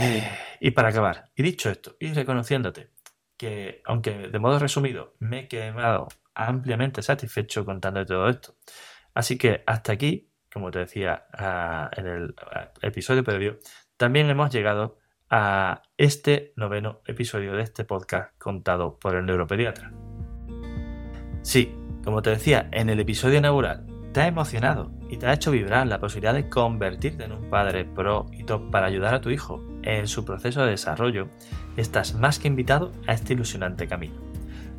Eh, 0.00 0.22
y 0.60 0.70
para 0.70 0.88
acabar, 0.88 1.30
y 1.34 1.42
dicho 1.42 1.70
esto, 1.70 1.96
y 1.98 2.12
reconociéndote 2.12 2.90
que, 3.36 3.82
aunque 3.84 4.28
de 4.28 4.38
modo 4.38 4.58
resumido, 4.58 5.14
me 5.18 5.40
he 5.40 5.48
quedado 5.48 6.08
ampliamente 6.34 7.02
satisfecho 7.02 7.64
contando 7.64 8.04
todo 8.04 8.28
esto. 8.28 8.56
Así 9.14 9.36
que 9.38 9.62
hasta 9.66 9.92
aquí, 9.92 10.30
como 10.52 10.70
te 10.70 10.80
decía 10.80 11.26
ah, 11.32 11.90
en 11.96 12.06
el 12.06 12.34
ah, 12.52 12.70
episodio 12.82 13.24
previo, 13.24 13.58
también 13.96 14.30
hemos 14.30 14.52
llegado 14.52 14.98
a 15.30 15.82
este 15.96 16.52
noveno 16.56 17.02
episodio 17.04 17.54
de 17.54 17.62
este 17.62 17.84
podcast 17.84 18.36
contado 18.38 18.98
por 18.98 19.16
el 19.16 19.26
neuropediatra. 19.26 19.92
Sí, 21.42 21.74
como 22.04 22.22
te 22.22 22.30
decía 22.30 22.68
en 22.72 22.88
el 22.90 23.00
episodio 23.00 23.38
inaugural, 23.38 23.86
te 24.12 24.20
ha 24.20 24.26
emocionado 24.26 24.90
y 25.08 25.16
te 25.16 25.26
ha 25.26 25.32
hecho 25.32 25.50
vibrar 25.50 25.86
la 25.86 26.00
posibilidad 26.00 26.34
de 26.34 26.48
convertirte 26.48 27.24
en 27.24 27.32
un 27.32 27.50
padre 27.50 27.84
pro 27.84 28.26
y 28.32 28.44
top 28.44 28.70
para 28.70 28.86
ayudar 28.86 29.14
a 29.14 29.20
tu 29.20 29.30
hijo 29.30 29.64
en 29.82 30.06
su 30.08 30.24
proceso 30.24 30.62
de 30.62 30.70
desarrollo, 30.70 31.28
estás 31.76 32.14
más 32.14 32.38
que 32.38 32.48
invitado 32.48 32.92
a 33.06 33.12
este 33.12 33.34
ilusionante 33.34 33.86
camino. 33.86 34.14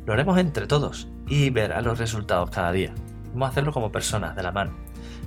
Lo 0.06 0.12
haremos 0.12 0.38
entre 0.38 0.66
todos 0.66 1.08
y 1.28 1.50
verás 1.50 1.84
los 1.84 1.98
resultados 1.98 2.50
cada 2.50 2.72
día. 2.72 2.92
Vamos 3.32 3.48
a 3.48 3.50
hacerlo 3.50 3.72
como 3.72 3.92
personas 3.92 4.34
de 4.34 4.42
la 4.42 4.52
mano. 4.52 4.72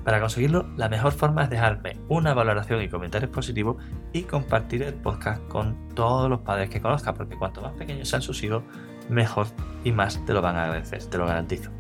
Para 0.04 0.20
conseguirlo, 0.20 0.68
la 0.76 0.89
mejor 0.89 1.14
forma 1.14 1.43
es 1.43 1.49
dejarme 1.49 1.97
una 2.10 2.34
valoración 2.34 2.82
y 2.82 2.89
comentarios 2.89 3.32
positivos 3.32 3.78
y 4.12 4.24
compartir 4.24 4.84
el 4.84 4.95
podcast 4.95 5.41
con 5.47 5.89
todos 5.95 6.30
los 6.30 6.41
padres 6.41 6.70
que 6.70 6.82
conozcas, 6.82 7.16
porque 7.16 7.38
cuanto 7.38 7.62
más 7.62 7.72
pequeños 7.74 8.10
sean 8.10 8.22
sus 8.22 8.43
hijos, 8.43 8.64
mejor 9.10 9.47
y 9.84 9.93
más 9.93 10.24
te 10.26 10.34
lo 10.34 10.41
van 10.41 10.58
a 10.58 10.66
agradecer, 10.66 11.06
te 11.06 11.18
lo 11.18 11.26
garantizo. 11.26 11.72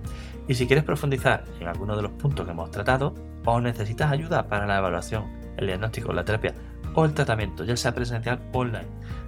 Y 0.47 0.55
si 0.55 0.67
quieres 0.67 0.83
profundizar 0.83 1.45
en 1.59 1.67
alguno 1.67 1.95
de 1.95 2.03
los 2.03 2.11
puntos 2.11 2.45
que 2.45 2.51
hemos 2.51 2.71
tratado 2.71 3.13
o 3.45 3.61
necesitas 3.61 4.11
ayuda 4.11 4.47
para 4.47 4.65
la 4.65 4.77
evaluación, 4.77 5.25
el 5.57 5.67
diagnóstico, 5.67 6.11
la 6.13 6.25
terapia 6.25 6.53
o 6.95 7.05
el 7.05 7.13
tratamiento, 7.13 7.63
ya 7.63 7.77
sea 7.77 7.93
presencial 7.93 8.39
o 8.51 8.59
online, 8.59 8.87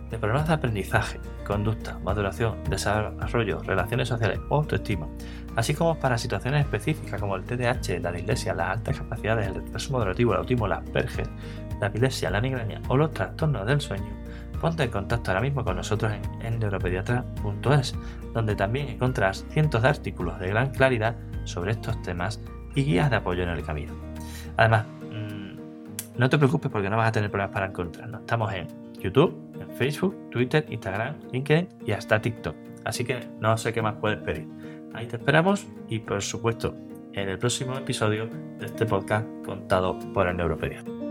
de 0.10 0.20
problemas 0.20 0.48
de 0.48 0.54
aprendizaje, 0.54 1.20
conducta, 1.46 1.98
maduración, 2.00 2.64
desarrollo, 2.70 3.60
relaciones 3.64 4.08
sociales 4.08 4.40
o 4.50 4.58
autoestima, 4.58 5.08
así 5.56 5.74
como 5.74 5.98
para 5.98 6.18
situaciones 6.18 6.62
específicas 6.62 7.20
como 7.20 7.36
el 7.36 7.44
TDAH, 7.44 8.00
la 8.02 8.12
dislexia, 8.12 8.54
las 8.54 8.78
altas 8.78 9.00
capacidades, 9.00 9.48
el 9.48 9.56
retraso 9.56 9.92
moderativo, 9.94 10.34
el 10.34 10.40
autismo, 10.40 10.68
las 10.68 10.88
perges, 10.90 11.28
la 11.82 11.88
epilepsia, 11.88 12.30
la 12.30 12.42
migraña 12.42 12.82
o 12.88 12.98
los 12.98 13.12
trastornos 13.12 13.66
del 13.66 13.82
sueño, 13.82 14.25
ponte 14.66 14.82
en 14.82 14.90
contacto 14.90 15.30
ahora 15.30 15.42
mismo 15.42 15.64
con 15.64 15.76
nosotros 15.76 16.12
en, 16.42 16.58
neuropediatra.es, 16.58 17.96
donde 18.34 18.56
también 18.56 18.90
encontrarás 18.90 19.46
cientos 19.52 19.84
de 19.84 19.90
artículos 19.90 20.40
de 20.40 20.48
gran 20.48 20.72
claridad 20.72 21.16
sobre 21.44 21.74
estos 21.74 22.02
temas 22.02 22.42
y 22.74 22.84
guías 22.84 23.12
de 23.12 23.18
apoyo 23.18 23.44
en 23.44 23.50
el 23.50 23.62
camino. 23.64 23.94
Además, 24.58 24.88
mm, 24.88 26.18
no 26.18 26.30
te 26.32 26.40
preocupes 26.40 26.72
porque 26.72 26.90
no 26.90 26.98
vas 26.98 27.10
a 27.10 27.12
tener 27.12 27.30
problemas 27.30 27.54
para 27.54 27.68
encontrarnos. 27.68 28.22
Estamos 28.22 28.52
en 28.54 28.68
YouTube, 29.00 29.38
en 29.62 29.70
Facebook, 29.70 30.32
Twitter, 30.32 30.66
Instagram, 30.68 31.14
LinkedIn 31.32 31.70
y 31.86 31.92
hasta 31.92 32.20
TikTok. 32.20 32.56
Así 32.86 33.06
que 33.06 33.20
no 33.40 33.56
sé 33.60 33.72
qué 33.72 33.84
más 33.84 33.98
puedes 33.98 34.18
pedir. 34.18 34.48
Ahí 34.96 35.06
te 35.06 35.18
esperamos 35.18 35.68
y 35.90 36.00
por 36.00 36.24
supuesto 36.24 36.76
en 37.14 37.30
el 37.30 37.38
próximo 37.38 37.78
episodio 37.78 38.32
de 38.58 38.66
este 38.66 38.88
podcast 38.88 39.28
contado 39.46 40.00
por 40.12 40.28
el 40.28 40.36
Neuropediatra. 40.36 41.05